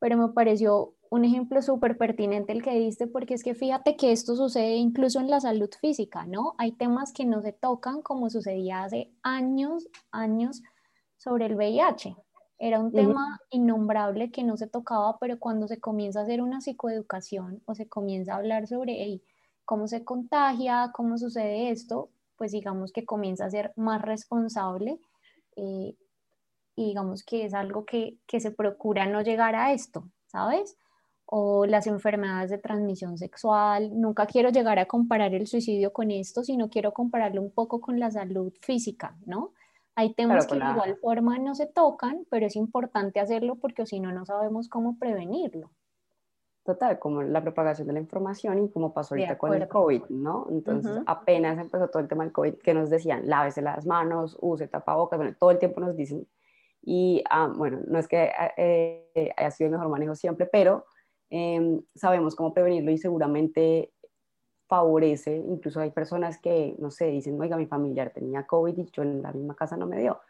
Pero 0.00 0.16
me 0.16 0.28
pareció 0.30 0.94
un 1.08 1.24
ejemplo 1.24 1.62
súper 1.62 1.96
pertinente 1.96 2.52
el 2.52 2.64
que 2.64 2.76
diste, 2.76 3.06
porque 3.06 3.34
es 3.34 3.44
que 3.44 3.54
fíjate 3.54 3.96
que 3.96 4.10
esto 4.10 4.34
sucede 4.34 4.74
incluso 4.74 5.20
en 5.20 5.30
la 5.30 5.40
salud 5.40 5.70
física, 5.80 6.26
¿no? 6.26 6.54
Hay 6.58 6.72
temas 6.72 7.12
que 7.12 7.24
no 7.24 7.40
se 7.42 7.52
tocan 7.52 8.02
como 8.02 8.28
sucedía 8.28 8.82
hace 8.82 9.12
años, 9.22 9.88
años 10.10 10.62
sobre 11.16 11.46
el 11.46 11.54
VIH. 11.54 12.16
Era 12.58 12.80
un 12.80 12.90
tema 12.90 13.38
innombrable 13.50 14.32
que 14.32 14.42
no 14.42 14.56
se 14.56 14.66
tocaba, 14.66 15.16
pero 15.20 15.38
cuando 15.38 15.68
se 15.68 15.78
comienza 15.78 16.20
a 16.20 16.22
hacer 16.24 16.42
una 16.42 16.60
psicoeducación 16.60 17.62
o 17.66 17.76
se 17.76 17.88
comienza 17.88 18.34
a 18.34 18.38
hablar 18.38 18.66
sobre 18.66 19.22
cómo 19.64 19.86
se 19.86 20.04
contagia, 20.04 20.90
cómo 20.92 21.18
sucede 21.18 21.70
esto, 21.70 22.10
pues 22.38 22.52
digamos 22.52 22.92
que 22.92 23.04
comienza 23.04 23.44
a 23.44 23.50
ser 23.50 23.72
más 23.76 24.00
responsable 24.00 24.98
eh, 25.56 25.96
y 26.76 26.86
digamos 26.86 27.24
que 27.24 27.44
es 27.44 27.52
algo 27.52 27.84
que, 27.84 28.16
que 28.26 28.40
se 28.40 28.52
procura 28.52 29.06
no 29.06 29.20
llegar 29.20 29.54
a 29.56 29.72
esto, 29.72 30.08
¿sabes? 30.26 30.78
o 31.30 31.66
las 31.66 31.86
enfermedades 31.86 32.48
de 32.48 32.56
transmisión 32.56 33.18
sexual. 33.18 33.90
Nunca 34.00 34.24
quiero 34.24 34.48
llegar 34.48 34.78
a 34.78 34.86
comparar 34.86 35.34
el 35.34 35.46
suicidio 35.46 35.92
con 35.92 36.10
esto, 36.10 36.42
sino 36.42 36.70
quiero 36.70 36.92
compararlo 36.92 37.42
un 37.42 37.50
poco 37.50 37.82
con 37.82 38.00
la 38.00 38.10
salud 38.10 38.50
física, 38.62 39.14
¿no? 39.26 39.52
Hay 39.94 40.14
temas 40.14 40.46
que 40.46 40.54
de 40.54 40.70
igual 40.70 40.96
forma 40.96 41.38
no 41.38 41.54
se 41.54 41.66
tocan, 41.66 42.24
pero 42.30 42.46
es 42.46 42.56
importante 42.56 43.20
hacerlo 43.20 43.56
porque 43.56 43.84
si 43.84 44.00
no, 44.00 44.10
no 44.10 44.24
sabemos 44.24 44.70
cómo 44.70 44.96
prevenirlo. 44.98 45.70
Total, 46.68 46.98
como 46.98 47.22
la 47.22 47.40
propagación 47.40 47.86
de 47.86 47.94
la 47.94 48.00
información 48.00 48.58
y 48.58 48.68
como 48.68 48.92
pasó 48.92 49.14
ahorita 49.14 49.38
con 49.38 49.54
el 49.54 49.66
COVID, 49.66 50.02
¿no? 50.10 50.46
Entonces, 50.50 51.00
apenas 51.06 51.58
empezó 51.58 51.88
todo 51.88 52.02
el 52.02 52.08
tema 52.08 52.24
del 52.24 52.32
COVID, 52.34 52.56
que 52.56 52.74
nos 52.74 52.90
decían, 52.90 53.26
lávese 53.26 53.62
las 53.62 53.86
manos, 53.86 54.36
use 54.38 54.68
tapabocas, 54.68 55.18
bueno, 55.18 55.34
todo 55.40 55.50
el 55.50 55.58
tiempo 55.58 55.80
nos 55.80 55.96
dicen. 55.96 56.26
Y, 56.82 57.24
ah, 57.30 57.50
bueno, 57.56 57.80
no 57.86 57.98
es 57.98 58.06
que 58.06 58.30
eh, 58.58 59.32
haya 59.34 59.50
sido 59.50 59.68
el 59.68 59.72
mejor 59.72 59.88
manejo 59.88 60.14
siempre, 60.14 60.44
pero 60.44 60.84
em, 61.30 61.80
sabemos 61.94 62.36
cómo 62.36 62.52
prevenirlo 62.52 62.90
y 62.90 62.98
seguramente 62.98 63.94
favorece, 64.66 65.36
incluso 65.36 65.80
hay 65.80 65.90
personas 65.90 66.38
que, 66.38 66.76
no 66.78 66.90
sé, 66.90 67.06
dicen, 67.06 67.40
oiga, 67.40 67.56
mi 67.56 67.64
familiar 67.64 68.10
tenía 68.10 68.46
COVID 68.46 68.76
y 68.76 68.90
yo 68.90 69.04
en 69.04 69.22
la 69.22 69.32
misma 69.32 69.54
casa 69.54 69.78
no 69.78 69.86
me 69.86 69.98
dio. 69.98 70.20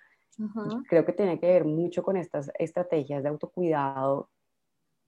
Creo 0.89 1.05
que 1.05 1.13
tiene 1.13 1.41
que 1.41 1.49
ver 1.49 1.65
mucho 1.65 2.05
con 2.05 2.17
estas 2.17 2.53
estrategias 2.61 3.25
de 3.25 3.29
autocuidado 3.29 4.29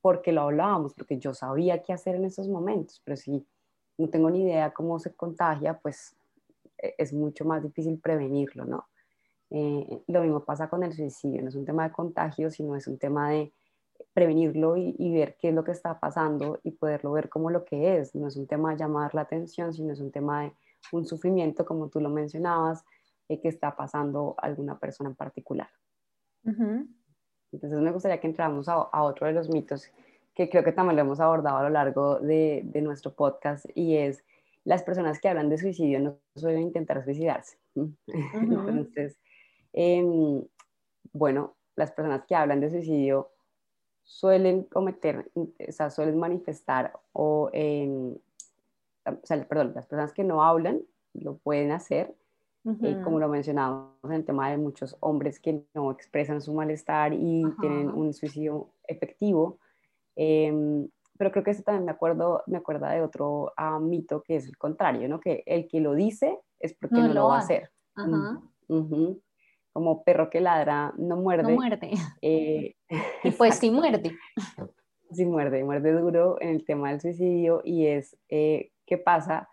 porque 0.01 0.33
lo 0.33 0.43
hablábamos, 0.43 0.95
porque 0.95 1.19
yo 1.19 1.35
sabía 1.35 1.83
qué 1.83 1.93
hacer 1.93 2.15
en 2.15 2.25
esos 2.25 2.49
momentos, 2.49 3.01
pero 3.05 3.17
si 3.17 3.47
no 3.99 4.09
tengo 4.09 4.31
ni 4.31 4.43
idea 4.43 4.73
cómo 4.73 4.99
se 4.99 5.15
contagia, 5.15 5.79
pues 5.79 6.17
e, 6.79 6.95
es 6.99 7.13
mucho 7.13 7.45
más 7.45 7.63
difícil 7.63 7.99
prevenirlo, 7.99 8.65
¿no? 8.65 8.89
Eh, 9.51 10.03
lo 10.07 10.23
mismo 10.23 10.45
pasa 10.45 10.69
con 10.69 10.83
el 10.85 10.93
suicidio, 10.93 11.43
no 11.43 11.49
es 11.49 11.57
un 11.57 11.65
tema 11.65 11.85
de 11.85 11.93
contagio, 11.93 12.51
sino 12.51 12.77
es 12.77 12.87
un 12.87 12.99
tema 12.99 13.31
de 13.31 13.53
prevenirlo 14.13 14.77
y, 14.77 15.13
ver 15.13 15.37
qué 15.39 15.49
es 15.49 15.55
lo 15.55 15.65
que 15.65 15.73
está 15.73 15.99
pasando 15.99 16.59
y 16.63 16.73
poderlo 16.73 17.13
ver 17.13 17.29
como 17.29 17.51
lo 17.51 17.65
que 17.65 17.99
es. 17.99 18.15
No 18.15 18.29
es 18.29 18.37
un 18.37 18.47
tema 18.47 18.71
de 18.71 18.79
llamar 18.79 19.15
la 19.15 19.23
atención, 19.23 19.73
sino 19.73 19.93
es 19.93 20.01
un 20.01 20.11
tema 20.11 20.43
de 20.43 20.53
un 20.93 21.05
sufrimiento, 21.05 21.65
como 21.65 21.89
tú 21.89 22.01
lo 22.01 22.09
mencionabas, 22.09 22.85
eh, 23.29 23.41
que 23.41 23.49
está 23.49 23.77
pasando 23.77 24.35
alguna 24.39 24.79
persona 24.79 25.11
en 25.11 25.17
particular. 25.17 25.69
Entonces 27.53 27.81
me 27.81 27.91
gustaría 27.91 28.21
que 28.21 28.27
entráramos 28.27 28.69
a, 28.69 28.75
a, 28.75 29.03
otro 29.03 29.27
de 29.27 29.33
los 29.33 29.49
mitos 29.49 29.91
que 30.35 30.49
creo 30.49 30.63
que 30.63 30.73
también 30.73 30.97
lo 30.97 31.03
hemos 31.03 31.21
abordado 31.21 31.59
a 31.59 31.63
lo 31.65 31.71
largo 31.71 32.21
de, 32.21 32.63
de 32.65 32.81
nuestro 32.81 33.13
podcast 33.13 33.67
y 33.75 33.97
es 33.97 34.25
las 34.65 34.83
personas 34.83 35.21
que 35.21 35.29
hablan 35.29 35.49
de 35.49 35.59
suicidio 35.59 36.01
no 36.01 36.19
suelen 36.37 36.63
intentar 36.63 37.03
suicidarse. 37.05 37.59
Entonces, 38.35 39.19
em, 39.73 40.43
bueno, 41.13 41.57
las 41.77 41.93
personas 41.93 42.25
que 42.27 42.35
hablan 42.35 42.61
de 42.61 42.71
suicidio 42.71 43.31
suelen 44.03 44.65
cometer, 44.65 45.31
o 45.35 45.49
sea, 45.71 45.91
suelen 45.91 46.19
manifestar 46.19 46.93
o, 47.13 47.49
em, 47.53 48.17
o 49.05 49.21
sea, 49.27 49.43
perdón, 49.49 49.73
las 49.75 49.87
personas 49.87 50.13
que 50.13 50.25
no 50.25 50.43
hablan 50.45 50.83
lo 51.15 51.39
pueden 51.39 51.73
hacer, 51.73 52.15
eh, 52.65 53.01
como 53.03 53.19
lo 53.19 53.29
mencionamos 53.29 53.95
en 54.05 54.13
el 54.13 54.25
tema 54.25 54.51
de 54.51 54.59
muchos 54.59 54.97
hombres 55.01 55.41
que 55.41 55.65
no 55.75 55.91
expresan 55.91 56.43
su 56.43 56.53
malestar 56.53 57.15
y 57.15 57.43
tienen 57.61 57.89
un 57.89 58.13
suicidio 58.13 58.71
efectivo. 58.87 59.59
Em, 60.15 60.89
pero 61.17 61.31
creo 61.33 61.45
que 61.45 61.51
eso 61.53 61.63
también 61.63 61.85
me 61.85 61.93
acuerdo, 61.93 62.43
me 62.47 62.59
acuerda 62.59 62.91
de 62.91 63.03
otro 63.03 63.53
ah, 63.57 63.79
mito 63.79 64.23
que 64.23 64.37
es 64.37 64.47
el 64.47 64.57
contrario, 64.57 65.09
¿no? 65.09 65.21
Que 65.21 65.43
el 65.47 65.69
que 65.69 65.81
lo 65.81 65.95
dice 65.95 66.39
es 66.59 66.75
porque 66.75 66.97
no, 66.97 67.09
lo, 67.15 67.29
va 67.29 67.37
a 67.37 67.41
hacer. 67.41 67.71
Como 69.73 70.03
perro 70.03 70.29
que 70.31 70.41
ladra, 70.41 70.93
no 70.99 71.17
muerde. 71.17 71.45
No 71.45 71.51
muerde. 71.51 71.93
Eh, 72.21 72.75
y 73.25 73.31
pues 73.33 73.57
sí 73.57 73.71
muerde. 73.71 74.13
Sí 75.13 75.25
muerde, 75.25 75.65
muerde 75.65 75.91
duro 75.91 76.41
en 76.41 76.51
el 76.51 76.65
tema 76.65 76.91
del 76.91 77.01
suicidio 77.01 77.63
y 77.65 77.87
es, 77.87 78.17
eh, 78.29 78.71
¿qué 78.87 78.97
pasa? 78.97 79.49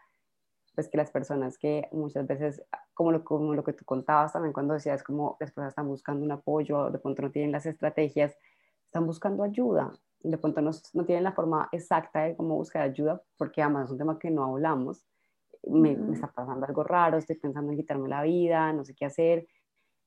Pues 0.77 0.89
que 0.89 0.97
las 0.97 1.09
personas 1.09 1.57
que 1.57 1.89
muchas 1.91 2.27
veces, 2.27 2.61
como 2.93 3.11
lo, 3.11 3.23
como 3.23 3.55
lo 3.55 3.63
que 3.63 3.73
tú 3.73 3.83
contabas 3.83 4.33
también 4.33 4.53
cuando 4.53 4.75
decías, 4.75 5.01
como 5.01 5.35
las 5.39 5.51
personas 5.51 5.71
están 5.71 5.87
buscando 5.87 6.23
un 6.23 6.31
apoyo, 6.31 6.91
de 6.91 6.99
pronto 6.99 7.23
no 7.23 7.31
tienen 7.31 7.51
las 7.51 7.65
estrategias, 7.65 8.37
están 8.85 9.07
buscando 9.07 9.43
ayuda 9.43 9.91
de 10.23 10.37
pronto 10.37 10.61
no, 10.61 10.71
no, 10.93 11.05
tienen 11.05 11.23
la 11.23 11.31
forma 11.31 11.69
exacta 11.71 12.23
de 12.23 12.35
cómo 12.35 12.55
buscar 12.55 12.83
ayuda, 12.83 13.21
porque 13.37 13.61
además 13.61 13.85
es 13.85 13.91
un 13.91 13.97
tema 13.97 14.19
que 14.19 14.31
no 14.31 14.43
hablamos. 14.43 15.05
Me, 15.63 15.95
me, 15.95 16.13
está 16.13 16.31
pasando 16.31 16.65
algo 16.65 16.83
raro, 16.83 17.17
estoy 17.17 17.35
pensando 17.37 17.71
en 17.71 17.77
quitarme 17.77 18.07
la 18.07 18.21
vida, 18.21 18.71
no 18.73 18.83
sé 18.85 18.93
qué 18.95 19.05
hacer. 19.05 19.47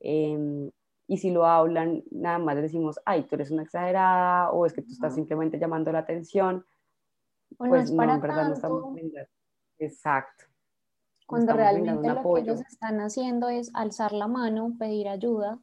Em, 0.01 0.71
y 1.07 1.19
si 1.19 1.31
lo 1.31 1.45
hablan, 1.45 2.03
nada 2.11 2.39
más 2.39 2.55
les 2.55 2.65
decimos, 2.65 3.01
ay, 3.05 3.25
tú 3.25 3.35
eres 3.35 3.51
una 3.51 3.63
exagerada, 3.63 4.51
o 4.53 4.65
es 4.65 4.73
que 4.73 4.83
tú 4.83 4.93
estás 4.93 5.15
simplemente 5.15 5.59
llamando 5.59 5.93
la 5.93 6.01
atención. 6.01 6.65
pues 7.59 7.91
no, 7.91 8.03
en 8.03 8.21
verdad 8.21 8.49
no 8.49 8.55
estamos 8.55 8.85
Exacto. 9.79 10.45
Cuando 11.31 11.53
realmente 11.53 12.09
lo 12.09 12.35
que 12.35 12.41
ellos 12.41 12.61
están 12.69 13.01
haciendo 13.01 13.49
es 13.49 13.71
alzar 13.73 14.13
la 14.13 14.27
mano, 14.27 14.75
pedir 14.79 15.09
ayuda, 15.09 15.61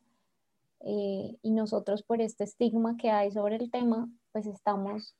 eh, 0.79 1.35
y 1.41 1.51
nosotros 1.51 2.03
por 2.03 2.21
este 2.21 2.45
estigma 2.45 2.95
que 2.95 3.11
hay 3.11 3.31
sobre 3.31 3.57
el 3.57 3.69
tema, 3.69 4.09
pues 4.31 4.45
estamos 4.47 5.13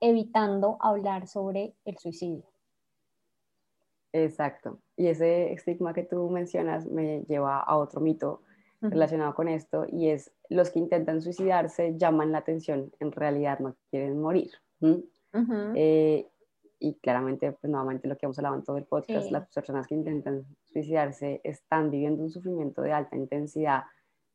evitando 0.00 0.76
hablar 0.80 1.26
sobre 1.26 1.74
el 1.86 1.96
suicidio. 1.96 2.44
Exacto. 4.12 4.78
Y 4.96 5.06
ese 5.06 5.52
estigma 5.54 5.94
que 5.94 6.02
tú 6.02 6.28
mencionas 6.28 6.86
me 6.86 7.22
lleva 7.22 7.60
a 7.60 7.76
otro 7.78 8.02
mito 8.02 8.42
relacionado 8.82 9.34
con 9.34 9.48
esto 9.48 9.86
y 9.88 10.10
es 10.10 10.30
los 10.50 10.70
que 10.70 10.78
intentan 10.78 11.22
suicidarse 11.22 11.96
llaman 11.96 12.30
la 12.30 12.38
atención, 12.38 12.92
en 13.00 13.10
realidad 13.10 13.58
no 13.58 13.74
quieren 13.90 14.20
morir. 14.20 14.52
Eh, 15.74 16.28
y 16.78 16.94
claramente, 16.94 17.52
pues 17.52 17.70
nuevamente 17.70 18.08
lo 18.08 18.16
que 18.16 18.26
hemos 18.26 18.38
hablado 18.38 18.56
en 18.56 18.64
todo 18.64 18.76
el 18.76 18.84
podcast, 18.84 19.30
las 19.30 19.48
personas 19.48 19.86
que 19.86 19.94
intentan 19.94 20.44
suicidarse 20.64 21.40
están 21.44 21.90
viviendo 21.90 22.22
un 22.22 22.30
sufrimiento 22.30 22.82
de 22.82 22.92
alta 22.92 23.16
intensidad 23.16 23.84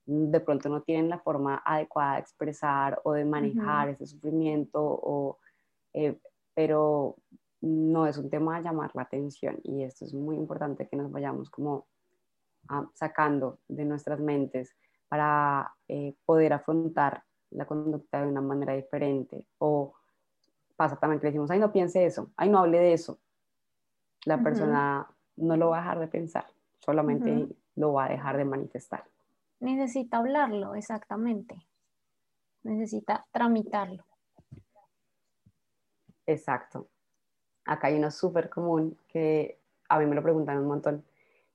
de 0.05 0.39
pronto 0.39 0.69
no 0.69 0.81
tienen 0.81 1.09
la 1.09 1.19
forma 1.19 1.61
adecuada 1.65 2.15
de 2.15 2.19
expresar 2.19 2.99
o 3.03 3.13
de 3.13 3.25
manejar 3.25 3.89
ese 3.89 4.05
sufrimiento, 4.05 4.81
o, 4.83 5.39
eh, 5.93 6.19
pero 6.53 7.15
no 7.61 8.07
es 8.07 8.17
un 8.17 8.29
tema 8.29 8.57
de 8.57 8.63
llamar 8.63 8.91
la 8.93 9.03
atención 9.03 9.59
y 9.63 9.83
esto 9.83 10.03
es 10.05 10.13
muy 10.13 10.35
importante 10.35 10.87
que 10.87 10.97
nos 10.97 11.09
vayamos 11.09 11.49
como 11.49 11.87
ah, 12.67 12.85
sacando 12.93 13.59
de 13.69 13.85
nuestras 13.85 14.19
mentes 14.19 14.75
para 15.07 15.73
eh, 15.87 16.15
poder 16.25 16.51
afrontar 16.51 17.23
la 17.51 17.65
conducta 17.65 18.21
de 18.21 18.27
una 18.27 18.41
manera 18.41 18.73
diferente 18.73 19.47
o 19.59 19.93
pasa 20.75 20.95
también 20.97 21.19
que 21.19 21.27
decimos, 21.27 21.51
ay 21.51 21.59
no 21.59 21.71
piense 21.71 22.05
eso, 22.05 22.31
ay 22.35 22.49
no 22.49 22.59
hable 22.59 22.79
de 22.79 22.93
eso, 22.93 23.19
la 24.25 24.41
persona 24.41 25.07
no 25.35 25.57
lo 25.57 25.69
va 25.69 25.77
a 25.77 25.81
dejar 25.81 25.99
de 25.99 26.07
pensar, 26.07 26.45
solamente 26.79 27.47
lo 27.75 27.93
va 27.93 28.05
a 28.05 28.09
dejar 28.09 28.37
de 28.37 28.45
manifestar 28.45 29.03
necesita 29.63 30.17
hablarlo, 30.17 30.75
exactamente. 30.75 31.65
Necesita 32.63 33.25
tramitarlo. 33.31 34.03
Exacto. 36.25 36.87
Acá 37.65 37.87
hay 37.87 37.95
uno 37.95 38.11
súper 38.11 38.49
común 38.49 38.97
que 39.07 39.59
a 39.89 39.99
mí 39.99 40.05
me 40.05 40.15
lo 40.15 40.21
preguntan 40.23 40.59
un 40.59 40.67
montón 40.67 41.05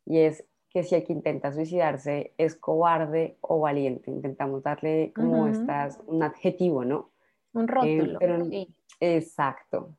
y 0.04 0.20
es 0.20 0.44
que 0.70 0.82
si 0.82 0.94
el 0.94 1.04
que 1.04 1.12
intenta 1.12 1.52
suicidarse 1.52 2.34
es 2.36 2.54
cobarde 2.54 3.36
o 3.40 3.60
valiente. 3.60 4.10
Intentamos 4.10 4.62
darle 4.62 5.12
como 5.14 5.46
estas, 5.46 5.98
un 6.06 6.22
adjetivo, 6.22 6.84
¿no? 6.84 7.10
Un 7.52 7.68
rótulo. 7.68 8.18
Eh, 8.20 8.68
Exacto. 9.00 9.96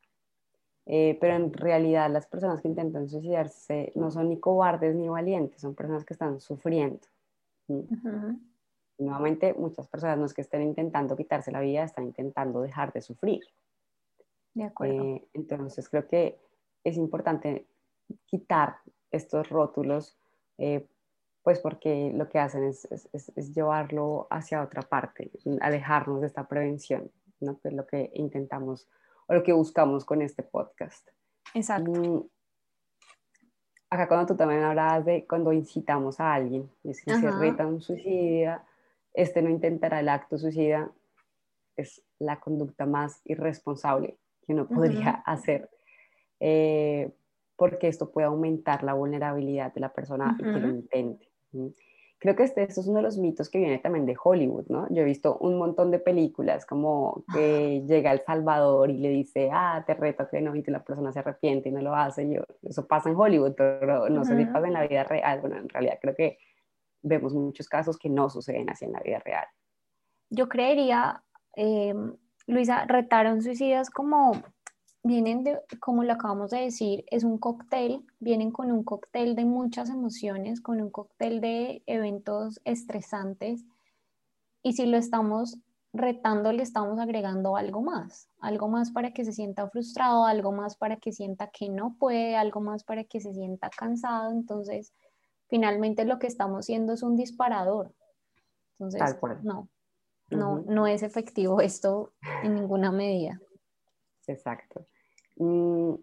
Eh, 0.85 1.17
pero 1.21 1.35
en 1.35 1.53
realidad 1.53 2.09
las 2.09 2.25
personas 2.25 2.61
que 2.61 2.67
intentan 2.67 3.07
suicidarse 3.07 3.91
no 3.93 4.09
son 4.09 4.29
ni 4.29 4.39
cobardes 4.39 4.95
ni 4.95 5.07
valientes, 5.07 5.61
son 5.61 5.75
personas 5.75 6.03
que 6.03 6.13
están 6.13 6.39
sufriendo. 6.39 7.07
Nuevamente, 8.97 9.53
muchas 9.53 9.87
personas 9.87 10.17
no 10.17 10.25
es 10.25 10.33
que 10.33 10.41
estén 10.41 10.63
intentando 10.63 11.15
quitarse 11.15 11.51
la 11.51 11.61
vida, 11.61 11.83
están 11.83 12.05
intentando 12.05 12.61
dejar 12.61 12.91
de 12.91 13.01
sufrir. 13.01 13.41
De 14.55 14.63
acuerdo. 14.63 15.03
Eh, 15.03 15.27
entonces, 15.33 15.87
creo 15.87 16.07
que 16.07 16.39
es 16.83 16.97
importante 16.97 17.67
quitar 18.25 18.77
estos 19.11 19.47
rótulos, 19.49 20.17
eh, 20.57 20.87
pues 21.43 21.59
porque 21.59 22.11
lo 22.15 22.27
que 22.29 22.39
hacen 22.39 22.63
es, 22.63 22.87
es, 23.13 23.53
llevarlo 23.53 24.27
hacia 24.29 24.61
otra 24.63 24.81
parte, 24.81 25.31
alejarnos 25.61 26.21
de 26.21 26.27
esta 26.27 26.47
prevención, 26.47 27.11
¿no? 27.41 27.59
que 27.59 27.69
es 27.69 27.73
lo 27.73 27.85
que 27.85 28.11
intentamos 28.13 28.87
o 29.27 29.33
lo 29.33 29.43
que 29.43 29.53
buscamos 29.53 30.05
con 30.05 30.21
este 30.21 30.43
podcast. 30.43 31.07
Exacto. 31.53 31.91
Mm, 31.91 32.23
acá 33.89 34.07
cuando 34.07 34.27
tú 34.27 34.35
también 34.35 34.63
hablabas 34.63 35.05
de 35.05 35.25
cuando 35.27 35.53
incitamos 35.53 36.19
a 36.19 36.33
alguien, 36.33 36.69
y 36.83 36.93
si 36.93 37.09
se 37.09 37.31
reta 37.31 37.65
un 37.65 37.81
suicida, 37.81 38.65
este 39.13 39.41
no 39.41 39.49
intentará 39.49 39.99
el 39.99 40.09
acto 40.09 40.37
suicida, 40.37 40.91
es 41.75 42.03
la 42.19 42.39
conducta 42.39 42.85
más 42.85 43.21
irresponsable 43.25 44.17
que 44.45 44.53
uno 44.53 44.67
podría 44.67 45.11
hacer, 45.25 45.69
eh, 46.39 47.11
porque 47.55 47.87
esto 47.87 48.11
puede 48.11 48.27
aumentar 48.27 48.83
la 48.83 48.93
vulnerabilidad 48.93 49.73
de 49.73 49.81
la 49.81 49.93
persona 49.93 50.35
y 50.39 50.43
que 50.43 50.59
lo 50.59 50.69
intente. 50.69 51.29
Creo 52.19 52.35
que 52.35 52.43
este, 52.43 52.63
es 52.63 52.77
uno 52.85 52.97
de 52.97 53.03
los 53.03 53.17
mitos 53.17 53.49
que 53.49 53.59
viene 53.59 53.79
también 53.79 54.05
de 54.05 54.17
Hollywood, 54.21 54.65
¿no? 54.67 54.87
Yo 54.89 55.03
he 55.03 55.05
visto 55.05 55.37
un 55.37 55.57
montón 55.57 55.89
de 55.89 55.99
películas 55.99 56.65
como 56.65 57.23
que 57.33 57.81
llega 57.87 58.11
El 58.11 58.19
Salvador 58.19 58.89
y 58.89 58.97
le 58.97 59.09
dice, 59.09 59.49
ah, 59.53 59.81
te 59.87 59.93
reto 59.93 60.27
que 60.29 60.41
no, 60.41 60.53
y 60.53 60.61
la 60.63 60.83
persona 60.83 61.13
se 61.13 61.19
arrepiente 61.19 61.69
y 61.69 61.71
no 61.71 61.81
lo 61.81 61.95
hace. 61.95 62.29
Yo, 62.29 62.41
eso 62.61 62.85
pasa 62.85 63.09
en 63.09 63.15
Hollywood, 63.15 63.53
pero 63.55 64.09
no 64.09 64.25
sé 64.25 64.37
si 64.37 64.45
pasa 64.45 64.67
en 64.67 64.73
la 64.73 64.85
vida 64.85 65.05
real. 65.05 65.39
Bueno, 65.39 65.57
en 65.57 65.69
realidad 65.69 65.97
creo 66.01 66.13
que 66.13 66.37
vemos 67.01 67.33
muchos 67.33 67.69
casos 67.69 67.97
que 67.97 68.09
no 68.09 68.29
suceden 68.29 68.69
así 68.69 68.83
en 68.83 68.91
la 68.91 68.99
vida 68.99 69.19
real. 69.19 69.45
Yo 70.29 70.49
creería, 70.49 71.23
eh, 71.55 71.93
Luisa, 72.47 72.83
retaron 72.85 73.41
suicidas 73.41 73.89
como 73.89 74.33
vienen 75.09 75.43
de, 75.43 75.59
como 75.79 76.03
lo 76.03 76.13
acabamos 76.13 76.51
de 76.51 76.59
decir, 76.59 77.03
es 77.07 77.23
un 77.23 77.39
cóctel, 77.39 78.05
vienen 78.19 78.51
con 78.51 78.71
un 78.71 78.83
cóctel 78.83 79.35
de 79.35 79.43
muchas 79.43 79.89
emociones, 79.89 80.61
con 80.61 80.79
un 80.79 80.91
cóctel 80.91 81.41
de 81.41 81.81
eventos 81.87 82.61
estresantes 82.63 83.65
y 84.61 84.73
si 84.73 84.85
lo 84.85 84.97
estamos 84.97 85.57
retando 85.93 86.53
le 86.53 86.61
estamos 86.61 86.99
agregando 86.99 87.57
algo 87.57 87.81
más, 87.81 88.29
algo 88.39 88.67
más 88.67 88.91
para 88.91 89.11
que 89.11 89.25
se 89.25 89.33
sienta 89.33 89.67
frustrado, 89.67 90.25
algo 90.25 90.51
más 90.51 90.77
para 90.77 90.97
que 90.97 91.11
sienta 91.11 91.47
que 91.47 91.69
no 91.69 91.95
puede, 91.97 92.35
algo 92.35 92.61
más 92.61 92.83
para 92.83 93.03
que 93.03 93.19
se 93.19 93.33
sienta 93.33 93.71
cansado, 93.71 94.31
entonces 94.31 94.93
finalmente 95.47 96.05
lo 96.05 96.19
que 96.19 96.27
estamos 96.27 96.59
haciendo 96.59 96.93
es 96.93 97.01
un 97.01 97.15
disparador. 97.15 97.95
Entonces, 98.77 99.01
no, 99.41 99.67
no, 100.29 100.59
no 100.67 100.85
es 100.85 101.01
efectivo 101.01 101.61
esto 101.61 102.13
en 102.43 102.53
ninguna 102.53 102.91
medida. 102.91 103.41
Exacto. 104.27 104.85
Mm, 105.39 105.95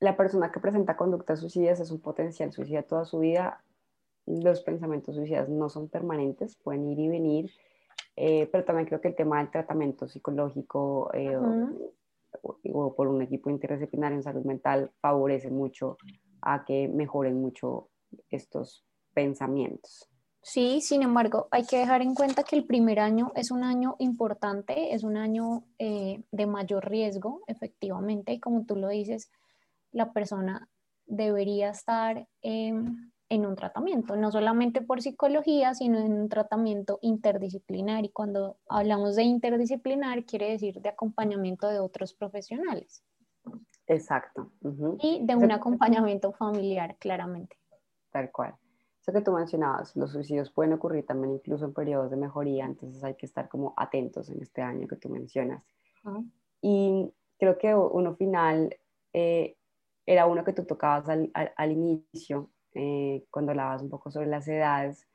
la 0.00 0.16
persona 0.16 0.50
que 0.50 0.60
presenta 0.60 0.96
conductas 0.96 1.40
suicidas 1.40 1.80
es 1.80 1.90
un 1.90 2.00
potencial 2.00 2.52
suicida 2.52 2.82
toda 2.82 3.04
su 3.04 3.18
vida. 3.20 3.62
Los 4.26 4.60
pensamientos 4.62 5.14
suicidas 5.14 5.48
no 5.48 5.68
son 5.68 5.88
permanentes, 5.88 6.56
pueden 6.56 6.86
ir 6.88 6.98
y 6.98 7.08
venir, 7.08 7.50
eh, 8.16 8.48
pero 8.50 8.64
también 8.64 8.86
creo 8.86 9.00
que 9.00 9.08
el 9.08 9.14
tema 9.14 9.38
del 9.38 9.50
tratamiento 9.50 10.08
psicológico 10.08 11.10
eh, 11.14 11.36
o, 12.42 12.94
por 12.94 13.08
un 13.08 13.22
equipo 13.22 13.50
interdisciplinario 13.50 14.16
en 14.16 14.22
salud 14.22 14.44
mental 14.44 14.90
favorece 15.00 15.50
mucho 15.50 15.96
a 16.42 16.64
que 16.64 16.88
mejoren 16.88 17.40
mucho 17.40 17.88
estos 18.30 18.84
pensamientos. 19.14 20.10
Sí, 20.46 20.80
sin 20.80 21.02
embargo, 21.02 21.48
hay 21.50 21.66
que 21.66 21.76
dejar 21.76 22.02
en 22.02 22.14
cuenta 22.14 22.44
que 22.44 22.54
el 22.54 22.64
primer 22.64 23.00
año 23.00 23.32
es 23.34 23.50
un 23.50 23.64
año 23.64 23.96
importante, 23.98 24.94
es 24.94 25.02
un 25.02 25.16
año 25.16 25.64
eh, 25.80 26.22
de 26.30 26.46
mayor 26.46 26.88
riesgo, 26.88 27.42
efectivamente, 27.48 28.32
y 28.32 28.38
como 28.38 28.64
tú 28.64 28.76
lo 28.76 28.88
dices, 28.88 29.28
la 29.90 30.12
persona 30.12 30.68
debería 31.04 31.70
estar 31.70 32.28
en 32.42 33.10
un 33.28 33.56
tratamiento, 33.56 34.14
no 34.14 34.30
solamente 34.30 34.82
por 34.82 35.02
psicología, 35.02 35.74
sino 35.74 35.98
en 35.98 36.12
un 36.12 36.28
tratamiento 36.28 37.00
interdisciplinar. 37.02 38.04
Y 38.04 38.10
cuando 38.10 38.56
hablamos 38.68 39.16
de 39.16 39.24
interdisciplinar, 39.24 40.24
quiere 40.26 40.52
decir 40.52 40.80
de 40.80 40.90
acompañamiento 40.90 41.66
de 41.66 41.80
otros 41.80 42.14
profesionales. 42.14 43.02
Exacto. 43.88 44.52
Y 45.02 45.26
de 45.26 45.34
un 45.34 45.50
acompañamiento 45.50 46.30
familiar, 46.30 46.96
claramente. 47.00 47.56
Tal 48.12 48.30
cual. 48.30 48.54
Eso 49.06 49.12
que 49.12 49.22
tú 49.22 49.30
mencionabas, 49.30 49.94
los 49.94 50.10
suicidios 50.10 50.50
pueden 50.50 50.72
ocurrir 50.72 51.06
también 51.06 51.34
incluso 51.34 51.64
en 51.64 51.72
periodos 51.72 52.10
de 52.10 52.16
mejoría, 52.16 52.64
entonces 52.64 53.04
hay 53.04 53.14
que 53.14 53.26
estar 53.26 53.48
como 53.48 53.72
atentos 53.76 54.28
en 54.30 54.42
este 54.42 54.62
año 54.62 54.88
que 54.88 54.96
tú 54.96 55.08
mencionas. 55.08 55.62
Y 56.60 57.08
creo 57.38 57.56
que 57.56 57.72
uno 57.72 58.16
final 58.16 58.76
eh, 59.12 59.56
era 60.06 60.26
uno 60.26 60.42
que 60.42 60.52
tú 60.52 60.64
tocabas 60.64 61.08
al, 61.08 61.30
al, 61.34 61.70
inicio, 61.70 62.50
eh, 62.74 63.24
cuando 63.30 63.52
hablabas 63.52 63.80
un 63.80 63.90
poco 63.90 64.10
sobre 64.10 64.26
las 64.26 64.48
edades, 64.48 65.06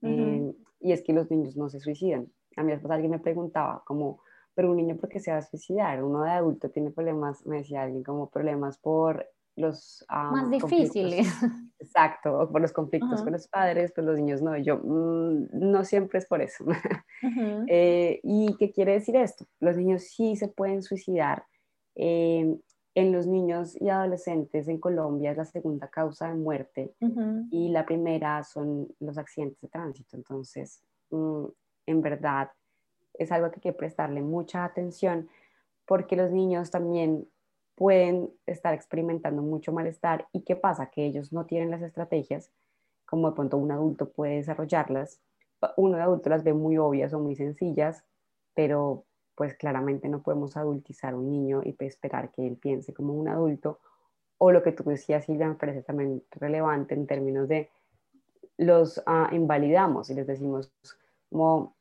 eh, 0.00 0.54
y 0.80 0.92
es 0.92 1.02
que 1.02 1.12
los 1.12 1.30
niños 1.30 1.58
no 1.58 1.68
se 1.68 1.78
suicidan. 1.78 2.32
A 2.56 2.62
mí 2.62 2.72
después 2.72 2.90
alguien 2.90 3.10
me 3.10 3.18
preguntaba 3.18 3.82
como, 3.84 4.22
pero 4.54 4.70
un 4.70 4.78
niño 4.78 4.96
por 4.96 5.10
qué 5.10 5.20
se 5.20 5.30
va 5.30 5.36
a 5.36 5.42
suicidar? 5.42 6.02
Uno 6.02 6.22
de 6.22 6.30
adulto 6.30 6.70
tiene 6.70 6.90
problemas, 6.90 7.44
me 7.44 7.58
decía 7.58 7.82
alguien, 7.82 8.02
como 8.02 8.30
problemas 8.30 8.78
por 8.78 9.26
los... 9.56 10.04
Más 10.08 10.50
difíciles. 10.50 11.26
Exacto, 11.78 12.48
por 12.50 12.60
los 12.60 12.72
conflictos 12.72 13.22
con 13.22 13.32
los 13.32 13.48
padres, 13.48 13.92
pues 13.94 14.06
los 14.06 14.16
niños 14.18 14.42
no. 14.42 14.56
yo, 14.58 14.78
mm, 14.78 15.48
no 15.52 15.84
siempre 15.84 16.18
es 16.18 16.26
por 16.26 16.42
eso. 16.42 16.64
Eh, 17.68 18.18
¿Y 18.22 18.56
qué 18.56 18.72
quiere 18.72 18.92
decir 18.92 19.14
esto? 19.14 19.44
Los 19.60 19.76
niños 19.76 20.04
sí 20.04 20.36
se 20.36 20.48
pueden 20.48 20.82
suicidar. 20.82 21.44
Eh, 21.94 22.56
en 22.94 23.12
los 23.12 23.26
niños 23.26 23.80
y 23.80 23.88
adolescentes 23.88 24.68
en 24.68 24.78
Colombia 24.78 25.30
es 25.30 25.36
la 25.36 25.44
segunda 25.44 25.88
causa 25.88 26.28
de 26.28 26.34
muerte 26.34 26.94
y 27.50 27.68
la 27.68 27.86
primera 27.86 28.42
son 28.42 28.88
los 28.98 29.16
accidentes 29.16 29.60
de 29.60 29.68
tránsito. 29.68 30.16
Entonces, 30.16 30.82
mm, 31.10 31.44
en 31.86 32.02
verdad, 32.02 32.50
es 33.14 33.30
algo 33.30 33.50
que 33.50 33.56
hay 33.56 33.72
que 33.72 33.72
prestarle 33.72 34.22
mucha 34.22 34.64
atención 34.64 35.28
porque 35.86 36.16
los 36.16 36.30
niños 36.30 36.70
también 36.70 37.28
pueden 37.80 38.28
estar 38.44 38.74
experimentando 38.74 39.40
mucho 39.40 39.72
malestar 39.72 40.28
y 40.34 40.42
qué 40.42 40.54
pasa, 40.54 40.90
que 40.90 41.06
ellos 41.06 41.32
no 41.32 41.46
tienen 41.46 41.70
las 41.70 41.80
estrategias 41.80 42.52
como 43.06 43.30
de 43.30 43.34
pronto 43.34 43.56
un 43.56 43.72
adulto 43.72 44.10
puede 44.10 44.36
desarrollarlas. 44.36 45.18
Uno 45.78 45.96
de 45.96 46.02
adulto 46.02 46.28
las 46.28 46.44
ve 46.44 46.52
muy 46.52 46.76
obvias 46.76 47.14
o 47.14 47.20
muy 47.20 47.36
sencillas, 47.36 48.04
pero 48.52 49.06
pues 49.34 49.54
claramente 49.54 50.10
no 50.10 50.20
podemos 50.20 50.58
adultizar 50.58 51.14
a 51.14 51.16
un 51.16 51.30
niño 51.30 51.62
y 51.64 51.74
esperar 51.80 52.30
que 52.32 52.46
él 52.46 52.58
piense 52.58 52.92
como 52.92 53.14
un 53.14 53.28
adulto. 53.28 53.78
O 54.36 54.52
lo 54.52 54.62
que 54.62 54.72
tú 54.72 54.84
decías, 54.84 55.24
Silvia, 55.24 55.48
me 55.48 55.54
parece 55.54 55.82
también 55.82 56.22
relevante 56.32 56.94
en 56.94 57.06
términos 57.06 57.48
de 57.48 57.70
los 58.58 59.02
ah, 59.06 59.30
invalidamos 59.32 60.10
y 60.10 60.14
les 60.14 60.26
decimos 60.26 60.70
como 61.30 61.74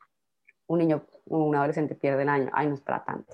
un 0.68 0.80
niño 0.80 1.04
un 1.26 1.54
adolescente 1.58 1.94
pierde 1.94 2.22
el 2.22 2.30
año, 2.30 2.50
ay, 2.54 2.68
no 2.70 2.76
es 2.76 2.82
para 2.82 3.04
tanto. 3.04 3.34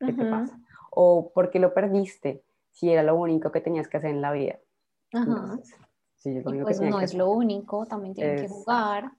¿Qué 0.00 0.12
te 0.12 0.24
pasa? 0.24 0.58
O 0.90 1.32
por 1.32 1.50
qué 1.50 1.58
lo 1.58 1.72
perdiste 1.72 2.44
si 2.70 2.90
era 2.90 3.02
lo 3.02 3.16
único 3.16 3.50
que 3.50 3.60
tenías 3.60 3.88
que 3.88 3.96
hacer 3.96 4.10
en 4.10 4.20
la 4.20 4.32
vida. 4.32 4.58
Ajá. 5.12 5.58
pues 6.62 6.80
no 6.80 7.00
es 7.00 7.14
lo 7.14 7.30
único, 7.30 7.86
también 7.86 8.14
tienen 8.14 8.42
que 8.42 8.48
jugar. 8.48 9.10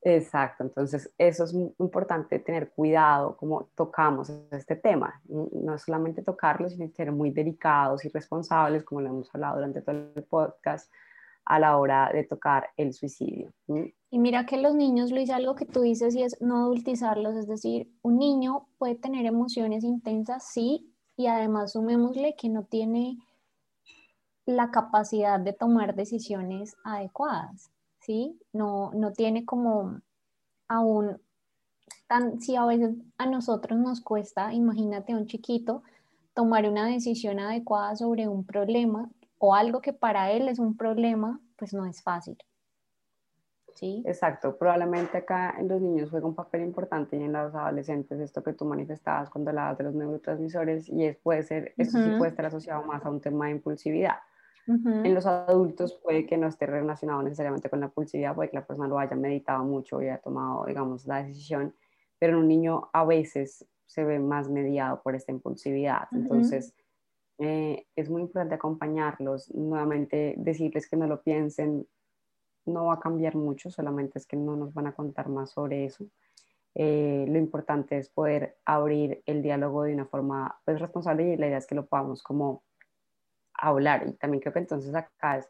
Exacto, 0.00 0.62
entonces 0.62 1.12
eso 1.18 1.44
es 1.44 1.52
importante 1.78 2.38
tener 2.38 2.70
cuidado 2.70 3.36
como 3.36 3.68
tocamos 3.74 4.30
este 4.52 4.76
tema, 4.76 5.20
no 5.26 5.76
solamente 5.76 6.22
tocarlo, 6.22 6.70
sino 6.70 6.88
ser 6.90 7.10
muy 7.10 7.32
delicados 7.32 8.04
y 8.04 8.08
responsables, 8.08 8.84
como 8.84 9.00
lo 9.00 9.08
hemos 9.08 9.34
hablado 9.34 9.56
durante 9.56 9.82
todo 9.82 9.96
el 10.14 10.22
podcast, 10.22 10.88
a 11.48 11.58
la 11.58 11.78
hora 11.78 12.10
de 12.12 12.24
tocar 12.24 12.68
el 12.76 12.92
suicidio. 12.92 13.50
Y 14.10 14.18
mira 14.18 14.44
que 14.44 14.58
los 14.58 14.74
niños, 14.74 15.10
Luis, 15.10 15.30
algo 15.30 15.54
que 15.54 15.64
tú 15.64 15.80
dices 15.80 16.14
y 16.14 16.22
es 16.22 16.40
no 16.42 16.58
adultizarlos, 16.58 17.36
es 17.36 17.48
decir, 17.48 17.90
un 18.02 18.18
niño 18.18 18.68
puede 18.76 18.96
tener 18.96 19.24
emociones 19.24 19.82
intensas, 19.82 20.46
sí, 20.46 20.92
y 21.16 21.26
además 21.26 21.72
sumémosle 21.72 22.36
que 22.36 22.50
no 22.50 22.64
tiene 22.64 23.16
la 24.44 24.70
capacidad 24.70 25.40
de 25.40 25.54
tomar 25.54 25.94
decisiones 25.94 26.76
adecuadas, 26.84 27.70
¿sí? 28.00 28.38
No, 28.52 28.92
no 28.92 29.12
tiene 29.12 29.46
como 29.46 30.00
aún 30.68 31.18
tan, 32.06 32.40
si 32.42 32.56
a 32.56 32.66
veces 32.66 32.94
a 33.16 33.24
nosotros 33.24 33.78
nos 33.78 34.02
cuesta, 34.02 34.52
imagínate 34.52 35.14
a 35.14 35.16
un 35.16 35.26
chiquito, 35.26 35.82
tomar 36.34 36.68
una 36.68 36.86
decisión 36.86 37.40
adecuada 37.40 37.96
sobre 37.96 38.28
un 38.28 38.44
problema 38.44 39.10
o 39.38 39.54
algo 39.54 39.80
que 39.80 39.92
para 39.92 40.32
él 40.32 40.48
es 40.48 40.58
un 40.58 40.76
problema, 40.76 41.40
pues 41.56 41.72
no 41.72 41.86
es 41.86 42.02
fácil. 42.02 42.36
¿Sí? 43.74 44.02
Exacto, 44.06 44.56
probablemente 44.58 45.18
acá 45.18 45.54
en 45.56 45.68
los 45.68 45.80
niños 45.80 46.10
juega 46.10 46.26
un 46.26 46.34
papel 46.34 46.62
importante 46.62 47.16
y 47.16 47.22
en 47.22 47.32
los 47.32 47.54
adolescentes 47.54 48.18
esto 48.18 48.42
que 48.42 48.52
tú 48.52 48.64
manifestabas 48.64 49.30
cuando 49.30 49.50
hablabas 49.50 49.78
de 49.78 49.84
los 49.84 49.94
neurotransmisores 49.94 50.88
y 50.88 51.04
es, 51.04 51.16
puede 51.18 51.44
ser, 51.44 51.74
eso 51.76 52.02
sí 52.02 52.10
puede 52.18 52.30
estar 52.30 52.46
asociado 52.46 52.82
más 52.82 53.04
a 53.04 53.10
un 53.10 53.20
tema 53.20 53.46
de 53.46 53.52
impulsividad. 53.52 54.16
En 54.66 55.14
los 55.14 55.24
adultos 55.24 55.98
puede 56.02 56.26
que 56.26 56.36
no 56.36 56.46
esté 56.46 56.66
relacionado 56.66 57.22
necesariamente 57.22 57.70
con 57.70 57.80
la 57.80 57.86
impulsividad, 57.86 58.34
puede 58.34 58.50
que 58.50 58.56
la 58.56 58.66
persona 58.66 58.86
lo 58.86 58.98
haya 58.98 59.16
meditado 59.16 59.64
mucho 59.64 60.02
y 60.02 60.08
haya 60.08 60.18
tomado, 60.18 60.66
digamos, 60.66 61.06
la 61.06 61.22
decisión, 61.22 61.74
pero 62.18 62.34
en 62.34 62.40
un 62.40 62.48
niño 62.48 62.90
a 62.92 63.04
veces 63.06 63.64
se 63.86 64.04
ve 64.04 64.18
más 64.18 64.50
mediado 64.50 65.00
por 65.02 65.14
esta 65.14 65.32
impulsividad. 65.32 66.08
Entonces, 66.12 66.74
eh, 67.38 67.86
es 67.94 68.10
muy 68.10 68.22
importante 68.22 68.56
acompañarlos, 68.56 69.54
nuevamente 69.54 70.34
decirles 70.38 70.88
que 70.88 70.96
no 70.96 71.06
lo 71.06 71.22
piensen, 71.22 71.86
no 72.66 72.86
va 72.86 72.94
a 72.94 73.00
cambiar 73.00 73.36
mucho, 73.36 73.70
solamente 73.70 74.18
es 74.18 74.26
que 74.26 74.36
no 74.36 74.56
nos 74.56 74.74
van 74.74 74.88
a 74.88 74.92
contar 74.92 75.28
más 75.28 75.50
sobre 75.50 75.84
eso. 75.84 76.04
Eh, 76.74 77.24
lo 77.28 77.38
importante 77.38 77.96
es 77.96 78.08
poder 78.08 78.58
abrir 78.64 79.22
el 79.26 79.42
diálogo 79.42 79.84
de 79.84 79.94
una 79.94 80.06
forma 80.06 80.60
pues, 80.64 80.78
responsable 80.80 81.32
y 81.32 81.36
la 81.36 81.46
idea 81.46 81.58
es 81.58 81.66
que 81.66 81.74
lo 81.74 81.86
podamos 81.86 82.22
como 82.22 82.62
hablar 83.54 84.06
y 84.06 84.12
también 84.12 84.40
creo 84.40 84.52
que 84.52 84.60
entonces 84.60 84.94
acá 84.94 85.38
es 85.38 85.48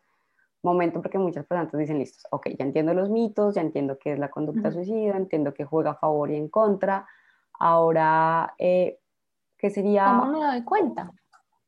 momento 0.62 1.02
porque 1.02 1.18
muchas 1.18 1.46
personas 1.46 1.72
dicen 1.72 1.98
listos, 1.98 2.26
ok, 2.30 2.48
ya 2.58 2.64
entiendo 2.64 2.94
los 2.94 3.10
mitos, 3.10 3.54
ya 3.54 3.60
entiendo 3.60 3.98
qué 3.98 4.12
es 4.12 4.18
la 4.18 4.30
conducta 4.30 4.70
suicida, 4.72 5.16
entiendo 5.16 5.54
que 5.54 5.64
juega 5.64 5.90
a 5.90 5.94
favor 5.94 6.30
y 6.30 6.36
en 6.36 6.48
contra, 6.48 7.06
ahora, 7.58 8.54
eh, 8.58 8.98
¿qué 9.56 9.70
sería? 9.70 10.06
¿Cómo 10.06 10.38
me 10.38 10.46
doy 10.46 10.64
cuenta? 10.64 11.12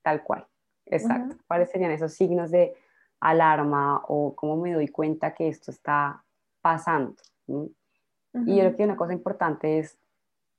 Tal 0.02 0.22
cual, 0.22 0.46
exacto. 0.86 1.36
¿Cuáles 1.46 1.70
serían 1.70 1.90
esos 1.90 2.14
signos 2.14 2.50
de 2.50 2.74
alarma 3.20 4.02
o 4.08 4.34
cómo 4.34 4.56
me 4.56 4.72
doy 4.72 4.88
cuenta 4.88 5.34
que 5.34 5.48
esto 5.48 5.70
está 5.70 6.24
pasando? 6.60 7.16
Y 7.46 8.56
yo 8.56 8.60
creo 8.60 8.76
que 8.76 8.84
una 8.84 8.96
cosa 8.96 9.12
importante 9.12 9.78
es 9.78 9.98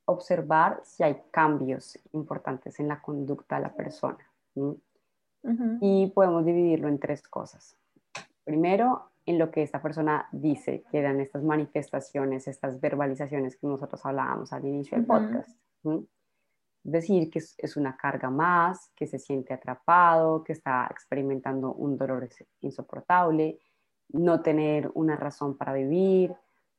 observar 0.04 0.80
si 0.84 1.02
hay 1.02 1.22
cambios 1.30 1.98
importantes 2.12 2.78
en 2.80 2.88
la 2.88 3.00
conducta 3.00 3.56
de 3.56 3.62
la 3.62 3.72
persona. 3.72 4.18
Y 5.80 6.06
podemos 6.14 6.44
dividirlo 6.44 6.88
en 6.88 6.98
tres 6.98 7.22
cosas. 7.22 7.76
Primero, 8.44 9.10
en 9.26 9.38
lo 9.38 9.50
que 9.50 9.62
esta 9.62 9.80
persona 9.80 10.28
dice, 10.32 10.84
que 10.90 10.98
eran 10.98 11.20
estas 11.20 11.42
manifestaciones, 11.42 12.48
estas 12.48 12.80
verbalizaciones 12.80 13.56
que 13.56 13.66
nosotros 13.66 14.04
hablábamos 14.04 14.52
al 14.52 14.64
inicio 14.66 14.98
del 14.98 15.06
podcast 15.06 15.50
decir 16.82 17.30
que 17.30 17.38
es 17.38 17.76
una 17.76 17.96
carga 17.96 18.30
más, 18.30 18.90
que 18.96 19.06
se 19.06 19.18
siente 19.18 19.54
atrapado, 19.54 20.42
que 20.42 20.52
está 20.52 20.88
experimentando 20.90 21.72
un 21.72 21.96
dolor 21.96 22.28
insoportable, 22.60 23.58
no 24.08 24.42
tener 24.42 24.90
una 24.94 25.16
razón 25.16 25.56
para 25.56 25.72
vivir. 25.72 26.34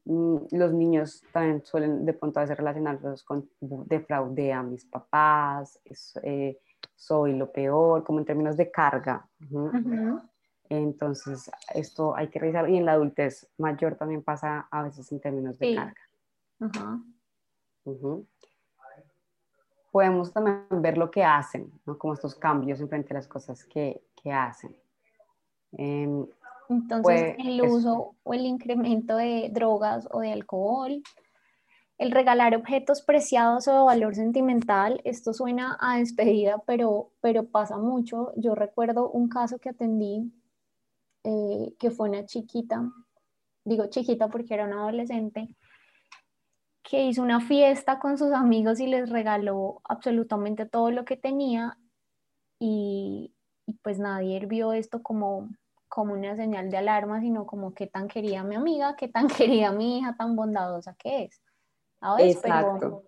Mm, 0.05 0.37
los 0.51 0.73
niños 0.73 1.23
también 1.31 1.63
suelen 1.63 2.05
de 2.05 2.13
pronto 2.13 2.39
a 2.39 2.43
veces 2.43 2.57
relacionarlos 2.57 3.23
con 3.23 3.49
defraudé 3.59 4.51
a 4.51 4.61
mis 4.61 4.85
papás, 4.85 5.79
eh, 6.21 6.59
soy 6.95 7.33
lo 7.33 7.51
peor, 7.51 8.03
como 8.03 8.19
en 8.19 8.25
términos 8.25 8.57
de 8.57 8.69
carga. 8.69 9.27
Entonces, 10.69 11.51
esto 11.73 12.15
hay 12.15 12.29
que 12.29 12.39
revisar 12.39 12.69
y 12.69 12.77
en 12.77 12.85
la 12.85 12.93
adultez 12.93 13.47
mayor 13.57 13.95
también 13.95 14.23
pasa 14.23 14.67
a 14.71 14.83
veces 14.83 15.11
en 15.11 15.19
términos 15.19 15.57
de 15.59 15.75
carga. 15.75 16.01
Podemos 19.93 20.33
también 20.33 20.65
ver 20.81 20.97
lo 20.97 21.11
que 21.11 21.23
hacen, 21.23 21.71
¿no? 21.85 21.99
como 21.99 22.15
estos 22.15 22.33
cambios 22.33 22.79
en 22.79 22.89
frente 22.89 23.13
a 23.13 23.17
las 23.17 23.27
cosas 23.27 23.63
que, 23.63 24.01
que 24.15 24.31
hacen. 24.31 24.75
Em, 25.73 26.25
Entonces, 26.67 27.35
el 27.37 27.61
uso 27.61 28.15
o 28.23 28.33
el 28.33 28.47
incremento 28.47 29.15
de 29.17 29.51
drogas 29.53 30.07
o 30.09 30.21
de 30.21 30.31
alcohol, 30.31 31.03
el 31.99 32.09
regalar 32.09 32.55
objetos 32.55 33.03
preciados 33.03 33.67
o 33.67 33.71
de 33.71 33.83
valor 33.83 34.15
sentimental, 34.15 34.99
esto 35.03 35.31
suena 35.31 35.77
a 35.79 35.99
despedida, 35.99 36.57
pero, 36.65 37.11
pero 37.21 37.45
pasa 37.45 37.77
mucho. 37.77 38.33
Yo 38.35 38.55
recuerdo 38.55 39.11
un 39.11 39.29
caso 39.29 39.59
que 39.59 39.69
atendí, 39.69 40.33
eh, 41.23 41.75
que 41.77 41.91
fue 41.91 42.09
una 42.09 42.25
chiquita, 42.25 42.91
digo 43.63 43.85
chiquita 43.91 44.27
porque 44.27 44.55
era 44.55 44.65
una 44.65 44.81
adolescente, 44.81 45.55
que 46.93 47.05
hizo 47.05 47.23
una 47.23 47.41
fiesta 47.41 47.97
con 47.97 48.19
sus 48.19 48.31
amigos 48.33 48.79
y 48.79 48.85
les 48.85 49.09
regaló 49.09 49.81
absolutamente 49.83 50.67
todo 50.67 50.91
lo 50.91 51.05
que 51.05 51.17
tenía 51.17 51.75
y, 52.59 53.33
y 53.65 53.73
pues 53.81 53.97
nadie 53.97 54.45
vio 54.45 54.73
esto 54.73 55.01
como 55.01 55.49
como 55.89 56.13
una 56.13 56.35
señal 56.35 56.69
de 56.69 56.77
alarma, 56.77 57.19
sino 57.19 57.47
como 57.47 57.73
qué 57.73 57.87
tan 57.87 58.07
quería 58.07 58.43
mi 58.43 58.53
amiga, 58.53 58.95
qué 58.95 59.07
tan 59.07 59.27
quería 59.27 59.71
mi 59.71 59.97
hija, 59.97 60.15
tan 60.15 60.35
bondadosa 60.35 60.93
que 60.93 61.23
es. 61.23 61.41
Exacto. 62.19 63.05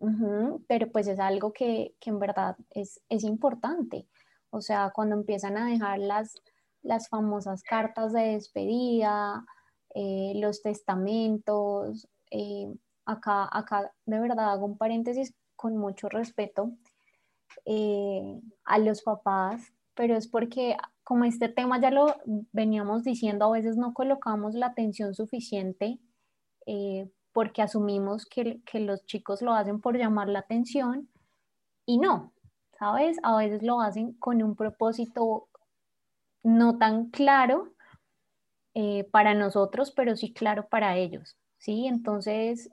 Pero, 0.00 0.60
pero, 0.66 0.90
pues 0.90 1.06
es 1.06 1.20
algo 1.20 1.52
que, 1.52 1.94
que 2.00 2.10
en 2.10 2.18
verdad 2.18 2.56
es, 2.70 3.00
es, 3.08 3.22
importante. 3.22 4.08
O 4.50 4.60
sea, 4.60 4.90
cuando 4.92 5.14
empiezan 5.14 5.56
a 5.56 5.66
dejar 5.66 6.00
las, 6.00 6.42
las 6.82 7.08
famosas 7.08 7.62
cartas 7.62 8.12
de 8.12 8.32
despedida, 8.32 9.46
eh, 9.94 10.32
los 10.34 10.60
testamentos, 10.62 12.08
eh, 12.32 12.74
acá, 13.06 13.48
acá 13.50 13.92
de 14.04 14.20
verdad 14.20 14.50
hago 14.50 14.66
un 14.66 14.76
paréntesis 14.76 15.34
con 15.56 15.76
mucho 15.76 16.08
respeto 16.08 16.72
eh, 17.64 18.40
a 18.64 18.78
los 18.78 19.02
papás, 19.02 19.72
pero 19.94 20.16
es 20.16 20.28
porque 20.28 20.76
como 21.04 21.24
este 21.24 21.48
tema 21.48 21.80
ya 21.80 21.90
lo 21.90 22.16
veníamos 22.52 23.04
diciendo, 23.04 23.46
a 23.46 23.52
veces 23.52 23.76
no 23.76 23.94
colocamos 23.94 24.54
la 24.54 24.66
atención 24.66 25.14
suficiente 25.14 25.98
eh, 26.66 27.08
porque 27.32 27.62
asumimos 27.62 28.26
que, 28.26 28.60
que, 28.64 28.80
los 28.80 29.04
chicos 29.06 29.42
lo 29.42 29.54
hacen 29.54 29.80
por 29.80 29.96
llamar 29.96 30.28
la 30.28 30.40
atención 30.40 31.08
y 31.86 31.98
no, 31.98 32.32
¿sabes? 32.78 33.18
A 33.22 33.36
veces 33.36 33.62
lo 33.62 33.80
hacen 33.80 34.14
con 34.14 34.42
un 34.42 34.56
propósito 34.56 35.48
no 36.42 36.78
tan 36.78 37.10
claro 37.10 37.72
eh, 38.74 39.04
para 39.10 39.34
nosotros, 39.34 39.90
pero 39.90 40.16
sí 40.16 40.32
claro 40.32 40.68
para 40.68 40.96
ellos, 40.96 41.36
¿sí? 41.58 41.86
Entonces, 41.86 42.70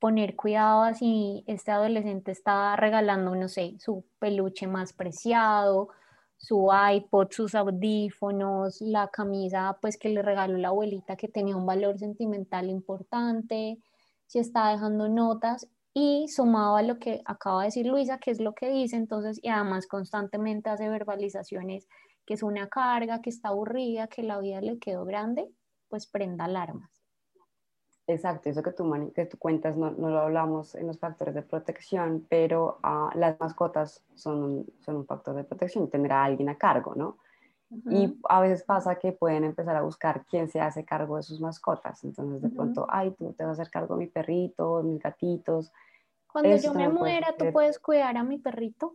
poner 0.00 0.34
cuidado 0.34 0.82
a 0.82 0.94
si 0.94 1.44
este 1.46 1.70
adolescente 1.70 2.32
está 2.32 2.74
regalando, 2.76 3.34
no 3.36 3.48
sé, 3.48 3.76
su 3.78 4.04
peluche 4.18 4.66
más 4.66 4.92
preciado, 4.92 5.90
su 6.36 6.70
iPod, 6.72 7.28
sus 7.30 7.54
audífonos, 7.54 8.80
la 8.80 9.08
camisa 9.08 9.78
pues 9.80 9.98
que 9.98 10.08
le 10.08 10.22
regaló 10.22 10.56
la 10.56 10.68
abuelita 10.68 11.16
que 11.16 11.28
tenía 11.28 11.56
un 11.56 11.66
valor 11.66 11.98
sentimental 11.98 12.70
importante, 12.70 13.78
si 14.26 14.38
está 14.38 14.70
dejando 14.70 15.08
notas 15.08 15.68
y 15.92 16.28
sumado 16.28 16.76
a 16.76 16.82
lo 16.82 16.98
que 16.98 17.20
acaba 17.26 17.60
de 17.60 17.66
decir 17.66 17.86
Luisa, 17.86 18.18
que 18.18 18.30
es 18.30 18.40
lo 18.40 18.54
que 18.54 18.70
dice, 18.70 18.96
entonces, 18.96 19.38
y 19.42 19.48
además 19.48 19.86
constantemente 19.86 20.70
hace 20.70 20.88
verbalizaciones 20.88 21.86
que 22.26 22.34
es 22.34 22.42
una 22.42 22.68
carga, 22.68 23.20
que 23.20 23.30
está 23.30 23.48
aburrida, 23.48 24.06
que 24.06 24.22
la 24.22 24.38
vida 24.38 24.60
le 24.60 24.78
quedó 24.78 25.04
grande, 25.04 25.50
pues 25.88 26.06
prenda 26.06 26.44
alarmas. 26.44 26.99
Exacto, 28.10 28.48
eso 28.48 28.62
que 28.62 28.72
tú, 28.72 29.12
que 29.14 29.26
tú 29.26 29.38
cuentas 29.38 29.76
no, 29.76 29.92
no, 29.92 30.10
lo 30.10 30.18
hablamos 30.18 30.74
en 30.74 30.88
los 30.88 30.98
factores 30.98 31.32
de 31.32 31.42
protección, 31.42 32.26
pero 32.28 32.80
uh, 32.82 33.16
las 33.16 33.38
mascotas 33.38 34.02
son 34.16 34.42
un, 34.42 34.66
son 34.80 34.96
un 34.96 35.06
factor 35.06 35.36
de 35.36 35.44
protección, 35.44 35.88
tener 35.88 36.12
a 36.12 36.24
alguien 36.24 36.48
a 36.48 36.58
cargo, 36.58 36.94
¿no? 36.96 37.18
Y 37.88 38.18
a 38.28 38.40
veces 38.40 38.64
pasa 38.64 38.96
que 38.96 39.12
pueden 39.12 39.44
empezar 39.44 39.76
a 39.76 39.82
buscar 39.82 40.24
quién 40.28 40.48
se 40.48 40.60
hace 40.60 40.84
cargo 40.84 41.18
de 41.18 41.22
sus 41.22 41.40
mascotas. 41.40 42.02
Entonces, 42.02 42.42
de 42.42 42.48
pronto, 42.48 42.84
ay, 42.88 43.12
tú 43.12 43.32
te 43.32 43.44
vas 43.44 43.60
a 43.60 43.62
hacer 43.62 43.70
cargo 43.70 43.94
de 43.94 44.06
mi 44.06 44.06
perrito, 44.08 44.78
de 44.78 44.88
mis 44.88 45.00
gatitos. 45.00 45.72
Cuando 46.32 46.56
yo 46.56 46.74
me 46.74 46.88
muera, 46.88 47.36
tú 47.38 47.52
puedes 47.52 47.78
cuidar 47.78 48.16
a 48.16 48.24
mi 48.24 48.38
perrito. 48.38 48.92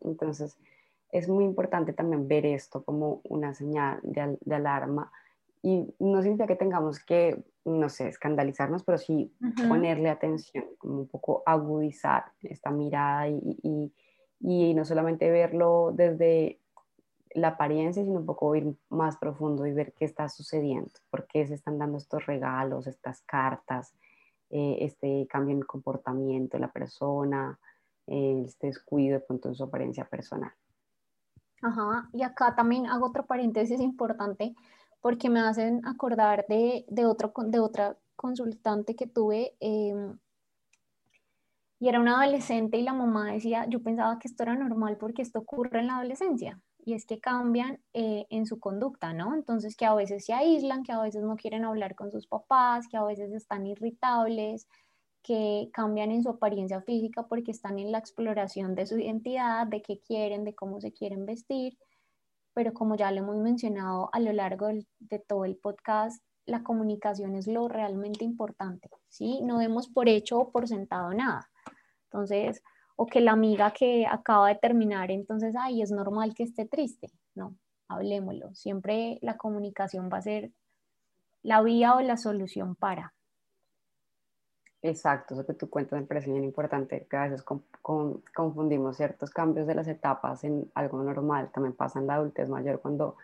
Entonces, 0.00 0.56
es 1.12 1.28
muy 1.28 1.44
importante 1.44 1.92
también 1.92 2.26
ver 2.28 2.46
esto 2.46 2.82
como 2.82 3.20
una 3.24 3.52
señal 3.52 4.00
de, 4.02 4.38
de 4.40 4.54
alarma 4.54 5.12
y 5.66 5.96
no 5.98 6.22
significa 6.22 6.46
que 6.46 6.54
tengamos 6.54 7.04
que, 7.04 7.42
no 7.64 7.88
sé, 7.88 8.06
escandalizarnos, 8.06 8.84
pero 8.84 8.98
sí 8.98 9.34
ponerle 9.68 10.10
atención, 10.10 10.64
como 10.78 11.00
un 11.00 11.08
poco 11.08 11.42
agudizar 11.44 12.26
esta 12.42 12.70
mirada 12.70 13.28
y, 13.28 13.58
y, 13.64 13.92
y, 14.38 14.74
no 14.74 14.84
solamente 14.84 15.28
verlo 15.28 15.90
desde 15.92 16.60
la 17.34 17.48
apariencia, 17.48 18.04
sino 18.04 18.20
un 18.20 18.26
poco 18.26 18.54
ir 18.54 18.76
más 18.90 19.16
profundo 19.16 19.66
y 19.66 19.72
ver 19.72 19.92
qué 19.92 20.04
está 20.04 20.28
sucediendo, 20.28 20.92
por 21.10 21.26
qué 21.26 21.44
se 21.48 21.54
están 21.54 21.78
dando 21.78 21.98
estos 21.98 22.24
regalos, 22.26 22.86
estas 22.86 23.22
cartas, 23.22 23.92
eh, 24.50 24.76
este 24.82 25.26
cambio 25.28 25.54
en 25.54 25.62
el 25.62 25.66
comportamiento 25.66 26.58
de 26.58 26.60
la 26.60 26.70
persona, 26.70 27.58
eh, 28.06 28.44
este 28.46 28.68
descuido 28.68 29.14
de 29.14 29.26
pronto 29.26 29.48
en 29.48 29.56
su 29.56 29.64
apariencia 29.64 30.04
personal. 30.04 30.52
Ajá, 31.60 32.08
y 32.12 32.22
acá 32.22 32.54
también 32.54 32.86
hago 32.86 33.06
otro 33.06 33.26
paréntesis 33.26 33.80
importante 33.80 34.54
porque 35.00 35.30
me 35.30 35.40
hacen 35.40 35.84
acordar 35.86 36.46
de, 36.48 36.84
de, 36.88 37.06
otro, 37.06 37.32
de 37.46 37.60
otra 37.60 37.96
consultante 38.16 38.96
que 38.96 39.06
tuve. 39.06 39.54
Em, 39.60 40.18
y 41.78 41.88
era 41.88 42.00
una 42.00 42.22
adolescente 42.22 42.78
y 42.78 42.82
la 42.82 42.94
mamá 42.94 43.32
decía, 43.32 43.66
yo 43.68 43.82
pensaba 43.82 44.18
que 44.18 44.28
esto 44.28 44.42
era 44.42 44.54
normal 44.54 44.96
porque 44.98 45.22
esto 45.22 45.40
ocurre 45.40 45.80
en 45.80 45.88
la 45.88 45.96
adolescencia. 45.96 46.60
Y 46.78 46.94
es 46.94 47.04
que 47.04 47.20
cambian 47.20 47.80
eh, 47.92 48.26
en 48.30 48.46
su 48.46 48.58
conducta, 48.60 49.12
¿no? 49.12 49.34
Entonces 49.34 49.76
que 49.76 49.84
a 49.84 49.94
veces 49.94 50.24
se 50.24 50.32
aíslan, 50.32 50.84
que 50.84 50.92
a 50.92 51.02
veces 51.02 51.22
no 51.22 51.36
quieren 51.36 51.64
hablar 51.64 51.94
con 51.94 52.10
sus 52.10 52.26
papás, 52.26 52.86
que 52.88 52.96
a 52.96 53.04
veces 53.04 53.32
están 53.32 53.66
irritables, 53.66 54.66
que 55.22 55.68
cambian 55.72 56.12
en 56.12 56.22
su 56.22 56.30
apariencia 56.30 56.80
física 56.82 57.26
porque 57.26 57.50
están 57.50 57.78
en 57.78 57.90
la 57.90 57.98
exploración 57.98 58.74
de 58.76 58.86
su 58.86 58.98
identidad, 58.98 59.66
de 59.66 59.82
qué 59.82 60.00
quieren, 60.00 60.44
de 60.44 60.54
cómo 60.54 60.80
se 60.80 60.92
quieren 60.92 61.26
vestir 61.26 61.76
pero 62.56 62.72
como 62.72 62.96
ya 62.96 63.10
lo 63.12 63.18
hemos 63.18 63.36
mencionado 63.36 64.08
a 64.14 64.18
lo 64.18 64.32
largo 64.32 64.68
de 64.98 65.18
todo 65.18 65.44
el 65.44 65.56
podcast, 65.56 66.24
la 66.46 66.62
comunicación 66.62 67.36
es 67.36 67.46
lo 67.46 67.68
realmente 67.68 68.24
importante, 68.24 68.88
¿sí? 69.08 69.42
No 69.42 69.58
demos 69.58 69.88
por 69.88 70.08
hecho 70.08 70.38
o 70.38 70.50
por 70.50 70.66
sentado 70.66 71.12
nada. 71.12 71.50
Entonces, 72.04 72.62
o 72.96 73.04
que 73.04 73.20
la 73.20 73.32
amiga 73.32 73.72
que 73.72 74.06
acaba 74.06 74.48
de 74.48 74.54
terminar, 74.54 75.10
entonces, 75.10 75.54
ay, 75.54 75.82
es 75.82 75.90
normal 75.90 76.32
que 76.34 76.44
esté 76.44 76.64
triste. 76.64 77.12
No, 77.34 77.54
hablemoslo. 77.88 78.54
Siempre 78.54 79.18
la 79.20 79.36
comunicación 79.36 80.08
va 80.10 80.16
a 80.16 80.22
ser 80.22 80.50
la 81.42 81.60
vía 81.60 81.94
o 81.94 82.00
la 82.00 82.16
solución 82.16 82.74
para. 82.74 83.12
Exacto, 84.88 85.34
eso 85.34 85.44
que 85.44 85.54
tú 85.54 85.68
cuentas 85.68 86.00
me 86.00 86.06
parece 86.06 86.30
bien 86.30 86.44
importante, 86.44 87.06
que 87.10 87.16
a 87.16 87.24
veces 87.24 87.42
confundimos 87.42 88.96
ciertos 88.96 89.30
cambios 89.30 89.66
de 89.66 89.74
las 89.74 89.88
etapas 89.88 90.44
en 90.44 90.70
algo 90.74 91.02
normal, 91.02 91.50
también 91.52 91.74
pasa 91.74 91.98
en 91.98 92.06
la 92.06 92.14
adultez 92.14 92.48
mayor 92.48 92.80
cuando 92.80 93.16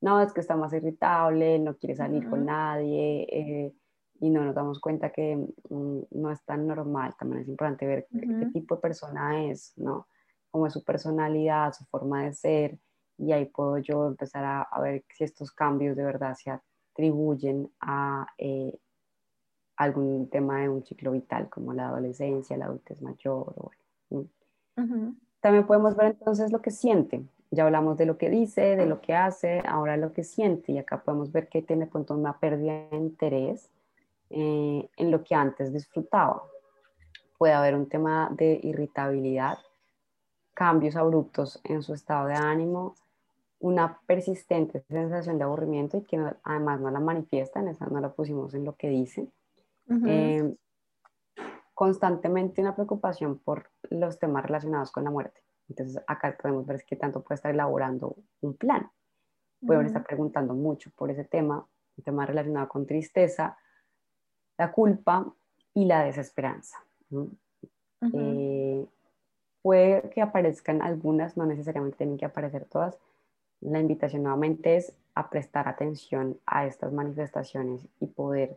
no, 0.00 0.20
es 0.20 0.32
que 0.32 0.40
está 0.40 0.54
más 0.54 0.72
irritable, 0.72 1.58
no 1.58 1.76
quiere 1.76 1.96
salir 1.96 2.28
con 2.30 2.44
nadie 2.44 3.26
eh, 3.32 3.74
y 4.20 4.30
no 4.30 4.44
nos 4.44 4.54
damos 4.54 4.78
cuenta 4.78 5.10
que 5.10 5.36
mm, 5.36 5.98
no 6.12 6.30
es 6.30 6.40
tan 6.44 6.68
normal, 6.68 7.16
también 7.18 7.42
es 7.42 7.48
importante 7.48 7.84
ver 7.84 8.06
qué, 8.12 8.46
tipo 8.52 8.76
de 8.76 8.80
persona 8.80 9.44
es, 9.44 9.72
¿no? 9.76 10.06
Cómo 10.52 10.68
es 10.68 10.72
su 10.72 10.84
personalidad, 10.84 11.72
su 11.72 11.84
forma 11.86 12.24
de 12.24 12.32
ser 12.32 12.78
y 13.18 13.32
ahí 13.32 13.46
puedo 13.46 13.78
yo 13.78 14.06
empezar 14.06 14.44
a, 14.44 14.62
a 14.62 14.80
ver 14.80 15.04
si 15.12 15.24
estos 15.24 15.50
cambios 15.50 15.96
de 15.96 16.04
verdad 16.04 16.36
se 16.36 16.52
atribuyen 16.52 17.68
a... 17.80 18.24
Eh, 18.38 18.78
algún 19.78 20.28
tema 20.28 20.60
de 20.60 20.68
un 20.68 20.84
ciclo 20.84 21.12
vital 21.12 21.48
como 21.48 21.72
la 21.72 21.88
adolescencia, 21.88 22.56
la 22.56 22.66
adultez 22.66 23.00
mayor. 23.00 23.54
También 25.40 25.66
podemos 25.66 25.96
ver 25.96 26.16
entonces 26.18 26.50
lo 26.50 26.60
que 26.60 26.72
siente. 26.72 27.22
Ya 27.50 27.64
hablamos 27.64 27.96
de 27.96 28.04
lo 28.04 28.18
que 28.18 28.28
dice, 28.28 28.76
de 28.76 28.86
lo 28.86 29.00
que 29.00 29.14
hace, 29.14 29.62
ahora 29.66 29.96
lo 29.96 30.12
que 30.12 30.24
siente 30.24 30.72
y 30.72 30.78
acá 30.78 31.02
podemos 31.02 31.30
ver 31.32 31.48
que 31.48 31.62
tiene 31.62 31.86
pronto 31.86 32.14
una 32.14 32.38
pérdida 32.38 32.88
de 32.90 32.96
interés 32.96 33.70
eh, 34.30 34.88
en 34.96 35.10
lo 35.10 35.22
que 35.22 35.34
antes 35.36 35.72
disfrutaba. 35.72 36.42
Puede 37.38 37.54
haber 37.54 37.76
un 37.76 37.88
tema 37.88 38.30
de 38.36 38.58
irritabilidad, 38.62 39.58
cambios 40.54 40.96
abruptos 40.96 41.60
en 41.62 41.82
su 41.82 41.94
estado 41.94 42.26
de 42.26 42.34
ánimo, 42.34 42.96
una 43.60 44.00
persistente 44.06 44.80
sensación 44.88 45.38
de 45.38 45.44
aburrimiento 45.44 45.98
y 45.98 46.02
que 46.02 46.20
además 46.42 46.80
no 46.80 46.90
la 46.90 47.00
manifiestan, 47.00 47.68
esa 47.68 47.86
no 47.86 48.00
la 48.00 48.10
pusimos 48.10 48.54
en 48.54 48.64
lo 48.64 48.74
que 48.74 48.88
Em, 49.88 50.54
constantemente 51.74 52.60
una 52.60 52.74
preocupación 52.74 53.38
por 53.38 53.70
los 53.90 54.18
temas 54.18 54.44
relacionados 54.44 54.90
con 54.90 55.04
la 55.04 55.10
muerte. 55.10 55.40
Entonces 55.68 56.02
acá 56.06 56.36
podemos 56.40 56.66
ver 56.66 56.84
qué 56.84 56.96
tanto 56.96 57.22
puede 57.22 57.36
estar 57.36 57.52
elaborando 57.52 58.16
un 58.40 58.54
plan. 58.54 58.90
Pueden 59.64 59.86
estar 59.86 60.04
preguntando 60.04 60.54
mucho 60.54 60.90
por 60.96 61.10
ese 61.10 61.24
tema, 61.24 61.66
un 61.96 62.04
tema 62.04 62.26
relacionado 62.26 62.68
con 62.68 62.86
tristeza, 62.86 63.56
la 64.56 64.72
culpa 64.72 65.32
y 65.74 65.84
la 65.84 66.04
desesperanza. 66.04 66.78
Eh, 68.12 68.86
puede 69.62 70.10
que 70.10 70.22
aparezcan 70.22 70.82
algunas, 70.82 71.36
no 71.36 71.46
necesariamente 71.46 71.98
tienen 71.98 72.18
que 72.18 72.24
aparecer 72.24 72.64
todas. 72.66 72.98
La 73.60 73.80
invitación 73.80 74.22
nuevamente 74.22 74.76
es 74.76 74.94
a 75.14 75.28
prestar 75.30 75.68
atención 75.68 76.38
a 76.46 76.66
estas 76.66 76.92
manifestaciones 76.92 77.86
y 78.00 78.06
poder 78.06 78.56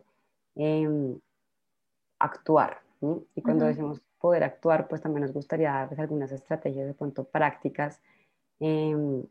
actuar. 2.18 2.80
Y 3.34 3.42
cuando 3.42 3.66
decimos 3.66 4.00
poder 4.20 4.44
actuar, 4.44 4.86
pues 4.88 5.02
también 5.02 5.22
nos 5.22 5.32
gustaría 5.32 5.72
darles 5.72 5.98
algunas 5.98 6.30
estrategias 6.30 6.86
de 6.86 6.94
pronto 6.94 7.24
prácticas 7.24 8.00
em, 8.60 9.24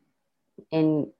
en 0.69 1.13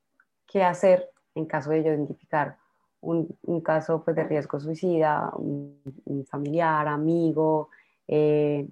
qué 0.45 0.64
hacer 0.64 1.10
en 1.36 1.45
caso 1.45 1.70
de 1.70 1.80
identificar 1.80 2.58
un, 2.99 3.62
caso 3.64 4.04
pues, 4.04 4.16
de 4.16 4.24
riesgo 4.24 4.60
suicida, 4.60 5.32
un, 5.36 5.82
familiar, 6.30 6.88
amigo, 6.88 7.70
eh, 8.08 8.68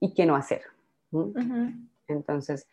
y 0.00 0.14
qué 0.14 0.24
no 0.24 0.36
hacer. 0.36 0.62
Entonces, 2.08 2.66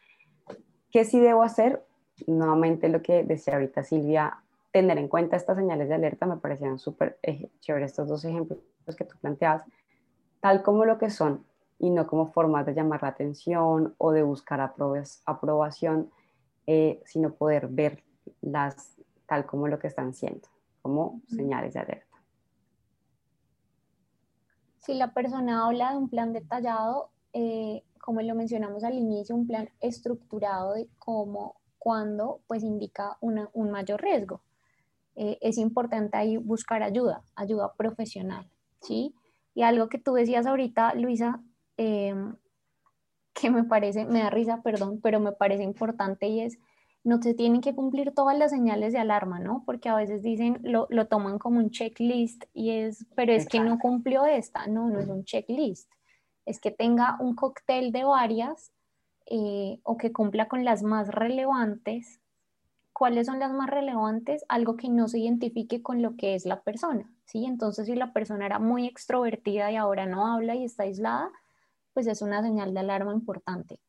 ¿qué 0.91 1.03
sí 1.03 1.19
debo 1.19 1.43
hacer? 1.43 1.83
Nuevamente 2.27 2.87
lo 2.89 3.01
que 3.01 3.23
decía 3.23 3.55
ahorita 3.55 3.83
Silvia, 3.83 4.41
tener 4.71 4.97
en 4.97 5.07
cuenta 5.07 5.35
estas 5.35 5.57
señales 5.57 5.89
de 5.89 5.95
alerta 5.95 6.25
me 6.25 6.37
parecían 6.37 6.77
súper 6.77 7.19
eh, 7.23 7.51
chéveres 7.59 7.91
estos 7.91 8.07
dos 8.07 8.23
ejemplos 8.25 8.59
que 8.97 9.05
tú 9.05 9.15
planteabas, 9.19 9.63
tal 10.41 10.63
como 10.63 10.85
lo 10.85 10.97
que 10.97 11.09
son 11.09 11.45
y 11.79 11.89
no 11.89 12.07
como 12.07 12.27
formas 12.27 12.65
de 12.65 12.73
llamar 12.73 13.01
la 13.01 13.09
atención 13.09 13.95
o 13.97 14.11
de 14.11 14.23
buscar 14.23 14.59
aprobación, 14.61 16.11
eh, 16.67 17.01
sino 17.05 17.33
poder 17.33 17.67
verlas 17.67 18.97
tal 19.25 19.45
como 19.45 19.67
lo 19.67 19.79
que 19.79 19.87
están 19.87 20.13
siendo 20.13 20.47
como 20.81 21.21
señales 21.27 21.73
de 21.73 21.79
alerta. 21.79 22.17
Si 24.79 24.93
la 24.93 25.13
persona 25.13 25.65
habla 25.65 25.91
de 25.91 25.97
un 25.97 26.09
plan 26.09 26.33
detallado, 26.33 27.11
eh, 27.33 27.83
como 27.99 28.21
lo 28.21 28.33
mencionamos 28.33 28.83
al 28.83 28.93
inicio, 28.95 29.35
un 29.35 29.45
plan 29.45 29.69
estructurado 29.81 30.73
de 30.73 30.89
cómo, 30.97 31.61
cuándo, 31.77 32.41
pues 32.47 32.63
indica 32.63 33.17
un 33.21 33.71
mayor 33.71 34.01
riesgo. 34.01 34.41
Eh, 35.15 35.37
es 35.41 35.57
importante 35.57 36.17
ahí 36.17 36.37
buscar 36.37 36.83
ayuda, 36.83 37.23
ayuda 37.35 37.73
profesional, 37.75 38.49
¿sí? 38.81 39.13
Y 39.53 39.63
algo 39.63 39.89
que 39.89 39.97
tú 39.97 40.13
decías 40.13 40.45
ahorita, 40.45 40.93
Luisa, 40.93 41.41
em, 41.77 42.35
que 43.33 43.49
me 43.49 43.63
parece, 43.63 44.05
me 44.05 44.19
da 44.19 44.29
risa, 44.29 44.61
perdón, 44.61 44.99
pero 45.01 45.19
me 45.19 45.31
parece 45.31 45.63
importante 45.63 46.27
y 46.27 46.41
es 46.41 46.57
no 47.03 47.21
se 47.21 47.33
tienen 47.33 47.61
que 47.61 47.73
cumplir 47.73 48.13
todas 48.13 48.37
las 48.37 48.51
señales 48.51 48.93
de 48.93 48.99
alarma, 48.99 49.39
¿no? 49.39 49.63
Porque 49.65 49.89
a 49.89 49.95
veces 49.95 50.21
dicen, 50.21 50.59
lo, 50.63 50.87
toman 51.07 51.39
como 51.39 51.59
un 51.59 51.71
checklist 51.71 52.43
y 52.53 52.71
es, 52.71 53.05
pero 53.15 53.31
es 53.31 53.47
que 53.47 53.61
no 53.61 53.79
cumplió 53.79 54.25
esta, 54.25 54.67
no, 54.67 54.89
no 54.89 54.99
es 54.99 55.07
un 55.07 55.23
checklist, 55.23 55.89
es 56.45 56.59
que 56.59 56.71
tenga 56.71 57.17
un 57.19 57.35
cóctel 57.35 57.91
de 57.91 58.03
varias 58.03 58.71
eh, 59.27 59.79
o 59.83 59.97
que 59.97 60.11
cumpla 60.11 60.47
con 60.47 60.65
las 60.65 60.83
más 60.83 61.07
relevantes. 61.07 62.18
¿Cuáles 62.99 63.27
son 63.27 63.39
las 63.39 63.53
más 63.53 63.69
relevantes? 63.69 64.43
Algo 64.49 64.75
que 64.75 64.89
no 64.89 65.07
se 65.07 65.19
identifique 65.19 65.81
con 65.81 66.01
lo 66.01 66.17
que 66.17 66.35
es 66.35 66.45
la 66.45 66.63
persona, 66.63 67.09
¿sí? 67.23 67.45
Entonces, 67.45 67.85
si 67.85 67.95
la 67.95 68.11
persona 68.11 68.45
era 68.45 68.59
muy 68.59 68.87
extrovertida 68.87 69.71
y 69.71 69.77
ahora 69.77 70.05
no 70.05 70.27
habla 70.27 70.53
y 70.55 70.65
está 70.65 70.83
aislada, 70.83 71.31
pues 71.93 72.07
es 72.07 72.21
una 72.21 72.41
señal 72.41 72.73
de 72.73 72.81
alarma 72.81 73.13
importante. 73.13 73.79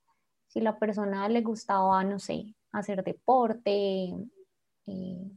Si 0.47 0.61
la 0.61 0.79
persona 0.79 1.29
le 1.29 1.41
gustaba, 1.41 2.05
no 2.05 2.21
sé, 2.21 2.55
hacer 2.71 3.03
deporte, 3.03 4.15
eh, 4.87 5.31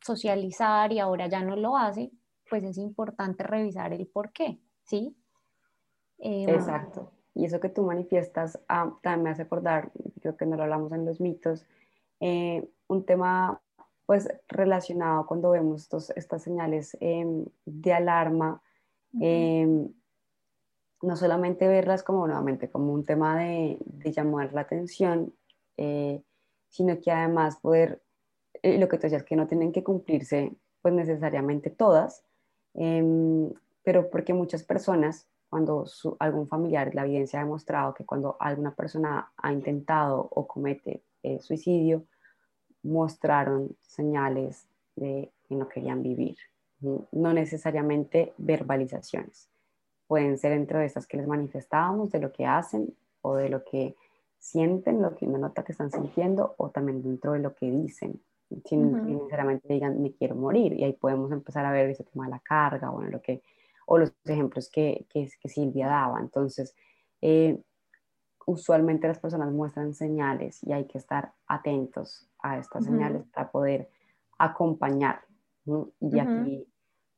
socializar 0.00 0.92
y 0.92 1.00
ahora 1.00 1.26
ya 1.26 1.42
no 1.42 1.56
lo 1.56 1.76
hace, 1.76 2.12
pues 2.48 2.62
es 2.62 2.78
importante 2.78 3.42
revisar 3.42 3.92
el 3.92 4.06
por 4.06 4.30
qué, 4.30 4.60
¿sí? 4.84 5.16
Em, 6.18 6.48
Exacto. 6.48 7.10
Y 7.34 7.44
eso 7.44 7.58
que 7.58 7.70
tú 7.70 7.82
manifiestas 7.82 8.60
ah, 8.68 8.96
también 9.02 9.24
me 9.24 9.30
hace 9.30 9.42
acordar, 9.42 9.90
creo 10.20 10.36
que 10.36 10.46
no 10.46 10.56
lo 10.56 10.62
hablamos 10.62 10.92
en 10.92 11.04
los 11.04 11.20
mitos, 11.20 11.66
eh, 12.20 12.68
un 12.88 13.04
tema 13.04 13.60
pues 14.06 14.26
relacionado 14.48 15.26
cuando 15.26 15.50
vemos 15.50 15.82
estos, 15.82 16.10
estas 16.10 16.42
señales 16.42 16.96
em, 17.00 17.44
de 17.66 17.92
alarma, 17.92 18.62
em, 19.20 19.92
no 21.02 21.16
solamente 21.16 21.68
verlas 21.68 22.02
como 22.02 22.26
nuevamente 22.26 22.70
como 22.70 22.94
un 22.94 23.04
tema 23.04 23.38
de, 23.38 23.76
de 23.84 24.12
llamar 24.12 24.52
la 24.54 24.62
atención, 24.62 25.34
eh, 25.76 26.22
sino 26.68 26.98
que 27.00 27.10
además 27.10 27.58
poder, 27.60 28.02
eh, 28.62 28.78
lo 28.78 28.88
que 28.88 28.96
tú 28.96 29.02
decías, 29.02 29.24
que 29.24 29.36
no 29.36 29.46
tienen 29.46 29.72
que 29.72 29.84
cumplirse 29.84 30.56
pues 30.80 30.94
necesariamente 30.94 31.68
todas, 31.68 32.24
em, 32.72 33.52
pero 33.82 34.08
porque 34.10 34.32
muchas 34.32 34.62
personas, 34.62 35.28
cuando 35.50 35.84
algún 36.18 36.48
familiar, 36.48 36.94
la 36.94 37.04
evidencia 37.04 37.40
ha 37.40 37.44
demostrado 37.44 37.94
que 37.94 38.06
cuando 38.06 38.36
alguna 38.40 38.74
persona 38.74 39.32
ha 39.36 39.52
intentado 39.52 40.28
o 40.30 40.46
comete 40.46 41.02
eh, 41.34 41.40
suicidio, 41.40 42.04
mostraron 42.82 43.76
señales 43.82 44.68
de 44.96 45.32
que 45.46 45.54
no 45.54 45.68
querían 45.68 46.02
vivir, 46.02 46.36
no 46.80 47.32
necesariamente 47.32 48.32
verbalizaciones. 48.38 49.48
Pueden 50.06 50.38
ser 50.38 50.52
entre 50.52 50.84
estas 50.84 51.06
que 51.06 51.16
les 51.16 51.26
manifestábamos 51.26 52.10
de 52.10 52.20
lo 52.20 52.32
que 52.32 52.46
hacen 52.46 52.94
o 53.22 53.34
de 53.36 53.48
lo 53.48 53.64
que 53.64 53.96
sienten, 54.38 55.02
lo 55.02 55.14
que 55.14 55.26
uno 55.26 55.38
nota 55.38 55.64
que 55.64 55.72
están 55.72 55.90
sintiendo, 55.90 56.54
o 56.56 56.70
también 56.70 57.02
dentro 57.02 57.32
de 57.32 57.40
lo 57.40 57.54
que 57.54 57.70
dicen, 57.70 58.20
sin 58.64 58.92
necesariamente 59.06 59.72
digan 59.72 60.00
me 60.00 60.12
quiero 60.12 60.34
morir. 60.34 60.72
Y 60.72 60.84
ahí 60.84 60.92
podemos 60.92 61.32
empezar 61.32 61.64
a 61.66 61.72
ver 61.72 61.90
ese 61.90 62.04
tema 62.04 62.24
de 62.24 62.30
la 62.30 62.40
carga, 62.40 62.90
bueno, 62.90 63.10
lo 63.10 63.20
que, 63.20 63.42
o 63.86 63.98
los 63.98 64.12
ejemplos 64.24 64.70
que, 64.70 65.06
que, 65.10 65.28
que 65.40 65.48
Silvia 65.48 65.88
daba. 65.88 66.20
Entonces, 66.20 66.74
eh, 67.20 67.60
usualmente 68.48 69.06
las 69.06 69.18
personas 69.18 69.52
muestran 69.52 69.92
señales 69.94 70.64
y 70.64 70.72
hay 70.72 70.86
que 70.86 70.96
estar 70.96 71.32
atentos 71.46 72.26
a 72.38 72.56
estas 72.56 72.86
señales 72.86 73.26
para 73.26 73.50
poder 73.50 73.90
acompañar. 74.38 75.20
Y 76.00 76.18
aquí, 76.18 76.66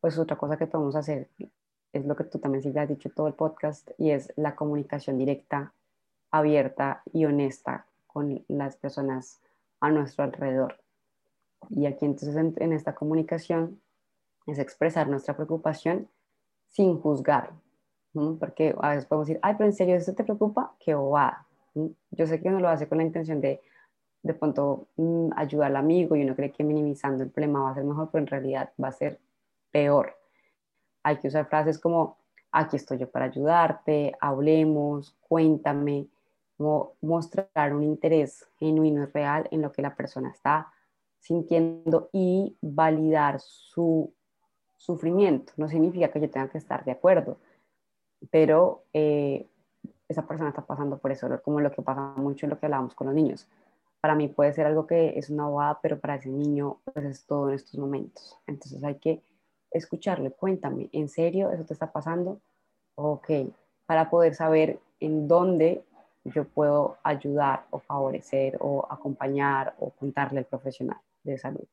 pues 0.00 0.18
otra 0.18 0.36
cosa 0.36 0.56
que 0.56 0.66
podemos 0.66 0.96
hacer 0.96 1.28
es 1.92 2.04
lo 2.04 2.16
que 2.16 2.24
tú 2.24 2.40
también 2.40 2.62
Silvia 2.62 2.82
has 2.82 2.88
dicho 2.88 3.10
todo 3.10 3.28
el 3.28 3.34
podcast 3.34 3.90
y 3.96 4.10
es 4.10 4.32
la 4.36 4.56
comunicación 4.56 5.18
directa 5.18 5.72
abierta 6.32 7.02
y 7.12 7.24
honesta 7.26 7.86
con 8.08 8.44
las 8.48 8.76
personas 8.76 9.40
a 9.78 9.90
nuestro 9.90 10.24
alrededor. 10.24 10.80
Y 11.68 11.86
aquí 11.86 12.06
entonces 12.06 12.34
en, 12.34 12.72
esta 12.72 12.96
comunicación 12.96 13.80
es 14.48 14.58
expresar 14.58 15.08
nuestra 15.08 15.36
preocupación 15.36 16.08
sin 16.66 16.98
juzgar, 17.00 17.52
porque 18.38 18.74
a 18.80 18.90
veces 18.90 19.06
podemos 19.06 19.28
decir, 19.28 19.40
ay, 19.42 19.54
pero 19.56 19.68
en 19.68 19.74
serio, 19.74 19.94
¿eso 19.96 20.14
te 20.14 20.24
preocupa? 20.24 20.74
Qué 20.80 20.94
bobada. 20.94 21.46
Yo 22.10 22.26
sé 22.26 22.40
que 22.40 22.48
uno 22.48 22.60
lo 22.60 22.68
hace 22.68 22.88
con 22.88 22.98
la 22.98 23.04
intención 23.04 23.40
de 23.40 23.60
de 24.22 24.34
pronto 24.34 24.88
mm, 24.96 25.30
ayudar 25.36 25.68
al 25.68 25.76
amigo 25.76 26.16
y 26.16 26.22
uno 26.22 26.34
cree 26.34 26.52
que 26.52 26.64
minimizando 26.64 27.22
el 27.22 27.30
problema 27.30 27.62
va 27.62 27.70
a 27.70 27.74
ser 27.74 27.84
mejor, 27.84 28.10
pero 28.10 28.22
en 28.22 28.28
realidad 28.28 28.70
va 28.82 28.88
a 28.88 28.92
ser 28.92 29.18
peor. 29.70 30.16
Hay 31.02 31.16
que 31.16 31.28
usar 31.28 31.48
frases 31.48 31.78
como, 31.78 32.18
aquí 32.52 32.76
estoy 32.76 32.98
yo 32.98 33.10
para 33.10 33.26
ayudarte, 33.26 34.14
hablemos, 34.20 35.16
cuéntame, 35.28 36.06
mostrar 37.00 37.74
un 37.74 37.82
interés 37.82 38.46
genuino 38.58 39.04
y 39.04 39.06
real 39.06 39.48
en 39.50 39.62
lo 39.62 39.72
que 39.72 39.80
la 39.80 39.94
persona 39.94 40.30
está 40.30 40.70
sintiendo 41.18 42.10
y 42.12 42.56
validar 42.60 43.40
su 43.40 44.12
sufrimiento. 44.76 45.54
No 45.56 45.68
significa 45.68 46.08
que 46.08 46.20
yo 46.20 46.28
tenga 46.28 46.48
que 46.48 46.58
estar 46.58 46.84
de 46.84 46.92
acuerdo, 46.92 47.38
pero 48.30 48.84
eh, 48.92 49.46
esa 50.08 50.26
persona 50.26 50.50
está 50.50 50.62
pasando 50.62 50.98
por 50.98 51.12
eso, 51.12 51.28
como 51.42 51.60
lo 51.60 51.70
que 51.70 51.82
pasa 51.82 52.14
mucho 52.16 52.46
en 52.46 52.50
lo 52.50 52.58
que 52.58 52.66
hablábamos 52.66 52.94
con 52.94 53.06
los 53.06 53.16
niños. 53.16 53.48
Para 54.00 54.14
mí 54.14 54.28
puede 54.28 54.52
ser 54.52 54.66
algo 54.66 54.86
que 54.86 55.18
es 55.18 55.30
una 55.30 55.46
bobada, 55.46 55.78
pero 55.82 55.98
para 55.98 56.16
ese 56.16 56.28
niño 56.28 56.78
pues 56.84 57.04
es 57.06 57.26
todo 57.26 57.48
en 57.48 57.54
estos 57.54 57.78
momentos. 57.78 58.36
Entonces 58.46 58.82
hay 58.82 58.96
que 58.96 59.22
escucharle, 59.70 60.30
cuéntame, 60.30 60.88
¿en 60.92 61.08
serio 61.08 61.50
eso 61.50 61.64
te 61.64 61.74
está 61.74 61.92
pasando? 61.92 62.40
Ok, 62.96 63.30
para 63.86 64.10
poder 64.10 64.34
saber 64.34 64.80
en 64.98 65.28
dónde 65.28 65.84
yo 66.24 66.44
puedo 66.44 66.98
ayudar 67.02 67.66
o 67.70 67.78
favorecer 67.78 68.56
o 68.60 68.86
acompañar 68.90 69.74
o 69.78 69.90
contarle 69.90 70.40
al 70.40 70.44
profesional 70.44 70.98
de 71.22 71.38
salud. 71.38 71.66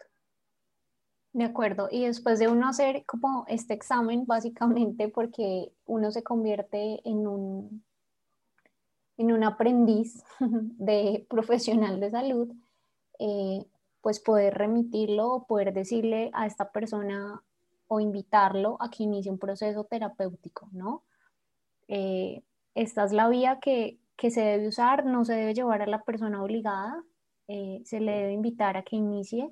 De 1.33 1.43
acuerdo, 1.43 1.87
y 1.91 2.05
después 2.05 2.39
de 2.39 2.47
uno 2.47 2.67
hacer 2.67 3.05
como 3.05 3.45
este 3.47 3.73
examen, 3.73 4.25
básicamente 4.25 5.07
porque 5.09 5.71
uno 5.85 6.11
se 6.11 6.23
convierte 6.23 7.01
en 7.07 7.27
un, 7.27 7.83
en 9.17 9.31
un 9.31 9.43
aprendiz 9.43 10.23
de 10.39 11.25
profesional 11.29 11.99
de 11.99 12.09
salud, 12.09 12.51
eh, 13.19 13.65
pues 14.01 14.19
poder 14.19 14.55
remitirlo 14.55 15.33
o 15.33 15.45
poder 15.45 15.73
decirle 15.73 16.31
a 16.33 16.47
esta 16.47 16.71
persona 16.71 17.43
o 17.87 17.99
invitarlo 17.99 18.77
a 18.79 18.89
que 18.89 19.03
inicie 19.03 19.31
un 19.31 19.39
proceso 19.39 19.83
terapéutico, 19.83 20.69
¿no? 20.71 21.03
Eh, 21.87 22.43
esta 22.73 23.05
es 23.05 23.13
la 23.13 23.29
vía 23.29 23.59
que 23.59 23.99
que 24.17 24.31
se 24.31 24.41
debe 24.41 24.67
usar, 24.67 25.05
no 25.05 25.23
se 25.23 25.33
debe 25.33 25.53
llevar 25.53 25.83
a 25.83 25.87
la 25.87 26.03
persona 26.03 26.43
obligada, 26.43 27.03
eh, 27.47 27.81
se 27.85 28.01
le 28.01 28.11
debe 28.11 28.33
invitar 28.33 28.75
a 28.75 28.83
que 28.83 28.95
inicie. 28.95 29.49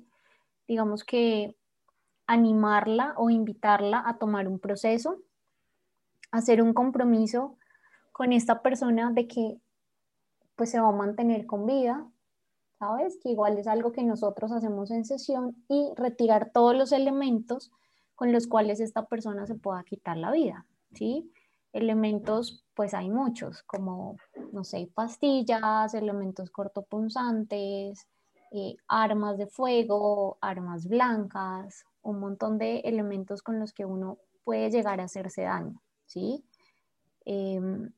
Digamos 0.66 1.04
que 1.04 1.56
animarla 2.26 3.14
o 3.16 3.30
invitarla 3.30 4.02
a 4.06 4.18
tomar 4.18 4.48
un 4.48 4.58
proceso, 4.58 5.18
hacer 6.30 6.60
un 6.62 6.74
compromiso 6.74 7.56
con 8.12 8.32
esta 8.32 8.62
persona 8.62 9.10
de 9.12 9.28
que 9.28 9.60
pues 10.56 10.70
se 10.70 10.80
va 10.80 10.88
a 10.88 10.92
mantener 10.92 11.46
con 11.46 11.66
vida, 11.66 12.06
¿sabes? 12.78 13.18
Que 13.22 13.30
igual 13.30 13.58
es 13.58 13.66
algo 13.66 13.92
que 13.92 14.02
nosotros 14.02 14.52
hacemos 14.52 14.90
en 14.90 15.04
sesión 15.04 15.56
y 15.68 15.92
retirar 15.96 16.50
todos 16.52 16.74
los 16.74 16.92
elementos 16.92 17.70
con 18.14 18.32
los 18.32 18.46
cuales 18.46 18.80
esta 18.80 19.06
persona 19.06 19.46
se 19.46 19.54
pueda 19.54 19.84
quitar 19.84 20.16
la 20.16 20.32
vida, 20.32 20.66
¿sí? 20.94 21.30
Elementos, 21.72 22.64
pues 22.74 22.94
hay 22.94 23.10
muchos, 23.10 23.62
como, 23.64 24.16
no 24.52 24.64
sé, 24.64 24.90
pastillas, 24.94 25.92
elementos 25.92 26.50
cortopunzantes, 26.50 28.06
eh, 28.52 28.76
armas 28.88 29.36
de 29.36 29.46
fuego, 29.46 30.38
armas 30.40 30.88
blancas, 30.88 31.84
un 32.06 32.20
montón 32.20 32.58
de 32.58 32.78
elementos 32.80 33.42
con 33.42 33.58
los 33.58 33.72
que 33.72 33.84
uno 33.84 34.18
puede 34.44 34.70
llegar 34.70 35.00
a 35.00 35.04
hacerse 35.04 35.42
daño, 35.42 35.82
¿sí? 36.06 36.44
Em, 37.24 37.90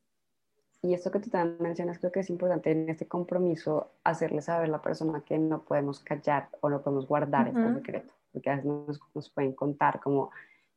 y 0.81 0.95
esto 0.95 1.11
que 1.11 1.21
tú 1.21 1.29
también 1.29 1.61
mencionas, 1.61 1.99
creo 1.99 2.11
que 2.11 2.21
es 2.21 2.31
importante 2.31 2.71
en 2.71 2.89
este 2.89 3.07
compromiso 3.07 3.93
hacerle 4.05 4.41
saber 4.41 4.69
a 4.69 4.73
la 4.73 4.83
persona 4.83 5.23
que 5.23 5.39
no 5.39 5.63
podemos 5.63 6.01
callar 6.01 6.49
o 6.61 6.71
no 6.71 6.81
podemos 6.81 7.07
guardar 7.07 7.49
este 7.49 7.75
secreto, 7.75 8.15
porque 8.33 8.51
a 8.51 8.57
veces 8.57 9.01
nos, 9.15 9.31
pueden 9.31 9.53
contar 9.53 10.01
como, 10.01 10.31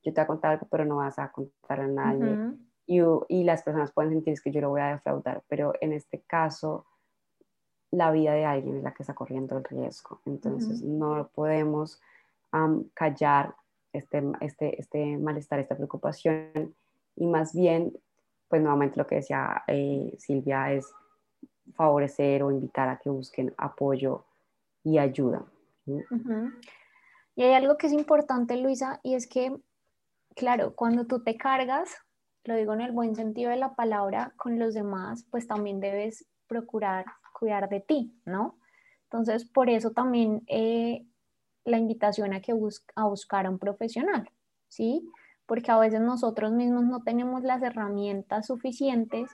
yo 0.04 0.14
te 0.14 0.20
voy 0.20 0.24
a 0.24 0.28
contar 0.28 0.52
algo, 0.52 0.68
pero 0.70 0.86
no 0.86 0.98
vas 0.98 1.18
a 1.20 1.32
contar 1.32 1.80
a 1.80 1.88
nadie. 1.88 2.58
y, 2.86 3.00
y, 3.30 3.44
las 3.44 3.64
personas 3.64 3.92
pueden 3.92 4.12
sentir 4.12 4.42
que 4.42 4.52
yo 4.52 4.60
lo 4.60 4.70
voy 4.70 4.82
a 4.82 4.94
defraudar, 4.94 5.44
pero 5.48 5.74
en 5.80 5.94
este 5.94 6.20
caso, 6.22 6.86
la 7.92 8.12
vida 8.12 8.34
de 8.34 8.44
alguien 8.44 8.78
es 8.78 8.84
la 8.84 8.94
que 8.94 9.04
está 9.04 9.14
corriendo 9.14 9.58
el 9.58 9.64
riesgo. 9.64 10.20
Entonces, 10.26 10.82
no 10.82 11.30
podemos 11.34 12.02
callar 12.94 13.56
este, 13.94 14.24
este, 14.42 14.80
este 14.80 15.18
malestar, 15.18 15.60
esta 15.60 15.76
preocupación, 15.76 16.76
y 17.16 17.28
más 17.28 17.54
bien 17.54 17.94
pues 18.52 18.62
nuevamente 18.62 18.98
lo 18.98 19.08
que 19.08 19.16
decía 19.16 19.64
eh, 19.68 20.14
Silvia 20.18 20.74
es 20.74 20.94
favorecer 21.74 22.44
o 22.44 22.52
invitar 22.52 22.90
a 22.90 23.00
que 23.00 23.10
busquen 23.10 23.54
apoyo 23.58 24.26
y 24.84 24.98
ayuda. 24.98 25.46
Y 25.86 27.44
hay 27.44 27.54
algo 27.54 27.78
que 27.78 27.88
es 27.88 27.94
importante, 27.94 28.58
Luisa, 28.58 29.00
y 29.04 29.16
es 29.16 29.26
que, 29.26 29.56
claro, 30.36 30.76
cuando 30.76 31.08
tú 31.08 31.24
te 31.24 31.38
cargas, 31.38 31.96
lo 32.44 32.56
digo 32.56 32.74
en 32.74 32.82
el 32.82 32.92
buen 32.92 33.16
sentido 33.16 33.52
de 33.52 33.56
la 33.56 33.74
palabra, 33.74 34.34
con 34.36 34.60
los 34.60 34.74
demás, 34.74 35.26
pues 35.32 35.48
también 35.48 35.80
debes 35.80 36.26
procurar 36.48 37.06
cuidar 37.32 37.70
de 37.70 37.80
ti, 37.80 38.14
¿no? 38.26 38.60
Entonces, 39.04 39.46
por 39.46 39.70
eso 39.70 39.92
también 39.92 40.44
eh, 40.48 41.06
la 41.66 41.78
invitación 41.78 42.34
a 42.34 42.42
que 42.42 42.54
a 42.96 43.06
buscar 43.06 43.46
a 43.46 43.50
un 43.50 43.60
profesional, 43.60 44.30
¿sí? 44.68 45.08
porque 45.52 45.70
a 45.70 45.78
veces 45.78 46.00
nosotros 46.00 46.54
mismos 46.54 46.86
no 46.86 47.04
tenemos 47.04 47.44
las 47.44 47.62
herramientas 47.62 48.48
suficientes 48.48 49.30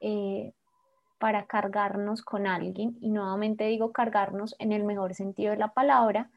eh, 0.00 0.54
para 1.18 1.44
cargarnos 1.44 2.22
con 2.22 2.46
alguien, 2.46 2.96
y 3.02 3.10
nuevamente 3.10 3.64
digo 3.64 3.92
cargarnos 3.92 4.56
en 4.58 4.72
el 4.72 4.84
mejor 4.84 5.14
sentido 5.14 5.50
de 5.50 5.58
la 5.58 5.74
palabra, 5.74 6.30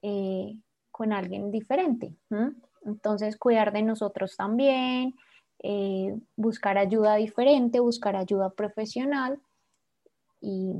eh, 0.00 0.56
con 0.90 1.12
alguien 1.12 1.50
diferente. 1.50 2.14
Entonces, 2.86 3.36
cuidar 3.36 3.70
de 3.70 3.82
nosotros 3.82 4.34
también, 4.34 5.14
eh, 5.62 6.16
buscar 6.34 6.78
ayuda 6.78 7.16
diferente, 7.16 7.80
buscar 7.80 8.16
ayuda 8.16 8.48
profesional 8.48 9.40
y 10.40 10.72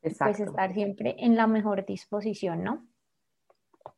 pues 0.00 0.40
estar 0.40 0.72
siempre 0.72 1.16
en 1.18 1.36
la 1.36 1.46
mejor 1.46 1.84
disposición, 1.84 2.64
¿no? 2.64 2.86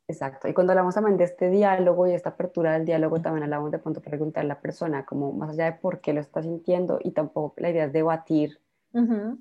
Exacto. 0.08 0.48
Y 0.48 0.54
cuando 0.54 0.72
hablamos 0.72 0.94
también 0.94 1.16
de 1.16 1.24
este 1.24 1.48
diálogo 1.48 2.06
y 2.06 2.12
esta 2.12 2.30
apertura 2.30 2.72
del 2.72 2.84
diálogo, 2.84 3.20
también 3.20 3.44
hablamos 3.44 3.70
de 3.70 3.78
pronto 3.78 4.00
preguntar 4.00 4.44
a 4.44 4.46
la 4.46 4.60
persona, 4.60 5.04
como 5.04 5.32
más 5.32 5.50
allá 5.50 5.66
de 5.66 5.72
por 5.72 6.00
qué 6.00 6.12
lo 6.12 6.20
está 6.20 6.42
sintiendo 6.42 6.98
y 7.02 7.12
tampoco 7.12 7.54
la 7.58 7.70
idea 7.70 7.84
es 7.86 7.92
debatir. 7.92 8.60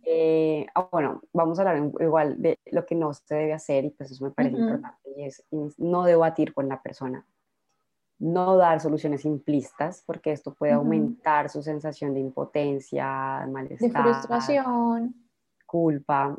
Eh, 0.06 0.66
ah, 0.74 0.88
bueno, 0.90 1.22
vamos 1.34 1.60
a 1.60 1.64
hablar 1.64 1.92
igual 2.00 2.42
de 2.42 2.58
lo 2.72 2.86
que 2.86 2.96
no 2.96 3.14
se 3.14 3.36
debe 3.36 3.52
hacer 3.52 3.84
y 3.84 3.90
pues 3.90 4.12
eso 4.12 4.24
me 4.24 4.32
parece 4.32 4.56
importante 4.56 5.10
y 5.18 5.26
es, 5.26 5.44
no 5.78 6.04
debatir 6.04 6.54
con 6.54 6.70
la 6.70 6.82
persona. 6.82 7.26
No 8.18 8.56
dar 8.56 8.80
soluciones 8.80 9.24
simplistas 9.24 10.04
porque 10.06 10.32
esto 10.32 10.54
puede 10.54 10.72
aumentar 10.72 11.50
su 11.50 11.62
sensación 11.62 12.14
de 12.14 12.22
impotencia, 12.22 13.46
malestar. 13.48 13.90
De 13.92 14.14
frustración. 14.14 15.16
Culpa. 15.66 16.38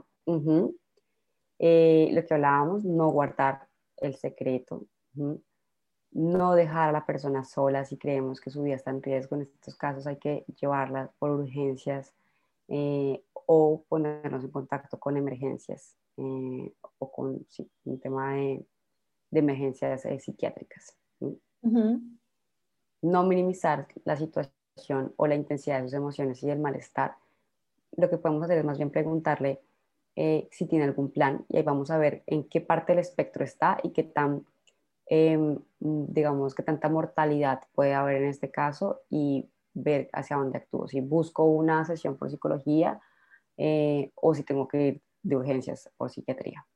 Eh, 1.58 2.10
lo 2.12 2.26
que 2.26 2.34
hablábamos, 2.34 2.84
no 2.84 3.10
guardar 3.10 3.68
el 3.98 4.14
secreto. 4.14 4.86
No 6.10 6.54
dejar 6.54 6.90
a 6.90 6.92
la 6.92 7.06
persona 7.06 7.44
sola 7.44 7.84
si 7.84 7.96
creemos 7.96 8.40
que 8.40 8.50
su 8.50 8.62
vida 8.62 8.74
está 8.74 8.90
en 8.90 9.02
riesgo. 9.02 9.36
En 9.36 9.42
estos 9.42 9.76
casos 9.76 10.06
hay 10.06 10.16
que 10.16 10.44
llevarla 10.60 11.10
por 11.18 11.30
urgencias 11.30 12.14
eh, 12.68 13.22
o 13.46 13.84
ponernos 13.88 14.44
en 14.44 14.50
contacto 14.50 14.98
con 14.98 15.16
emergencias 15.16 15.96
eh, 16.16 16.72
o 16.98 17.10
con 17.10 17.46
un 17.84 18.00
tema 18.00 18.34
de, 18.34 18.64
emergencias 19.30 20.04
eh, 20.04 20.18
psiquiátricas. 20.20 20.96
No 23.02 23.24
minimizar 23.24 23.88
la 24.04 24.16
situación 24.16 25.12
o 25.16 25.26
la 25.26 25.34
intensidad 25.34 25.78
de 25.80 25.88
sus 25.88 25.94
emociones 25.94 26.42
y 26.42 26.50
el 26.50 26.60
malestar. 26.60 27.16
Lo 27.96 28.08
que 28.08 28.18
podemos 28.18 28.42
hacer 28.44 28.58
es 28.58 28.64
más 28.64 28.78
bien 28.78 28.90
preguntarle 28.90 29.60
eh, 30.16 30.48
si 30.50 30.66
tiene 30.66 30.84
algún 30.84 31.10
plan 31.10 31.44
y 31.48 31.56
ahí 31.56 31.62
vamos 31.62 31.90
a 31.90 31.98
ver 31.98 32.22
en 32.26 32.44
qué 32.44 32.60
parte 32.60 32.92
del 32.92 33.00
espectro 33.00 33.44
está 33.44 33.78
y 33.82 33.90
qué 33.90 34.02
tan, 34.02 34.44
em, 35.06 35.58
digamos, 35.80 36.54
qué 36.54 36.62
tanta 36.62 36.88
mortalidad 36.88 37.62
puede 37.74 37.94
haber 37.94 38.22
en 38.22 38.28
este 38.28 38.50
caso 38.50 39.00
y 39.08 39.48
ver 39.74 40.10
hacia 40.12 40.36
dónde 40.36 40.58
actúo. 40.58 40.86
Si 40.88 41.00
busco 41.00 41.44
una 41.44 41.84
sesión 41.84 42.16
por 42.16 42.30
psicología 42.30 43.00
eh, 43.56 44.12
o 44.14 44.34
si 44.34 44.42
tengo 44.42 44.68
que 44.68 44.86
ir 44.86 45.02
de 45.22 45.36
urgencias 45.36 45.90
por 45.96 46.10
psiquiatría. 46.10 46.66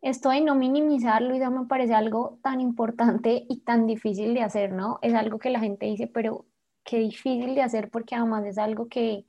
Esto 0.00 0.30
de 0.30 0.40
no 0.40 0.54
minimizar, 0.54 1.22
Luisa, 1.22 1.50
me 1.50 1.66
parece 1.66 1.94
algo 1.94 2.38
tan 2.42 2.60
importante 2.60 3.44
y 3.48 3.60
tan 3.60 3.86
difícil 3.86 4.34
de 4.34 4.42
hacer, 4.42 4.72
¿no? 4.72 4.98
Es 5.02 5.14
algo 5.14 5.38
que 5.38 5.50
la 5.50 5.60
gente 5.60 5.86
dice, 5.86 6.06
pero 6.06 6.46
qué 6.84 6.98
difícil 6.98 7.54
de 7.54 7.62
hacer 7.62 7.90
porque 7.90 8.14
además 8.14 8.44
es 8.46 8.58
algo 8.58 8.88
que, 8.88 9.24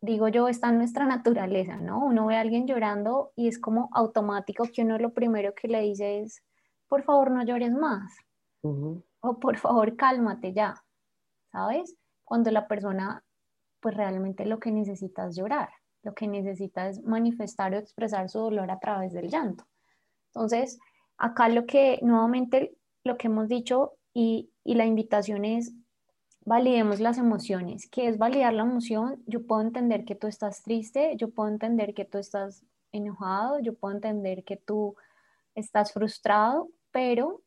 digo 0.00 0.28
yo, 0.28 0.48
está 0.48 0.68
en 0.68 0.78
nuestra 0.78 1.06
naturaleza, 1.06 1.76
¿no? 1.76 2.04
Uno 2.04 2.26
ve 2.26 2.36
a 2.36 2.40
alguien 2.40 2.66
llorando 2.66 3.32
y 3.36 3.48
es 3.48 3.58
como 3.58 3.88
automático 3.92 4.64
que 4.72 4.82
uno 4.82 4.98
lo 4.98 5.12
primero 5.12 5.54
que 5.54 5.68
le 5.68 5.80
dice 5.80 6.20
es, 6.20 6.42
por 6.88 7.02
favor, 7.02 7.30
no 7.30 7.44
llores 7.44 7.72
más. 7.72 8.14
O 8.62 9.38
por 9.40 9.56
favor, 9.56 9.96
cálmate 9.96 10.52
ya, 10.52 10.74
¿sabes? 11.50 11.96
Cuando 12.24 12.50
la 12.50 12.68
persona, 12.68 13.24
pues 13.80 13.96
realmente 13.96 14.46
lo 14.46 14.58
que 14.58 14.70
necesita 14.70 15.26
es 15.26 15.36
llorar, 15.36 15.70
lo 16.02 16.14
que 16.14 16.28
necesita 16.28 16.88
es 16.88 17.02
manifestar 17.02 17.72
o 17.74 17.78
expresar 17.78 18.28
su 18.28 18.38
dolor 18.38 18.70
a 18.70 18.78
través 18.78 19.12
del 19.12 19.28
llanto. 19.28 19.64
Entonces, 20.28 20.78
acá 21.16 21.48
lo 21.48 21.66
que, 21.66 21.98
nuevamente, 22.02 22.76
lo 23.04 23.16
que 23.16 23.28
hemos 23.28 23.48
dicho 23.48 23.94
y, 24.14 24.50
y 24.64 24.74
la 24.74 24.86
invitación 24.86 25.44
es 25.44 25.74
validemos 26.44 27.00
las 27.00 27.18
emociones. 27.18 27.88
¿Qué 27.88 28.08
es 28.08 28.18
validar 28.18 28.52
la 28.54 28.62
emoción? 28.62 29.22
Yo 29.26 29.46
puedo 29.46 29.62
entender 29.62 30.04
que 30.04 30.14
tú 30.14 30.26
estás 30.26 30.62
triste, 30.62 31.16
yo 31.16 31.30
puedo 31.30 31.48
entender 31.48 31.94
que 31.94 32.04
tú 32.04 32.18
estás 32.18 32.64
enojado, 32.92 33.58
yo 33.60 33.74
puedo 33.74 33.94
entender 33.94 34.44
que 34.44 34.56
tú 34.56 34.96
estás 35.54 35.92
frustrado, 35.92 36.68
pero 36.90 37.42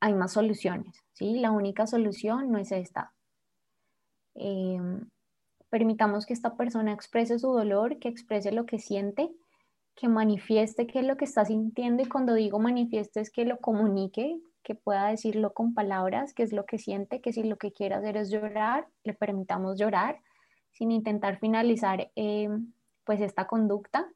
hay 0.00 0.14
más 0.14 0.32
soluciones, 0.32 1.04
¿sí? 1.12 1.38
La 1.38 1.50
única 1.50 1.86
solución 1.86 2.50
no 2.50 2.58
es 2.58 2.70
esta. 2.72 3.12
Em, 4.34 5.08
permitamos 5.70 6.26
que 6.26 6.34
esta 6.34 6.56
persona 6.56 6.92
exprese 6.92 7.38
su 7.38 7.50
dolor, 7.52 7.98
que 7.98 8.08
exprese 8.08 8.52
lo 8.52 8.66
que 8.66 8.78
siente, 8.78 9.30
que 9.94 10.08
manifieste 10.08 10.86
qué 10.86 11.00
es 11.00 11.06
lo 11.06 11.16
que 11.16 11.24
está 11.24 11.44
sintiendo 11.44 12.02
y 12.02 12.06
cuando 12.06 12.34
digo 12.34 12.58
manifieste 12.58 13.20
es 13.20 13.30
que 13.30 13.46
lo 13.46 13.58
comunique, 13.58 14.38
que 14.66 14.74
pueda 14.74 15.06
decirlo 15.06 15.54
con 15.54 15.74
palabras, 15.74 16.34
que 16.34 16.42
es 16.42 16.52
lo 16.52 16.66
que 16.66 16.76
siente, 16.76 17.20
que 17.20 17.32
si 17.32 17.44
lo 17.44 17.56
que 17.56 17.70
quiere 17.70 17.94
hacer 17.94 18.16
es 18.16 18.30
llorar, 18.30 18.88
le 19.04 19.14
permitamos 19.14 19.78
llorar 19.78 20.18
sin 20.72 20.90
intentar 20.90 21.38
finalizar 21.38 22.10
eh, 22.16 22.48
pues 23.04 23.20
esta 23.20 23.46
conducta 23.46 24.08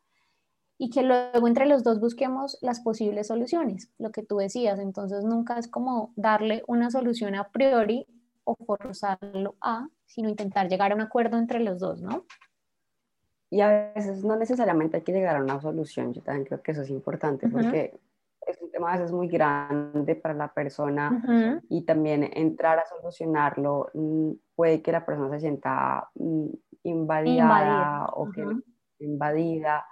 y 0.76 0.90
que 0.90 1.05
luego 1.05 1.46
entre 1.46 1.66
los 1.66 1.84
dos 1.84 2.01
busquemos 2.01 2.59
las 2.62 2.80
posibles 2.80 3.28
soluciones, 3.28 3.92
lo 3.98 4.11
que 4.11 4.24
tú 4.24 4.38
decías, 4.38 4.80
entonces 4.80 5.22
nunca 5.22 5.57
es 5.57 5.68
como 5.68 6.12
darle 6.16 6.64
una 6.66 6.90
solución 6.90 7.36
a 7.36 7.51
priori 7.51 8.09
o 8.42 8.57
forzarlo 8.57 9.55
a, 9.61 9.86
sino 10.07 10.30
intentar 10.30 10.68
llegar 10.68 10.90
a 10.90 10.96
un 10.96 11.01
acuerdo 11.01 11.38
entre 11.38 11.61
los 11.61 11.78
dos, 11.78 12.03
¿no? 12.03 12.24
Y 13.51 13.61
a 13.61 13.92
veces 13.94 14.24
no 14.24 14.34
necesariamente 14.34 14.96
hay 14.96 15.03
que 15.05 15.12
llegar 15.12 15.36
a 15.36 15.44
una 15.44 15.61
solución, 15.61 16.12
yo 16.12 16.22
también 16.22 16.44
creo 16.44 16.61
que 16.61 16.72
eso 16.72 16.82
es 16.82 16.90
importante, 16.90 17.48
porque 17.48 18.01
es 18.47 18.61
un 18.61 18.70
tema 18.70 18.93
a 18.93 18.97
veces 18.97 19.12
muy 19.12 19.28
grande 19.28 20.16
para 20.16 20.34
la 20.34 20.53
persona 20.53 21.22
y 21.68 21.84
también 21.84 22.28
entrar 22.32 22.78
a 22.78 22.86
solucionarlo 22.86 23.91
mm, 23.95 24.32
puede 24.55 24.82
que 24.82 24.93
la 24.93 25.05
persona 25.05 25.30
se 25.30 25.41
sienta 25.41 26.09
mm, 26.14 26.47
invadida, 26.84 28.07
o 28.14 28.30
que 28.30 28.45
invadida. 29.01 29.84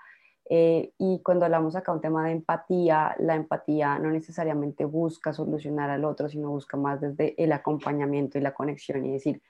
Eh, 0.50 0.92
y 0.98 1.20
cuando 1.22 1.44
hablamos 1.44 1.76
acá 1.76 1.92
un 1.92 2.00
tema 2.00 2.24
de 2.24 2.32
empatía, 2.32 3.14
la 3.18 3.34
empatía 3.34 3.98
no 3.98 4.10
necesariamente 4.10 4.86
busca 4.86 5.32
solucionar 5.32 5.90
al 5.90 6.04
otro, 6.04 6.28
sino 6.28 6.48
busca 6.48 6.78
más 6.78 7.00
desde 7.00 7.34
el 7.42 7.52
acompañamiento 7.52 8.38
y 8.38 8.40
la 8.40 8.54
conexión 8.54 9.04
y 9.04 9.12
decir, 9.12 9.42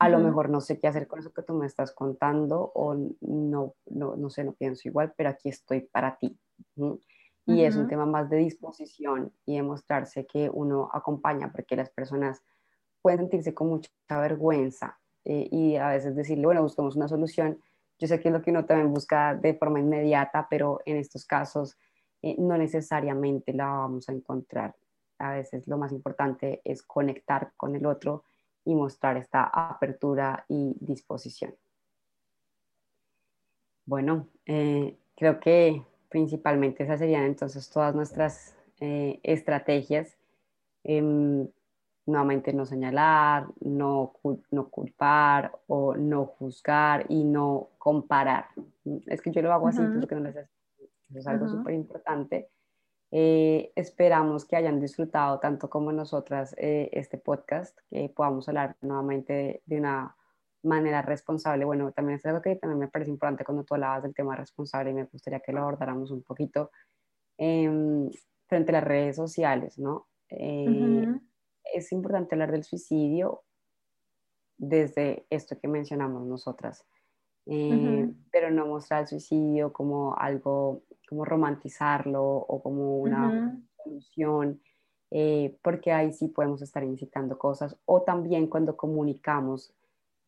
a 0.00 0.08
lo 0.08 0.18
mejor 0.18 0.50
no 0.50 0.60
sé 0.60 0.80
qué 0.80 0.88
hacer 0.88 1.06
con 1.06 1.20
eso 1.20 1.32
que 1.32 1.42
tú 1.42 1.54
me 1.54 1.66
estás 1.66 1.92
contando 1.92 2.72
o 2.74 2.94
no, 3.20 3.74
no, 3.86 4.16
no 4.16 4.28
sé, 4.28 4.42
no 4.42 4.52
pienso 4.52 4.88
igual, 4.88 5.14
pero 5.16 5.30
aquí 5.30 5.48
estoy 5.48 5.82
para 5.82 6.16
ti. 6.16 6.36
Y 7.46 7.64
es 7.64 7.76
un 7.76 7.88
tema 7.88 8.06
más 8.06 8.30
de 8.30 8.38
disposición 8.38 9.30
y 9.44 9.56
de 9.56 9.62
mostrarse 9.62 10.24
que 10.26 10.48
uno 10.50 10.88
acompaña, 10.92 11.52
porque 11.52 11.76
las 11.76 11.90
personas 11.90 12.42
pueden 13.02 13.20
sentirse 13.20 13.52
con 13.52 13.68
mucha 13.68 13.90
vergüenza 14.08 14.98
eh, 15.26 15.48
y 15.50 15.76
a 15.76 15.88
veces 15.88 16.16
decirle, 16.16 16.46
bueno, 16.46 16.62
buscamos 16.62 16.96
una 16.96 17.06
solución, 17.06 17.58
yo 17.98 18.08
sé 18.08 18.18
que 18.18 18.28
es 18.28 18.32
lo 18.32 18.40
que 18.40 18.50
uno 18.50 18.64
también 18.64 18.92
busca 18.92 19.34
de 19.34 19.54
forma 19.54 19.78
inmediata, 19.78 20.46
pero 20.48 20.80
en 20.86 20.96
estos 20.96 21.26
casos 21.26 21.76
eh, 22.22 22.34
no 22.38 22.56
necesariamente 22.56 23.52
la 23.52 23.66
vamos 23.66 24.08
a 24.08 24.12
encontrar. 24.12 24.74
A 25.18 25.32
veces 25.32 25.68
lo 25.68 25.76
más 25.76 25.92
importante 25.92 26.62
es 26.64 26.82
conectar 26.82 27.52
con 27.56 27.76
el 27.76 27.84
otro 27.86 28.24
y 28.64 28.74
mostrar 28.74 29.18
esta 29.18 29.44
apertura 29.44 30.44
y 30.48 30.74
disposición. 30.80 31.54
Bueno, 33.86 34.28
eh, 34.46 34.96
creo 35.14 35.38
que 35.40 35.84
principalmente 36.14 36.84
esas 36.84 37.00
serían 37.00 37.24
entonces 37.24 37.68
todas 37.68 37.92
nuestras 37.92 38.54
eh, 38.78 39.18
estrategias. 39.24 40.16
Em, 40.84 41.48
nuevamente 42.06 42.52
no 42.52 42.66
señalar, 42.66 43.48
no, 43.60 44.12
no 44.52 44.68
culpar 44.68 45.50
o 45.66 45.96
no 45.96 46.26
juzgar 46.26 47.06
y 47.08 47.24
no 47.24 47.70
comparar. 47.78 48.46
Es 49.06 49.20
que 49.22 49.32
yo 49.32 49.42
lo 49.42 49.52
hago 49.52 49.66
así, 49.66 49.82
porque 49.98 50.14
no 50.14 50.28
Eso 50.28 50.46
es 51.16 51.26
algo 51.26 51.48
súper 51.48 51.74
importante. 51.74 52.48
Eh, 53.10 53.72
esperamos 53.74 54.44
que 54.44 54.54
hayan 54.54 54.78
disfrutado 54.78 55.40
tanto 55.40 55.68
como 55.68 55.90
nosotras 55.90 56.54
eh, 56.58 56.90
este 56.92 57.18
podcast, 57.18 57.76
que 57.90 58.08
podamos 58.08 58.48
hablar 58.48 58.76
nuevamente 58.82 59.62
de, 59.66 59.78
una 59.80 60.14
manera 60.64 61.02
responsable. 61.02 61.64
Bueno, 61.64 61.92
también 61.92 62.18
es 62.18 62.26
algo 62.26 62.42
que 62.42 62.56
también 62.56 62.78
me 62.78 62.88
parece 62.88 63.10
importante 63.10 63.44
cuando 63.44 63.64
tú 63.64 63.74
hablabas 63.74 64.02
del 64.02 64.14
tema 64.14 64.34
responsable 64.36 64.90
y 64.90 64.94
me 64.94 65.04
gustaría 65.04 65.40
que 65.40 65.52
lo 65.52 65.60
abordáramos 65.60 66.10
un 66.10 66.22
poquito 66.22 66.70
em, 67.38 68.10
frente 68.46 68.70
a 68.70 68.74
las 68.74 68.84
redes 68.84 69.16
sociales, 69.16 69.78
¿no? 69.78 70.08
Eh, 70.28 71.06
es 71.74 71.92
importante 71.92 72.34
hablar 72.34 72.52
del 72.52 72.64
suicidio 72.64 73.42
desde 74.56 75.26
esto 75.30 75.58
que 75.58 75.68
mencionamos 75.68 76.26
nosotras, 76.26 76.86
eh, 77.46 78.12
pero 78.30 78.50
no 78.50 78.66
mostrar 78.66 79.02
el 79.02 79.08
suicidio 79.08 79.72
como 79.72 80.14
algo, 80.16 80.82
como 81.08 81.24
romantizarlo 81.24 82.24
o 82.24 82.62
como 82.62 82.98
una 82.98 83.60
solución, 83.82 84.60
eh, 85.10 85.58
porque 85.62 85.92
ahí 85.92 86.12
sí 86.12 86.28
podemos 86.28 86.62
estar 86.62 86.82
incitando 86.84 87.38
cosas, 87.38 87.76
o 87.84 88.02
también 88.02 88.46
cuando 88.46 88.76
comunicamos 88.76 89.74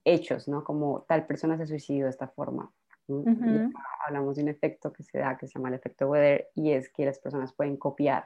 hechos, 0.06 0.46
¿no? 0.46 0.64
Como 0.64 1.02
tal 1.02 1.26
persona 1.26 1.58
se 1.58 1.66
suicidó 1.66 2.04
de 2.04 2.10
esta 2.10 2.28
forma. 2.28 2.72
Hablamos 4.06 4.36
de 4.36 4.42
un 4.42 4.48
efecto 4.48 4.92
que 4.92 5.02
se 5.02 5.18
da, 5.18 5.36
que 5.36 5.46
se 5.46 5.54
llama 5.54 5.68
el 5.68 5.74
efecto 5.74 6.08
Weather, 6.08 6.48
y 6.54 6.70
es 6.70 6.88
que 6.90 7.04
las 7.04 7.18
personas 7.18 7.52
pueden 7.52 7.76
copiar 7.76 8.24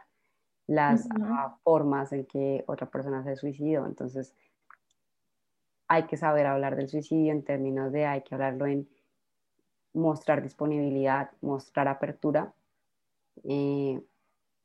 las 0.66 1.08
ah, 1.20 1.58
formas 1.64 2.12
en 2.12 2.26
que 2.26 2.64
otra 2.68 2.88
persona 2.88 3.24
se 3.24 3.34
suicidó. 3.34 3.86
Entonces, 3.86 4.34
hay 5.88 6.04
que 6.04 6.16
saber 6.16 6.46
hablar 6.46 6.76
del 6.76 6.88
suicidio 6.88 7.32
en 7.32 7.42
términos 7.42 7.90
de, 7.92 8.06
hay 8.06 8.22
que 8.22 8.34
hablarlo 8.34 8.66
en 8.66 8.88
mostrar 9.94 10.42
disponibilidad, 10.42 11.30
mostrar 11.40 11.88
apertura, 11.88 12.54
eh, 13.42 14.00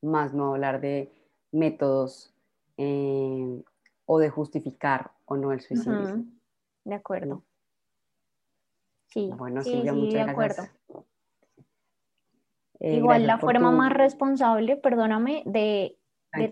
más 0.01 0.34
no 0.34 0.53
hablar 0.53 0.82
de 0.82 1.11
métodos 1.51 2.34
eh, 2.78 3.63
o 4.05 4.20
de 4.20 4.30
justificar 4.30 5.11
o 5.26 5.38
no 5.38 5.51
el 5.53 5.61
suicidio. 5.61 6.26
De 6.86 6.96
acuerdo. 6.96 7.44
Sí, 9.08 9.32
bueno, 9.36 9.62
sí, 9.62 9.72
Silvia, 9.72 9.94
de 9.94 10.00
gracias. 10.00 10.30
Acuerdo. 10.30 11.06
Eh, 12.80 12.96
Igual 12.98 13.26
la 13.26 13.40
forma 13.40 13.72
más 13.72 13.92
responsable, 13.92 14.78
perdóname, 14.78 15.44
de, 15.46 15.98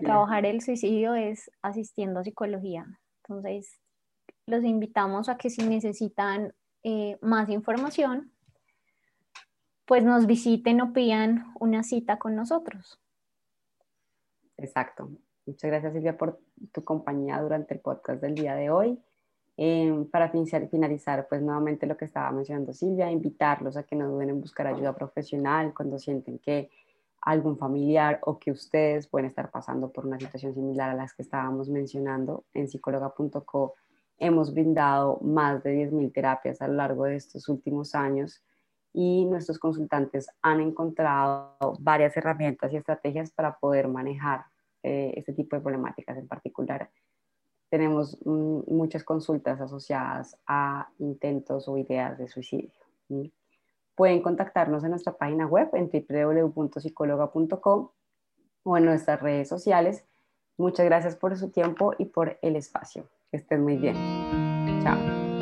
trabajar 0.01 0.45
el 0.45 0.61
suicidio 0.61 1.13
es 1.13 1.51
asistiendo 1.61 2.21
a 2.21 2.23
psicología. 2.23 2.99
Entonces, 3.23 3.79
los 4.47 4.63
invitamos 4.63 5.29
a 5.29 5.37
que 5.37 5.49
si 5.49 5.67
necesitan 5.67 6.53
eh, 6.83 7.17
más 7.21 7.49
información, 7.49 8.31
pues 9.85 10.03
nos 10.03 10.25
visiten 10.25 10.81
o 10.81 10.93
pidan 10.93 11.53
una 11.59 11.83
cita 11.83 12.17
con 12.17 12.35
nosotros. 12.35 12.99
Exacto. 14.57 15.11
Muchas 15.45 15.69
gracias 15.69 15.93
Silvia 15.93 16.17
por 16.17 16.39
tu 16.71 16.83
compañía 16.83 17.41
durante 17.41 17.73
el 17.73 17.81
podcast 17.81 18.21
del 18.21 18.35
día 18.35 18.55
de 18.55 18.69
hoy. 18.69 18.99
Em, 19.55 20.05
para 20.05 20.29
finalizar, 20.29 21.27
pues 21.27 21.41
nuevamente 21.41 21.85
lo 21.85 21.95
que 21.95 22.05
estaba 22.05 22.31
mencionando 22.31 22.73
Silvia, 22.73 23.11
invitarlos 23.11 23.77
a 23.77 23.83
que 23.83 23.95
no 23.95 24.09
duden 24.09 24.29
en 24.29 24.41
buscar 24.41 24.65
ayuda 24.65 24.95
profesional 24.95 25.73
cuando 25.75 25.99
sienten 25.99 26.39
que 26.39 26.71
algún 27.21 27.57
familiar 27.57 28.19
o 28.23 28.39
que 28.39 28.51
ustedes 28.51 29.07
pueden 29.07 29.27
estar 29.27 29.51
pasando 29.51 29.91
por 29.91 30.05
una 30.05 30.19
situación 30.19 30.53
similar 30.53 30.89
a 30.89 30.95
las 30.95 31.13
que 31.13 31.21
estábamos 31.21 31.69
mencionando. 31.69 32.45
En 32.53 32.67
psicóloga.co 32.67 33.75
hemos 34.17 34.53
brindado 34.53 35.19
más 35.21 35.63
de 35.63 35.89
10.000 35.89 36.11
terapias 36.11 36.61
a 36.61 36.67
lo 36.67 36.73
largo 36.75 37.05
de 37.05 37.15
estos 37.15 37.47
últimos 37.47 37.95
años 37.95 38.43
y 38.91 39.25
nuestros 39.25 39.59
consultantes 39.59 40.27
han 40.41 40.61
encontrado 40.61 41.57
varias 41.79 42.15
herramientas 42.17 42.73
y 42.73 42.77
estrategias 42.77 43.31
para 43.31 43.57
poder 43.57 43.87
manejar 43.87 44.45
eh, 44.83 45.13
este 45.15 45.33
tipo 45.33 45.55
de 45.55 45.61
problemáticas 45.61 46.17
en 46.17 46.27
particular 46.27 46.89
tenemos 47.73 48.17
mm, 48.23 48.59
muchas 48.67 49.03
consultas 49.03 49.59
asociadas 49.59 50.37
a 50.45 50.89
intentos 50.99 51.67
o 51.67 51.75
ideas 51.75 52.19
de 52.19 52.27
suicidio. 52.27 52.69
Pueden 53.95 54.21
contactarnos 54.21 54.83
en 54.83 54.91
nuestra 54.91 55.17
página 55.17 55.47
web 55.47 55.69
en 55.73 55.89
www.psicologa.com 55.89 57.89
o 58.61 58.77
en 58.77 58.85
nuestras 58.85 59.19
redes 59.19 59.49
sociales. 59.49 60.05
Muchas 60.55 60.85
gracias 60.85 61.15
por 61.15 61.35
su 61.35 61.49
tiempo 61.49 61.95
y 61.97 62.05
por 62.05 62.37
el 62.43 62.57
espacio. 62.57 63.09
Que 63.31 63.37
estén 63.37 63.63
muy 63.63 63.77
bien. 63.77 63.95
Chao. 64.83 65.32